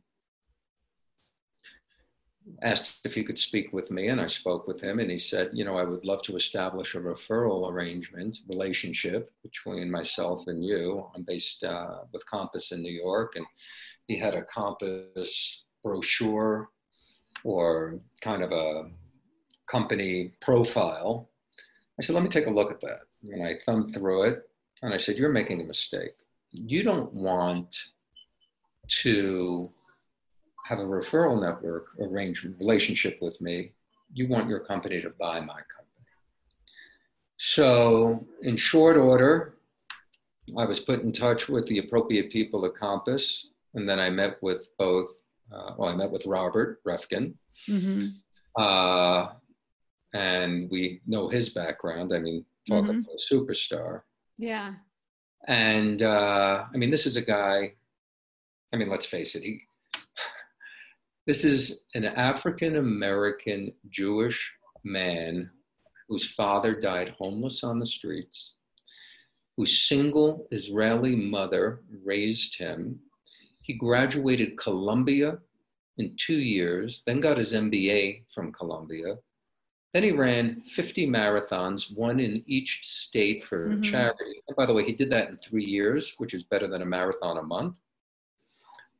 asked 2.62 3.00
if 3.04 3.12
he 3.14 3.24
could 3.24 3.38
speak 3.38 3.72
with 3.72 3.90
me, 3.90 4.08
and 4.12 4.20
I 4.20 4.28
spoke 4.28 4.68
with 4.68 4.80
him, 4.80 5.00
and 5.00 5.10
he 5.10 5.18
said, 5.18 5.50
you 5.52 5.64
know, 5.64 5.76
I 5.76 5.84
would 5.90 6.04
love 6.04 6.22
to 6.24 6.36
establish 6.36 6.94
a 6.94 7.00
referral 7.00 7.68
arrangement 7.70 8.38
relationship 8.48 9.32
between 9.42 9.90
myself 9.90 10.46
and 10.46 10.64
you. 10.64 10.84
I'm 11.14 11.24
based 11.24 11.64
uh, 11.64 11.98
with 12.12 12.30
Compass 12.36 12.70
in 12.72 12.80
New 12.82 12.96
York, 13.06 13.30
and 13.36 13.46
he 14.06 14.16
had 14.16 14.34
a 14.34 14.44
Compass 14.44 15.64
brochure 15.82 16.68
or 17.44 18.00
kind 18.20 18.42
of 18.42 18.52
a 18.52 18.90
company 19.66 20.32
profile. 20.40 21.30
I 21.98 22.02
said, 22.02 22.14
let 22.14 22.22
me 22.22 22.28
take 22.28 22.46
a 22.46 22.50
look 22.50 22.70
at 22.70 22.80
that. 22.80 23.00
And 23.24 23.42
I 23.42 23.56
thumbed 23.64 23.92
through 23.92 24.24
it 24.24 24.48
and 24.82 24.92
I 24.92 24.98
said, 24.98 25.16
you're 25.16 25.32
making 25.32 25.60
a 25.60 25.64
mistake. 25.64 26.14
You 26.50 26.82
don't 26.82 27.12
want 27.12 27.76
to 29.02 29.70
have 30.64 30.78
a 30.78 30.84
referral 30.84 31.40
network 31.40 31.88
arrangement 32.00 32.56
relationship 32.58 33.18
with 33.20 33.40
me. 33.40 33.72
You 34.12 34.28
want 34.28 34.48
your 34.48 34.60
company 34.60 35.00
to 35.00 35.10
buy 35.10 35.40
my 35.40 35.54
company. 35.54 35.82
So, 37.38 38.26
in 38.42 38.56
short 38.56 38.96
order, 38.96 39.56
I 40.56 40.64
was 40.64 40.80
put 40.80 41.02
in 41.02 41.12
touch 41.12 41.48
with 41.48 41.66
the 41.66 41.78
appropriate 41.78 42.30
people 42.30 42.64
at 42.64 42.74
Compass, 42.74 43.50
and 43.74 43.86
then 43.86 43.98
I 43.98 44.08
met 44.08 44.42
with 44.42 44.70
both 44.78 45.26
uh, 45.52 45.72
well, 45.76 45.90
I 45.90 45.94
met 45.94 46.10
with 46.10 46.26
Robert 46.26 46.82
Reffkin. 46.84 47.34
Mm-hmm. 47.68 48.60
Uh, 48.60 49.32
and 50.16 50.70
we 50.70 51.00
know 51.06 51.28
his 51.28 51.50
background. 51.50 52.12
I 52.14 52.18
mean, 52.18 52.44
talk 52.68 52.84
mm-hmm. 52.84 53.00
about 53.00 53.16
a 53.16 53.34
superstar. 53.34 54.02
Yeah. 54.38 54.74
And 55.48 56.02
uh, 56.02 56.64
I 56.72 56.76
mean, 56.76 56.90
this 56.90 57.06
is 57.06 57.16
a 57.16 57.22
guy, 57.22 57.72
I 58.72 58.76
mean, 58.76 58.88
let's 58.88 59.06
face 59.06 59.34
it, 59.34 59.42
he, 59.42 59.62
this 61.26 61.44
is 61.44 61.84
an 61.94 62.04
African 62.04 62.76
American 62.76 63.72
Jewish 63.90 64.52
man 64.84 65.50
whose 66.08 66.30
father 66.32 66.78
died 66.78 67.14
homeless 67.18 67.64
on 67.64 67.78
the 67.78 67.86
streets, 67.86 68.54
whose 69.56 69.88
single 69.88 70.46
Israeli 70.50 71.16
mother 71.16 71.82
raised 72.04 72.58
him 72.58 73.00
he 73.66 73.72
graduated 73.72 74.56
Columbia 74.56 75.38
in 75.98 76.14
two 76.16 76.38
years, 76.38 77.02
then 77.04 77.18
got 77.18 77.36
his 77.36 77.52
MBA 77.52 78.22
from 78.32 78.52
Columbia. 78.52 79.16
Then 79.96 80.02
he 80.02 80.12
ran 80.12 80.60
50 80.60 81.08
marathons, 81.08 81.96
one 81.96 82.20
in 82.20 82.44
each 82.46 82.80
state 82.82 83.42
for 83.42 83.70
mm-hmm. 83.70 83.80
charity. 83.80 84.42
And 84.46 84.54
by 84.54 84.66
the 84.66 84.74
way, 84.74 84.84
he 84.84 84.92
did 84.92 85.08
that 85.08 85.30
in 85.30 85.38
three 85.38 85.64
years, 85.64 86.12
which 86.18 86.34
is 86.34 86.44
better 86.44 86.68
than 86.68 86.82
a 86.82 86.84
marathon 86.84 87.38
a 87.38 87.42
month. 87.42 87.76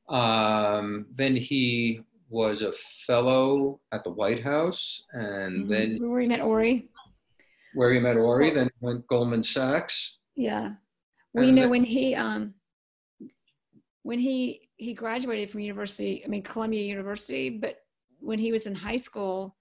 Um, 0.09 1.05
then 1.15 1.37
he 1.37 2.01
was 2.31 2.63
a 2.63 2.73
fellow 2.73 3.79
at 3.93 4.05
the 4.05 4.11
White 4.11 4.43
House, 4.43 5.03
and 5.13 5.67
mm-hmm. 5.67 5.71
then 5.71 6.11
where 6.11 6.23
he 6.23 6.29
met 6.29 6.41
Ori. 6.41 6.89
Where 7.75 7.93
he 7.93 8.01
met 8.01 8.17
Ori, 8.17 8.55
then 8.55 8.71
went 8.81 9.07
Goldman 9.07 9.43
Sachs. 9.43 10.21
Yeah, 10.35 10.77
we 11.35 11.53
know 11.53 11.65
then, 11.65 11.71
when 11.73 11.85
he 11.85 12.15
um 12.15 12.55
when 14.03 14.19
he 14.19 14.71
he 14.77 14.95
graduated 14.95 15.51
from 15.51 15.61
university 15.61 16.23
i 16.25 16.29
mean 16.29 16.43
columbia 16.43 16.83
university 16.83 17.51
but 17.51 17.81
when 18.21 18.39
he 18.39 18.51
was 18.51 18.67
in 18.67 18.75
high 18.75 18.97
school 18.97 19.57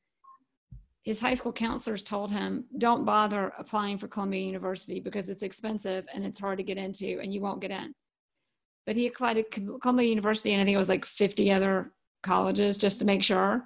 his 1.05 1.19
high 1.19 1.33
school 1.33 1.53
counselors 1.53 2.03
told 2.03 2.31
him 2.31 2.65
don't 2.77 3.05
bother 3.05 3.53
applying 3.57 3.97
for 3.97 4.07
columbia 4.07 4.41
university 4.41 4.99
because 4.99 5.29
it's 5.29 5.43
expensive 5.43 6.05
and 6.13 6.25
it's 6.25 6.39
hard 6.39 6.57
to 6.57 6.63
get 6.63 6.77
into 6.77 7.19
and 7.21 7.33
you 7.33 7.41
won't 7.41 7.61
get 7.61 7.71
in 7.71 7.93
but 8.85 8.95
he 8.95 9.07
applied 9.07 9.35
to 9.35 9.79
columbia 9.79 10.07
university 10.07 10.53
and 10.53 10.61
i 10.61 10.65
think 10.65 10.75
it 10.75 10.79
was 10.79 10.89
like 10.89 11.05
50 11.05 11.51
other 11.51 11.93
colleges 12.23 12.77
just 12.77 12.99
to 12.99 13.05
make 13.05 13.23
sure 13.23 13.63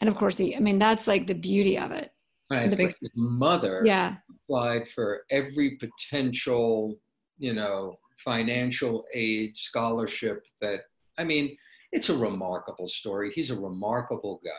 and 0.00 0.08
of 0.08 0.16
course 0.16 0.38
he 0.38 0.56
i 0.56 0.60
mean 0.60 0.78
that's 0.78 1.06
like 1.06 1.26
the 1.26 1.34
beauty 1.34 1.76
of 1.76 1.90
it 1.90 2.10
i 2.50 2.66
the, 2.66 2.76
think 2.76 2.96
his 3.00 3.10
mother 3.14 3.82
yeah 3.84 4.16
applied 4.44 4.88
for 4.88 5.22
every 5.30 5.76
potential 5.78 6.96
you 7.38 7.52
know 7.52 7.98
financial 8.18 9.04
aid, 9.14 9.56
scholarship 9.56 10.44
that, 10.60 10.82
I 11.18 11.24
mean, 11.24 11.56
it's 11.92 12.08
a 12.10 12.16
remarkable 12.16 12.88
story. 12.88 13.32
He's 13.34 13.50
a 13.50 13.58
remarkable 13.58 14.40
guy. 14.44 14.50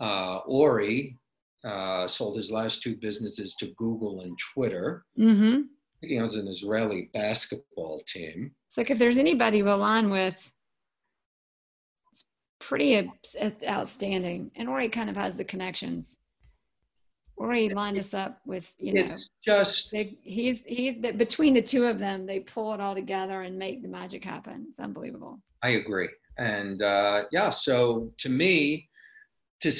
Uh, 0.00 0.38
Ori 0.46 1.18
uh, 1.64 2.08
sold 2.08 2.36
his 2.36 2.50
last 2.50 2.82
two 2.82 2.96
businesses 2.96 3.54
to 3.56 3.66
Google 3.76 4.22
and 4.22 4.36
Twitter. 4.54 5.04
Mm-hmm. 5.18 5.62
he 6.00 6.18
owns 6.18 6.36
an 6.36 6.48
Israeli 6.48 7.10
basketball 7.12 8.02
team. 8.06 8.52
It's 8.68 8.78
like 8.78 8.90
if 8.90 8.98
there's 8.98 9.18
anybody 9.18 9.62
we 9.62 9.70
align 9.70 10.10
with, 10.10 10.52
it's 12.12 12.24
pretty 12.60 13.10
outstanding. 13.68 14.50
And 14.56 14.68
Ori 14.68 14.88
kind 14.88 15.10
of 15.10 15.16
has 15.16 15.36
the 15.36 15.44
connections 15.44 16.16
Ori 17.40 17.70
lined 17.70 17.98
us 17.98 18.12
up 18.12 18.38
with 18.44 18.70
you 18.78 18.92
know 18.92 19.06
it's 19.06 19.30
just 19.44 19.90
they, 19.90 20.18
he's 20.22 20.62
he's 20.64 20.94
between 20.94 21.54
the 21.54 21.62
two 21.62 21.86
of 21.86 21.98
them 21.98 22.26
they 22.26 22.40
pull 22.40 22.74
it 22.74 22.80
all 22.80 22.94
together 22.94 23.42
and 23.42 23.58
make 23.58 23.80
the 23.80 23.88
magic 23.88 24.22
happen 24.22 24.66
it's 24.68 24.78
unbelievable 24.78 25.40
i 25.62 25.70
agree 25.70 26.10
and 26.36 26.82
uh, 26.82 27.24
yeah 27.32 27.48
so 27.48 28.12
to 28.18 28.28
me 28.28 28.89
to 29.60 29.72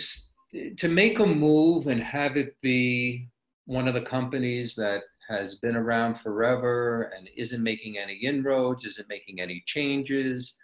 to 0.76 0.88
make 0.88 1.18
a 1.20 1.26
move 1.26 1.86
and 1.86 2.02
have 2.02 2.36
it 2.36 2.56
be 2.60 3.28
one 3.66 3.86
of 3.86 3.94
the 3.94 4.02
companies 4.02 4.74
that 4.74 5.02
has 5.28 5.56
been 5.56 5.76
around 5.76 6.16
forever 6.16 7.12
and 7.16 7.30
isn't 7.36 7.62
making 7.62 7.98
any 7.98 8.14
inroads 8.14 8.84
isn't 8.84 9.08
making 9.08 9.40
any 9.40 9.62
changes 9.66 10.54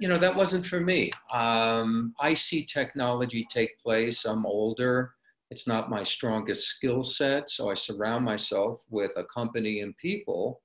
you 0.00 0.08
know 0.08 0.18
that 0.18 0.34
wasn't 0.34 0.64
for 0.64 0.80
me 0.80 1.10
um, 1.32 2.14
i 2.20 2.32
see 2.32 2.64
technology 2.64 3.46
take 3.50 3.78
place 3.78 4.24
i'm 4.24 4.46
older 4.46 5.12
it's 5.50 5.66
not 5.66 5.90
my 5.90 6.02
strongest 6.02 6.66
skill 6.66 7.02
set. 7.02 7.48
So 7.50 7.70
I 7.70 7.74
surround 7.74 8.24
myself 8.24 8.84
with 8.90 9.12
a 9.16 9.24
company 9.24 9.80
and 9.80 9.96
people 9.96 10.60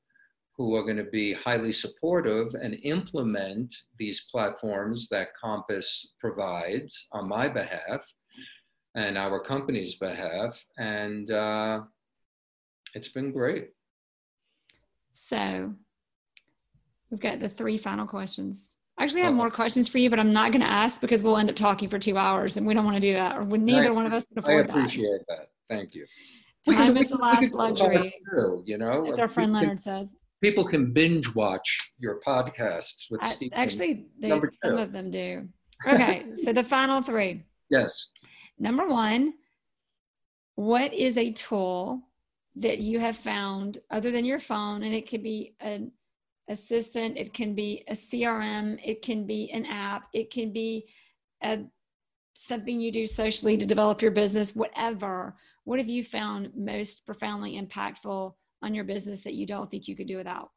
who 0.58 0.76
are 0.76 0.84
going 0.84 0.98
to 0.98 1.04
be 1.04 1.34
highly 1.34 1.72
supportive 1.72 2.54
and 2.54 2.78
implement 2.84 3.74
these 3.98 4.28
platforms 4.32 5.10
that 5.10 5.30
Compass 5.40 6.14
provides 6.20 7.08
on 7.12 7.28
my 7.28 7.48
behalf 7.48 8.02
and 8.96 9.18
our 9.18 9.40
company's 9.40 9.96
behalf. 9.96 10.64
And 10.78 11.32
uh, 11.32 11.82
it's 12.94 13.10
been 13.10 13.32
great. 13.32 13.70
So 15.14 15.74
we've 17.10 17.20
got 17.20 17.40
the 17.40 17.50
three 17.50 17.78
final 17.78 18.06
questions. 18.06 18.70
Actually, 19.00 19.02
I 19.02 19.06
actually 19.06 19.22
have 19.24 19.34
more 19.34 19.50
questions 19.50 19.90
for 19.90 19.98
you, 19.98 20.12
but 20.12 20.20
I'm 20.20 20.34
not 20.34 20.52
going 20.52 20.62
to 20.62 20.70
ask 20.70 21.02
because 21.02 21.24
we'll 21.24 21.38
end 21.38 21.50
up 21.50 21.56
talking 21.56 21.90
for 21.90 21.98
two 21.98 22.16
hours, 22.16 22.58
and 22.58 22.68
we 22.68 22.76
don't 22.76 22.86
want 22.86 22.96
to 22.96 23.02
do 23.02 23.14
that, 23.14 23.36
or 23.36 23.44
neither 23.44 23.92
one 23.92 24.06
of 24.06 24.14
us 24.14 24.24
can 24.26 24.38
afford 24.38 24.68
that. 24.68 24.76
I 24.76 24.80
appreciate 24.80 25.20
that. 25.30 25.48
that. 25.70 25.76
Thank 25.76 25.96
you. 25.96 26.06
Time 26.70 26.96
is 26.96 27.10
the 27.10 27.18
last 27.18 27.54
luxury. 27.54 28.14
Too, 28.32 28.64
you 28.68 28.78
know, 28.78 29.08
as 29.12 29.18
our 29.18 29.28
friend 29.28 29.52
Leonard 29.52 29.80
says. 29.80 30.16
People 30.44 30.66
can 30.66 30.92
binge 30.92 31.34
watch 31.36 31.94
your 32.00 32.20
podcasts 32.20 33.10
with 33.10 33.24
I, 33.24 33.30
Steven. 33.30 33.58
actually, 33.58 34.08
they, 34.20 34.28
some 34.28 34.42
two. 34.62 34.78
of 34.78 34.92
them 34.92 35.10
do. 35.10 35.48
Okay, 35.88 36.26
so 36.36 36.52
the 36.52 36.64
final 36.64 37.02
three. 37.02 37.44
Yes. 37.70 38.12
Number 38.60 38.86
one, 38.86 39.36
what 40.56 40.94
is 40.94 41.18
a 41.18 41.32
tool 41.32 42.02
that 42.58 42.80
you 42.80 43.00
have 43.00 43.16
found 43.16 43.80
other 43.90 44.12
than 44.12 44.26
your 44.26 44.40
phone? 44.40 44.84
And 44.84 44.94
it 44.94 45.10
could 45.10 45.24
be 45.24 45.56
an 45.62 45.92
assistant, 46.50 47.18
it 47.18 47.34
can 47.34 47.56
be 47.56 47.86
a 47.88 47.94
CRM, 47.94 48.80
it 48.84 49.02
can 49.02 49.26
be 49.26 49.50
an 49.52 49.66
app, 49.66 50.10
it 50.14 50.30
can 50.30 50.52
be 50.52 50.86
a, 51.42 51.60
something 52.34 52.82
you 52.82 52.92
do 52.92 53.06
socially 53.06 53.56
to 53.56 53.66
develop 53.66 54.02
your 54.02 54.12
business, 54.12 54.54
whatever. 54.54 55.38
What 55.64 55.80
have 55.80 55.88
you 55.88 56.04
found 56.04 56.52
most 56.54 57.06
profoundly 57.06 57.58
impactful 57.58 58.34
on 58.64 58.74
your 58.74 58.86
business 58.86 59.24
that 59.24 59.34
you 59.34 59.46
don't 59.46 59.70
think 59.70 59.88
you 59.88 59.96
could 59.96 60.08
do 60.08 60.18
without? 60.18 60.50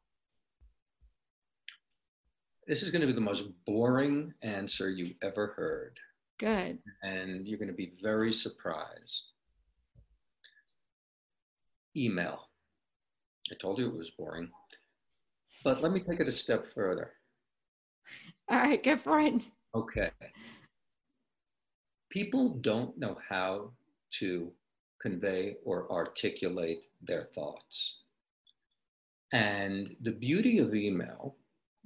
This 2.67 2.81
is 2.81 2.89
going 2.89 3.01
to 3.01 3.07
be 3.07 3.13
the 3.13 3.21
most 3.21 3.45
boring 3.65 4.33
answer 4.41 4.89
you 4.89 5.13
ever 5.21 5.53
heard. 5.55 5.99
Good. 6.39 6.77
and 7.01 7.47
you're 7.47 7.57
going 7.57 7.69
to 7.69 7.73
be 7.73 7.93
very 8.01 8.31
surprised. 8.31 9.31
Email. 11.95 12.49
I 13.51 13.55
told 13.55 13.79
you 13.79 13.87
it 13.87 13.97
was 13.97 14.11
boring. 14.11 14.49
But 15.63 15.81
let 15.81 15.91
me 15.91 15.99
take 15.99 16.19
it 16.19 16.27
a 16.27 16.31
step 16.31 16.65
further. 16.75 17.13
All 18.51 18.57
right, 18.57 18.83
go 18.83 18.97
for 18.97 19.19
it. 19.19 19.49
Okay. 19.73 20.11
People 22.11 22.59
don't 22.61 22.95
know 22.99 23.17
how 23.27 23.71
to 24.19 24.51
convey 24.99 25.55
or 25.63 25.91
articulate 25.91 26.85
their 27.01 27.23
thoughts. 27.23 27.99
And 29.33 29.95
the 30.01 30.11
beauty 30.11 30.59
of 30.59 30.73
email, 30.73 31.35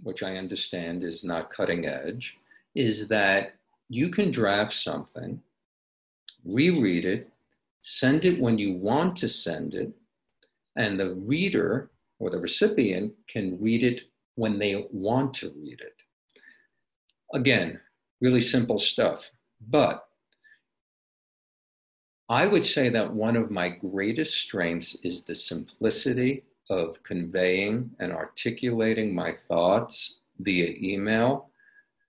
which 0.04 0.24
I 0.24 0.38
understand 0.38 1.04
is 1.04 1.24
not 1.24 1.50
cutting 1.50 1.86
edge, 1.86 2.38
is 2.76 3.08
that 3.08 3.56
you 3.90 4.10
can 4.10 4.32
draft 4.32 4.74
something, 4.74 5.42
reread 6.46 7.06
it, 7.06 7.32
send 7.82 8.26
it 8.26 8.40
when 8.40 8.58
you 8.58 8.74
want 8.74 9.18
to 9.18 9.28
send 9.28 9.74
it, 9.74 9.92
and 10.78 11.00
the 11.00 11.16
reader 11.16 11.90
or 12.20 12.30
the 12.30 12.40
recipient 12.40 13.14
can 13.28 13.58
read 13.60 13.84
it 13.84 14.02
when 14.36 14.58
they 14.58 14.86
want 14.92 15.34
to 15.34 15.50
read 15.58 15.82
it. 15.82 15.96
Again, 17.34 17.80
really 18.22 18.42
simple 18.42 18.80
stuff. 18.80 19.32
But 19.68 20.08
I 22.32 22.48
would 22.48 22.64
say 22.64 22.88
that 22.88 23.14
one 23.14 23.36
of 23.36 23.52
my 23.52 23.68
greatest 23.68 24.36
strengths 24.36 24.96
is 25.04 25.26
the 25.26 25.36
simplicity 25.36 26.46
of 26.70 27.04
conveying 27.04 27.92
and 28.00 28.14
articulating 28.14 29.14
my 29.14 29.34
thoughts 29.50 30.22
via 30.40 30.74
email 30.82 31.50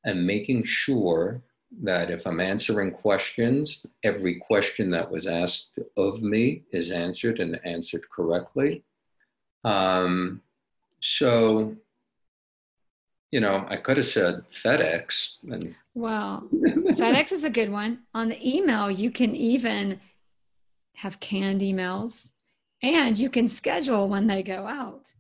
and 0.04 0.24
making 0.24 0.62
sure 0.64 1.42
that 1.82 2.08
if 2.08 2.24
I'm 2.24 2.38
answering 2.38 2.92
questions, 2.92 3.84
every 4.04 4.36
question 4.36 4.90
that 4.90 5.10
was 5.10 5.26
asked 5.26 5.80
of 5.96 6.22
me 6.22 6.62
is 6.70 6.92
answered 6.92 7.40
and 7.40 7.60
answered 7.64 8.08
correctly. 8.08 8.84
Um, 9.64 10.40
so, 11.00 11.74
you 13.32 13.40
know, 13.40 13.66
I 13.68 13.76
could 13.76 13.96
have 13.96 14.06
said 14.06 14.44
FedEx 14.54 15.38
and 15.50 15.74
Well, 15.94 16.44
FedEx 16.52 17.32
is 17.32 17.42
a 17.42 17.50
good 17.50 17.72
one. 17.72 18.02
On 18.14 18.28
the 18.28 18.38
email, 18.48 18.88
you 18.88 19.10
can 19.10 19.34
even 19.34 19.98
have 21.02 21.18
canned 21.18 21.62
emails 21.62 22.28
and 22.80 23.18
you 23.18 23.28
can 23.28 23.48
schedule 23.48 24.08
when 24.08 24.28
they 24.28 24.40
go 24.40 24.68
out, 24.68 25.12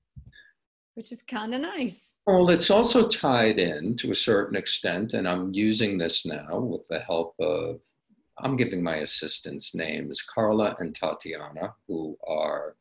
which 0.94 1.10
is 1.10 1.22
kind 1.22 1.52
of 1.52 1.60
nice. 1.60 2.18
Well, 2.24 2.50
it's 2.50 2.70
also 2.70 3.08
tied 3.08 3.58
in 3.58 3.96
to 3.96 4.12
a 4.12 4.14
certain 4.30 4.56
extent, 4.56 5.14
and 5.14 5.26
I'm 5.26 5.52
using 5.52 5.98
this 5.98 6.24
now 6.24 6.60
with 6.60 6.86
the 6.86 7.00
help 7.00 7.34
of, 7.40 7.80
I'm 8.38 8.56
giving 8.56 8.80
my 8.80 8.98
assistants 8.98 9.74
names, 9.74 10.22
Carla 10.22 10.76
and 10.78 10.94
Tatiana, 10.94 11.74
who 11.88 12.16
are 12.28 12.76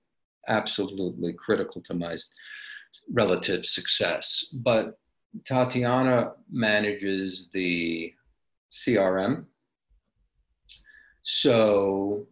absolutely 0.48 1.34
critical 1.34 1.82
to 1.82 1.96
my 1.96 2.16
relative 3.12 3.66
success. 3.66 4.46
But 4.54 5.00
Tatiana 5.44 6.34
manages 6.52 7.50
the 7.52 8.14
CRM. 8.72 9.46
So, 11.24 12.28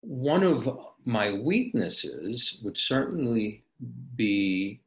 one 0.00 0.42
of 0.42 0.68
my 1.04 1.32
weaknesses 1.32 2.60
would 2.62 2.78
certainly 2.78 3.64
be 4.16 4.80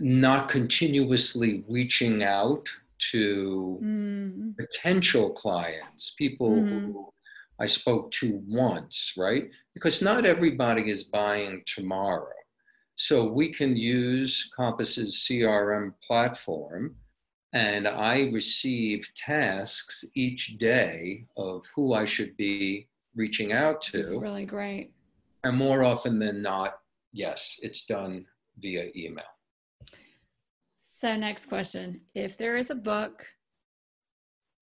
not 0.00 0.48
continuously 0.48 1.64
reaching 1.68 2.22
out 2.22 2.68
to 3.12 3.78
Mm, 3.82 4.56
potential 4.56 5.32
clients, 5.32 6.14
people 6.18 6.62
Mhm. 6.62 6.84
who 6.84 7.12
I 7.58 7.66
spoke 7.66 8.10
to 8.12 8.42
once, 8.46 9.14
right? 9.16 9.50
Because 9.72 10.02
not 10.02 10.26
everybody 10.26 10.90
is 10.90 11.04
buying 11.04 11.62
tomorrow. 11.66 12.32
So 12.96 13.30
we 13.32 13.52
can 13.52 13.76
use 13.76 14.50
Compass's 14.54 15.20
CRM 15.20 15.94
platform, 16.02 16.96
and 17.52 17.86
I 17.86 18.30
receive 18.32 19.08
tasks 19.16 20.04
each 20.14 20.58
day 20.58 21.24
of 21.36 21.64
who 21.74 21.94
I 21.94 22.04
should 22.04 22.36
be 22.36 22.88
reaching 23.14 23.52
out 23.52 23.86
this 23.92 24.06
is 24.06 24.10
to. 24.10 24.18
really 24.18 24.44
great. 24.44 24.92
And 25.44 25.56
more 25.56 25.84
often 25.84 26.18
than 26.18 26.42
not, 26.42 26.74
yes, 27.12 27.56
it's 27.62 27.86
done 27.86 28.26
via 28.58 28.90
email. 28.96 29.24
So, 30.78 31.14
next 31.14 31.46
question. 31.46 32.00
If 32.14 32.36
there 32.36 32.56
is 32.56 32.70
a 32.70 32.74
book 32.74 33.24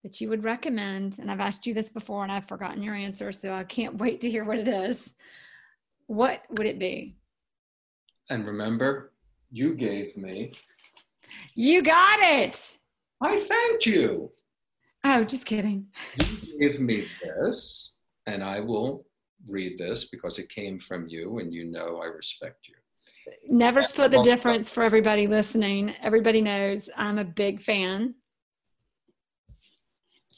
that 0.02 0.20
you 0.20 0.28
would 0.28 0.44
recommend, 0.44 1.18
and 1.18 1.30
I've 1.30 1.40
asked 1.40 1.66
you 1.66 1.74
this 1.74 1.88
before 1.88 2.22
and 2.22 2.32
I've 2.32 2.48
forgotten 2.48 2.82
your 2.82 2.94
answer, 2.94 3.32
so 3.32 3.52
I 3.52 3.64
can't 3.64 3.96
wait 3.96 4.20
to 4.20 4.30
hear 4.30 4.44
what 4.44 4.58
it 4.58 4.68
is, 4.68 5.14
what 6.06 6.42
would 6.50 6.66
it 6.66 6.78
be? 6.78 7.16
And 8.30 8.46
remember, 8.46 9.12
you 9.50 9.74
gave 9.74 10.16
me, 10.16 10.52
You 11.54 11.82
got 11.82 12.18
it. 12.20 12.78
I 13.22 13.40
thanked 13.40 13.86
you. 13.86 14.30
Oh, 15.04 15.24
just 15.24 15.44
kidding. 15.44 15.86
You 16.18 16.58
gave 16.58 16.80
me 16.80 17.06
this, 17.22 17.96
and 18.26 18.42
I 18.42 18.60
will 18.60 19.04
read 19.48 19.78
this 19.78 20.06
because 20.06 20.38
it 20.38 20.48
came 20.48 20.78
from 20.78 21.06
you, 21.08 21.38
and 21.38 21.52
you 21.52 21.66
know 21.66 22.00
I 22.02 22.06
respect 22.06 22.68
you. 22.68 22.74
Never 23.48 23.82
split 23.82 24.10
the 24.10 24.22
difference 24.22 24.70
for 24.70 24.82
everybody 24.82 25.26
listening. 25.26 25.94
Everybody 26.02 26.40
knows 26.40 26.88
I'm 26.96 27.18
a 27.18 27.24
big 27.24 27.60
fan. 27.60 28.14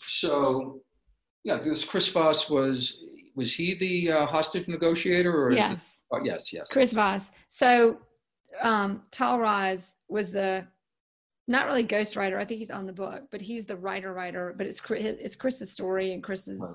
So, 0.01 0.81
yeah, 1.45 1.57
this 1.57 1.85
Chris 1.85 2.09
Voss 2.09 2.49
was, 2.49 3.01
was 3.35 3.53
he 3.53 3.75
the 3.75 4.13
uh, 4.13 4.27
hostage 4.27 4.69
negotiator 4.69 5.35
or 5.37 5.51
is 5.51 5.57
it? 5.57 5.61
Yes, 5.61 5.97
Oh, 6.13 6.21
yes, 6.23 6.53
yes. 6.53 6.71
Chris 6.71 6.93
Voss. 6.93 7.31
So, 7.49 7.99
um, 8.63 9.03
Tahl 9.11 9.41
Raz 9.41 9.97
was 10.09 10.31
the 10.31 10.67
not 11.49 11.67
really 11.67 11.85
ghostwriter. 11.85 12.37
I 12.39 12.45
think 12.45 12.59
he's 12.59 12.71
on 12.71 12.87
the 12.87 12.93
book, 12.93 13.25
but 13.31 13.41
he's 13.41 13.65
the 13.67 13.77
writer 13.77 14.13
writer. 14.13 14.55
But 14.57 14.67
it's 14.67 14.81
it's 14.91 15.37
Chris's 15.37 15.71
story 15.73 16.13
and 16.13 16.23
Chris's 16.23 16.59
Right. 16.61 16.75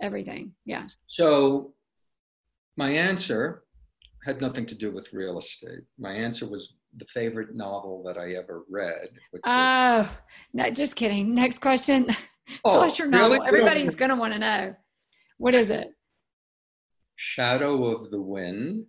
everything. 0.00 0.54
Yeah. 0.64 0.82
So, 1.06 1.74
my 2.76 2.90
answer 2.90 3.64
had 4.24 4.40
nothing 4.40 4.66
to 4.66 4.74
do 4.74 4.90
with 4.90 5.12
real 5.12 5.38
estate. 5.38 5.80
My 5.98 6.12
answer 6.12 6.46
was 6.48 6.74
the 6.96 7.04
favorite 7.12 7.54
novel 7.54 8.02
that 8.04 8.16
I 8.16 8.32
ever 8.34 8.64
read. 8.68 9.08
was- 9.32 9.42
Oh, 9.44 10.18
no, 10.54 10.70
just 10.70 10.96
kidding. 10.96 11.34
Next 11.34 11.60
question. 11.60 12.06
Tell 12.06 12.16
Oh, 12.64 12.84
us 12.84 12.98
your 12.98 13.08
novel. 13.08 13.36
Don't- 13.38 13.46
Everybody's 13.46 13.94
going 13.94 14.08
to 14.10 14.16
want 14.16 14.32
to 14.32 14.38
know. 14.38 14.74
What 15.36 15.54
is 15.54 15.70
it? 15.70 15.88
Shadow 17.16 17.84
of 17.94 18.10
the 18.10 18.20
Wind 18.20 18.86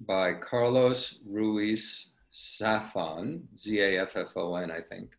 by 0.00 0.32
Carlos 0.34 1.18
Ruiz 1.26 2.14
Zafon, 2.34 3.42
Z 3.56 3.80
A 3.80 4.02
F 4.02 4.16
F 4.16 4.28
O 4.36 4.54
N, 4.56 4.70
I 4.70 4.80
think. 4.80 5.10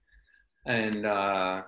And 0.66 1.06
uh, 1.06 1.64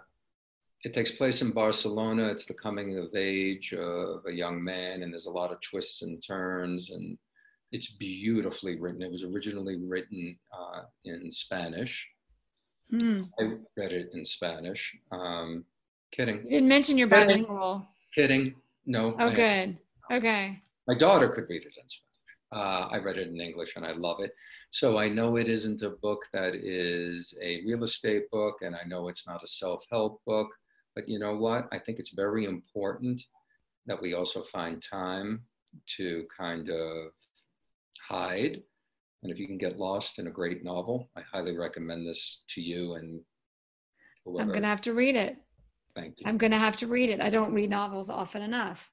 it 0.83 0.93
takes 0.93 1.11
place 1.11 1.41
in 1.41 1.51
Barcelona. 1.51 2.27
It's 2.29 2.45
the 2.45 2.53
coming 2.53 2.97
of 2.97 3.15
age 3.15 3.73
of 3.73 4.23
a 4.27 4.31
young 4.31 4.63
man, 4.63 5.03
and 5.03 5.11
there's 5.13 5.25
a 5.27 5.31
lot 5.31 5.51
of 5.51 5.59
twists 5.61 6.01
and 6.01 6.21
turns, 6.25 6.89
and 6.91 7.17
it's 7.71 7.91
beautifully 7.91 8.79
written. 8.79 9.01
It 9.01 9.11
was 9.11 9.23
originally 9.23 9.77
written 9.83 10.37
uh, 10.53 10.81
in 11.05 11.31
Spanish. 11.31 12.07
Hmm. 12.89 13.23
I 13.39 13.43
read 13.77 13.93
it 13.93 14.09
in 14.13 14.25
Spanish. 14.25 14.93
Um, 15.11 15.63
kidding, 16.11 16.43
You 16.43 16.49
didn't 16.51 16.67
mention 16.67 16.97
your 16.97 17.07
bilingual. 17.07 17.87
kidding. 18.13 18.55
No. 18.85 19.15
Oh, 19.19 19.27
I- 19.27 19.33
good. 19.33 19.77
Okay. 20.11 20.61
My 20.87 20.95
daughter 20.97 21.29
could 21.29 21.45
read 21.47 21.61
it 21.61 21.67
in 21.67 21.87
Spanish. 21.87 22.01
Uh, 22.53 22.87
I 22.91 22.97
read 22.97 23.17
it 23.17 23.29
in 23.29 23.39
English 23.39 23.73
and 23.75 23.85
I 23.85 23.93
love 23.93 24.19
it. 24.19 24.33
So 24.71 24.97
I 24.97 25.07
know 25.07 25.37
it 25.37 25.47
isn't 25.47 25.83
a 25.83 25.91
book 25.91 26.25
that 26.33 26.53
is 26.55 27.33
a 27.41 27.61
real 27.65 27.83
estate 27.83 28.29
book, 28.29 28.57
and 28.61 28.75
I 28.75 28.85
know 28.87 29.07
it's 29.07 29.25
not 29.27 29.43
a 29.43 29.47
self 29.47 29.85
help 29.89 30.21
book. 30.25 30.49
But 30.95 31.07
you 31.07 31.19
know 31.19 31.35
what? 31.35 31.69
I 31.71 31.79
think 31.79 31.99
it's 31.99 32.13
very 32.13 32.45
important 32.45 33.21
that 33.85 34.01
we 34.01 34.13
also 34.13 34.43
find 34.43 34.83
time 34.83 35.43
to 35.97 36.25
kind 36.37 36.69
of 36.69 37.11
hide. 37.99 38.61
And 39.23 39.31
if 39.31 39.39
you 39.39 39.47
can 39.47 39.57
get 39.57 39.77
lost 39.77 40.19
in 40.19 40.27
a 40.27 40.31
great 40.31 40.63
novel, 40.63 41.09
I 41.15 41.21
highly 41.21 41.57
recommend 41.57 42.07
this 42.07 42.43
to 42.49 42.61
you 42.61 42.95
and 42.95 43.21
whoever. 44.25 44.43
I'm 44.43 44.49
going 44.49 44.63
to 44.63 44.67
have 44.67 44.81
to 44.81 44.93
read 44.93 45.15
it. 45.15 45.37
Thank 45.95 46.19
you. 46.19 46.27
I'm 46.27 46.37
going 46.37 46.51
to 46.51 46.57
have 46.57 46.77
to 46.77 46.87
read 46.87 47.09
it. 47.09 47.21
I 47.21 47.29
don't 47.29 47.53
read 47.53 47.69
novels 47.69 48.09
often 48.09 48.41
enough. 48.41 48.89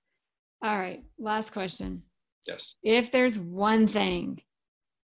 All 0.63 0.77
right, 0.79 1.03
last 1.19 1.53
question. 1.53 2.03
Yes. 2.49 2.78
If 2.82 3.12
there's 3.12 3.38
one 3.38 3.86
thing 3.86 4.40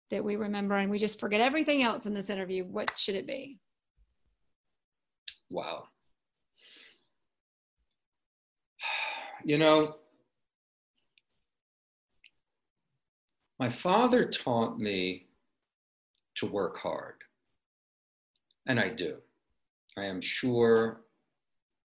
that 0.09 0.23
we 0.23 0.37
remember 0.37 0.75
and 0.75 0.89
we 0.89 0.97
just 0.97 1.19
forget 1.19 1.41
everything 1.41 1.83
else 1.83 2.05
in 2.05 2.13
this 2.13 2.29
interview, 2.29 2.63
what 2.63 2.97
should 2.97 3.15
it 3.15 3.27
be? 3.27 3.59
Wow. 5.49 5.83
You 9.43 9.57
know, 9.57 9.97
my 13.59 13.69
father 13.69 14.25
taught 14.25 14.79
me 14.79 15.27
to 16.35 16.45
work 16.45 16.77
hard, 16.77 17.15
and 18.67 18.79
I 18.79 18.87
do. 18.87 19.17
I 19.97 20.05
am 20.05 20.21
sure 20.21 21.01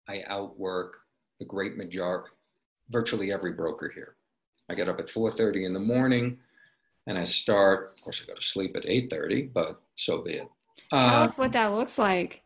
I 0.08 0.24
outwork 0.26 0.96
the 1.38 1.46
great 1.46 1.76
majority, 1.76 2.30
virtually 2.90 3.32
every 3.32 3.52
broker 3.52 3.92
here. 3.94 4.15
I 4.68 4.74
get 4.74 4.88
up 4.88 4.98
at 4.98 5.08
4:30 5.08 5.64
in 5.64 5.72
the 5.72 5.80
morning, 5.80 6.38
and 7.06 7.16
I 7.16 7.24
start. 7.24 7.92
Of 7.96 8.02
course, 8.02 8.22
I 8.22 8.26
go 8.26 8.34
to 8.34 8.42
sleep 8.42 8.76
at 8.76 8.84
8:30, 8.84 9.52
but 9.52 9.80
so 9.96 10.22
be 10.22 10.34
it. 10.34 10.48
Tell 10.90 11.00
uh, 11.00 11.24
us 11.24 11.38
what 11.38 11.52
that 11.52 11.72
looks 11.72 11.98
like. 11.98 12.42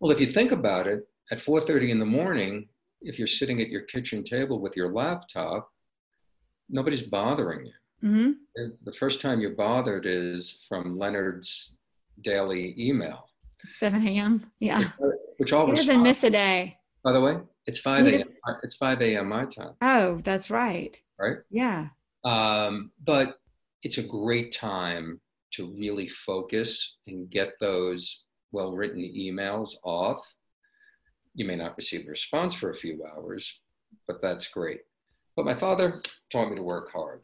Well, 0.00 0.10
if 0.10 0.20
you 0.20 0.26
think 0.26 0.52
about 0.52 0.86
it, 0.86 1.08
at 1.30 1.38
4:30 1.38 1.90
in 1.90 1.98
the 1.98 2.06
morning, 2.06 2.68
if 3.00 3.18
you're 3.18 3.28
sitting 3.28 3.60
at 3.60 3.68
your 3.68 3.82
kitchen 3.82 4.24
table 4.24 4.60
with 4.60 4.76
your 4.76 4.92
laptop, 4.92 5.70
nobody's 6.68 7.02
bothering 7.02 7.66
you. 7.66 7.72
Mm-hmm. 8.04 8.70
The 8.84 8.92
first 8.92 9.20
time 9.20 9.40
you're 9.40 9.50
bothered 9.54 10.06
is 10.06 10.64
from 10.68 10.98
Leonard's 10.98 11.76
daily 12.20 12.74
email. 12.78 13.28
7 13.70 14.06
a.m. 14.06 14.50
Yeah. 14.58 14.82
Which 15.38 15.52
always 15.52 15.80
he 15.80 15.86
doesn't 15.86 16.02
miss 16.02 16.24
a 16.24 16.30
day. 16.30 16.78
By 17.04 17.12
the 17.12 17.20
way, 17.20 17.38
it's 17.66 17.78
5 17.78 18.06
a.m. 18.06 18.28
It's 18.64 18.76
5 18.76 19.02
a.m. 19.02 19.28
my 19.28 19.44
time. 19.44 19.74
Oh, 19.80 20.18
that's 20.24 20.50
right. 20.50 21.00
Right? 21.22 21.36
Yeah. 21.50 21.88
Um, 22.24 22.90
but 23.04 23.36
it's 23.82 23.98
a 23.98 24.02
great 24.02 24.52
time 24.52 25.20
to 25.52 25.72
really 25.78 26.08
focus 26.08 26.96
and 27.06 27.30
get 27.30 27.52
those 27.60 28.24
well 28.50 28.74
written 28.74 29.00
emails 29.00 29.70
off. 29.84 30.20
You 31.34 31.44
may 31.44 31.56
not 31.56 31.76
receive 31.76 32.06
a 32.06 32.10
response 32.10 32.54
for 32.54 32.70
a 32.70 32.74
few 32.74 33.04
hours, 33.04 33.60
but 34.06 34.20
that's 34.20 34.48
great. 34.48 34.80
But 35.36 35.46
my 35.46 35.54
father 35.54 36.02
taught 36.30 36.50
me 36.50 36.56
to 36.56 36.62
work 36.62 36.90
hard. 36.92 37.22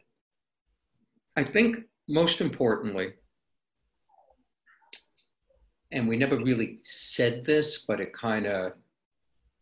I 1.35 1.43
think 1.43 1.77
most 2.07 2.41
importantly, 2.41 3.13
and 5.91 6.07
we 6.07 6.17
never 6.17 6.37
really 6.37 6.79
said 6.81 7.45
this, 7.45 7.79
but 7.87 7.99
it 7.99 8.13
kind 8.13 8.45
of 8.47 8.73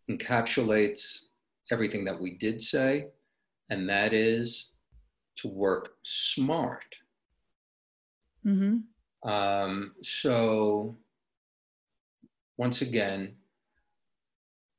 encapsulates 0.10 1.24
everything 1.72 2.06
that 2.06 2.20
we 2.20 2.38
did 2.38 2.62
say, 2.62 3.08
and 3.70 3.88
that 3.90 4.14
is 4.14 4.70
to 5.38 5.48
work 5.48 5.94
smart. 6.04 6.96
Mm-hmm. 8.46 9.30
Um, 9.30 9.94
so, 10.02 10.96
once 12.58 12.82
again, 12.82 13.36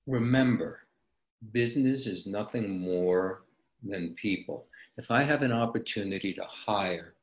remember 0.06 0.80
business 1.52 2.06
is 2.06 2.26
nothing 2.26 2.80
more 2.80 3.42
than 3.82 4.14
people. 4.14 4.66
If 4.96 5.10
I 5.10 5.22
have 5.22 5.42
an 5.42 5.52
opportunity 5.52 6.32
to 6.34 6.44
hire 6.44 7.14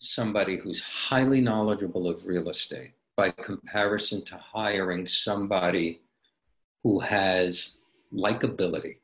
somebody 0.00 0.56
who's 0.56 0.82
highly 0.82 1.40
knowledgeable 1.40 2.08
of 2.08 2.26
real 2.26 2.48
estate 2.48 2.92
by 3.16 3.30
comparison 3.30 4.24
to 4.24 4.36
hiring 4.36 5.06
somebody 5.06 6.00
who 6.82 6.98
has 6.98 7.76
likability, 8.12 8.96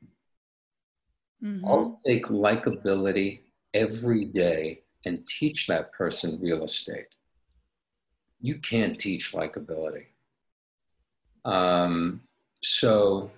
mm-hmm. 1.42 1.64
I'll 1.64 2.00
take 2.06 2.26
likability 2.26 3.40
every 3.74 4.24
day 4.24 4.82
and 5.04 5.26
teach 5.26 5.66
that 5.66 5.92
person 5.92 6.38
real 6.40 6.64
estate. 6.64 7.06
You 8.40 8.58
can't 8.58 8.98
teach 8.98 9.32
likability. 9.32 10.06
Um, 11.44 12.22
so 12.62 13.30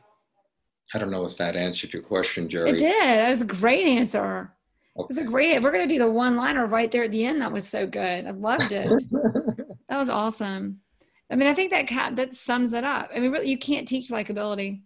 I 0.94 0.99
don't 0.99 1.11
know 1.11 1.26
if 1.26 1.36
that 1.36 1.57
answered 1.57 1.92
your 1.92 2.03
question, 2.03 2.49
Jere. 2.49 2.70
It 2.70 2.78
did. 2.78 3.03
That 3.03 3.28
was 3.28 3.42
a 3.42 3.46
great 3.46 3.86
answer. 3.86 4.53
Okay. 4.99 5.05
It 5.05 5.09
was 5.09 5.18
a 5.18 5.24
great. 5.24 5.62
We're 5.62 5.70
going 5.70 5.86
to 5.86 5.94
do 5.94 6.01
the 6.01 6.11
one 6.11 6.36
liner 6.36 6.66
right 6.66 6.90
there 6.90 7.05
at 7.05 7.12
the 7.12 7.24
end. 7.24 7.42
That 7.42 7.53
was 7.53 7.68
so 7.68 7.86
good. 7.86 8.26
I 8.26 8.30
loved 8.30 8.72
it. 8.72 8.88
that 9.88 9.99
was 9.99 10.09
awesome. 10.09 10.80
I 11.30 11.36
mean, 11.36 11.49
I 11.49 11.55
think 11.55 11.70
that 11.70 12.16
that 12.16 12.34
sums 12.34 12.72
it 12.72 12.84
up. 12.84 13.11
I 13.14 13.20
mean, 13.20 13.30
really, 13.30 13.51
you 13.51 13.59
can't 13.59 13.86
teach 13.86 14.09
likability. 14.09 14.80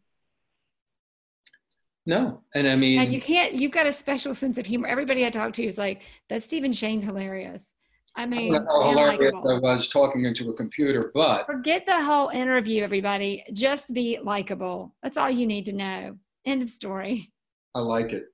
No, 2.04 2.42
and 2.54 2.66
I 2.66 2.74
mean, 2.74 3.00
and 3.00 3.12
you 3.12 3.20
can't. 3.20 3.54
You've 3.54 3.70
got 3.70 3.86
a 3.86 3.92
special 3.92 4.34
sense 4.34 4.58
of 4.58 4.66
humor. 4.66 4.88
Everybody 4.88 5.24
I 5.24 5.30
talk 5.30 5.52
to 5.54 5.64
is 5.64 5.78
like, 5.78 6.02
"That 6.28 6.42
Steven 6.42 6.72
Shane's 6.72 7.04
hilarious." 7.04 7.72
I 8.16 8.26
mean, 8.26 8.54
how 8.54 8.90
hilarious 8.90 9.34
I 9.48 9.58
was 9.58 9.88
talking 9.88 10.24
into 10.24 10.50
a 10.50 10.54
computer, 10.54 11.12
but 11.14 11.46
forget 11.46 11.86
the 11.86 12.02
whole 12.02 12.28
interview, 12.28 12.82
everybody. 12.82 13.44
Just 13.52 13.94
be 13.94 14.18
likable. 14.22 14.94
That's 15.02 15.16
all 15.16 15.30
you 15.30 15.46
need 15.46 15.64
to 15.66 15.72
know. 15.72 16.18
End 16.44 16.62
of 16.62 16.70
story. 16.70 17.32
I 17.74 17.80
like 17.80 18.12
it. 18.12 18.24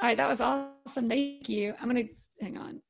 All 0.00 0.08
right, 0.08 0.16
that 0.16 0.28
was 0.28 0.40
awesome. 0.40 1.08
Thank 1.08 1.48
you. 1.48 1.74
I'm 1.80 1.88
gonna 1.88 2.04
hang 2.40 2.56
on. 2.56 2.80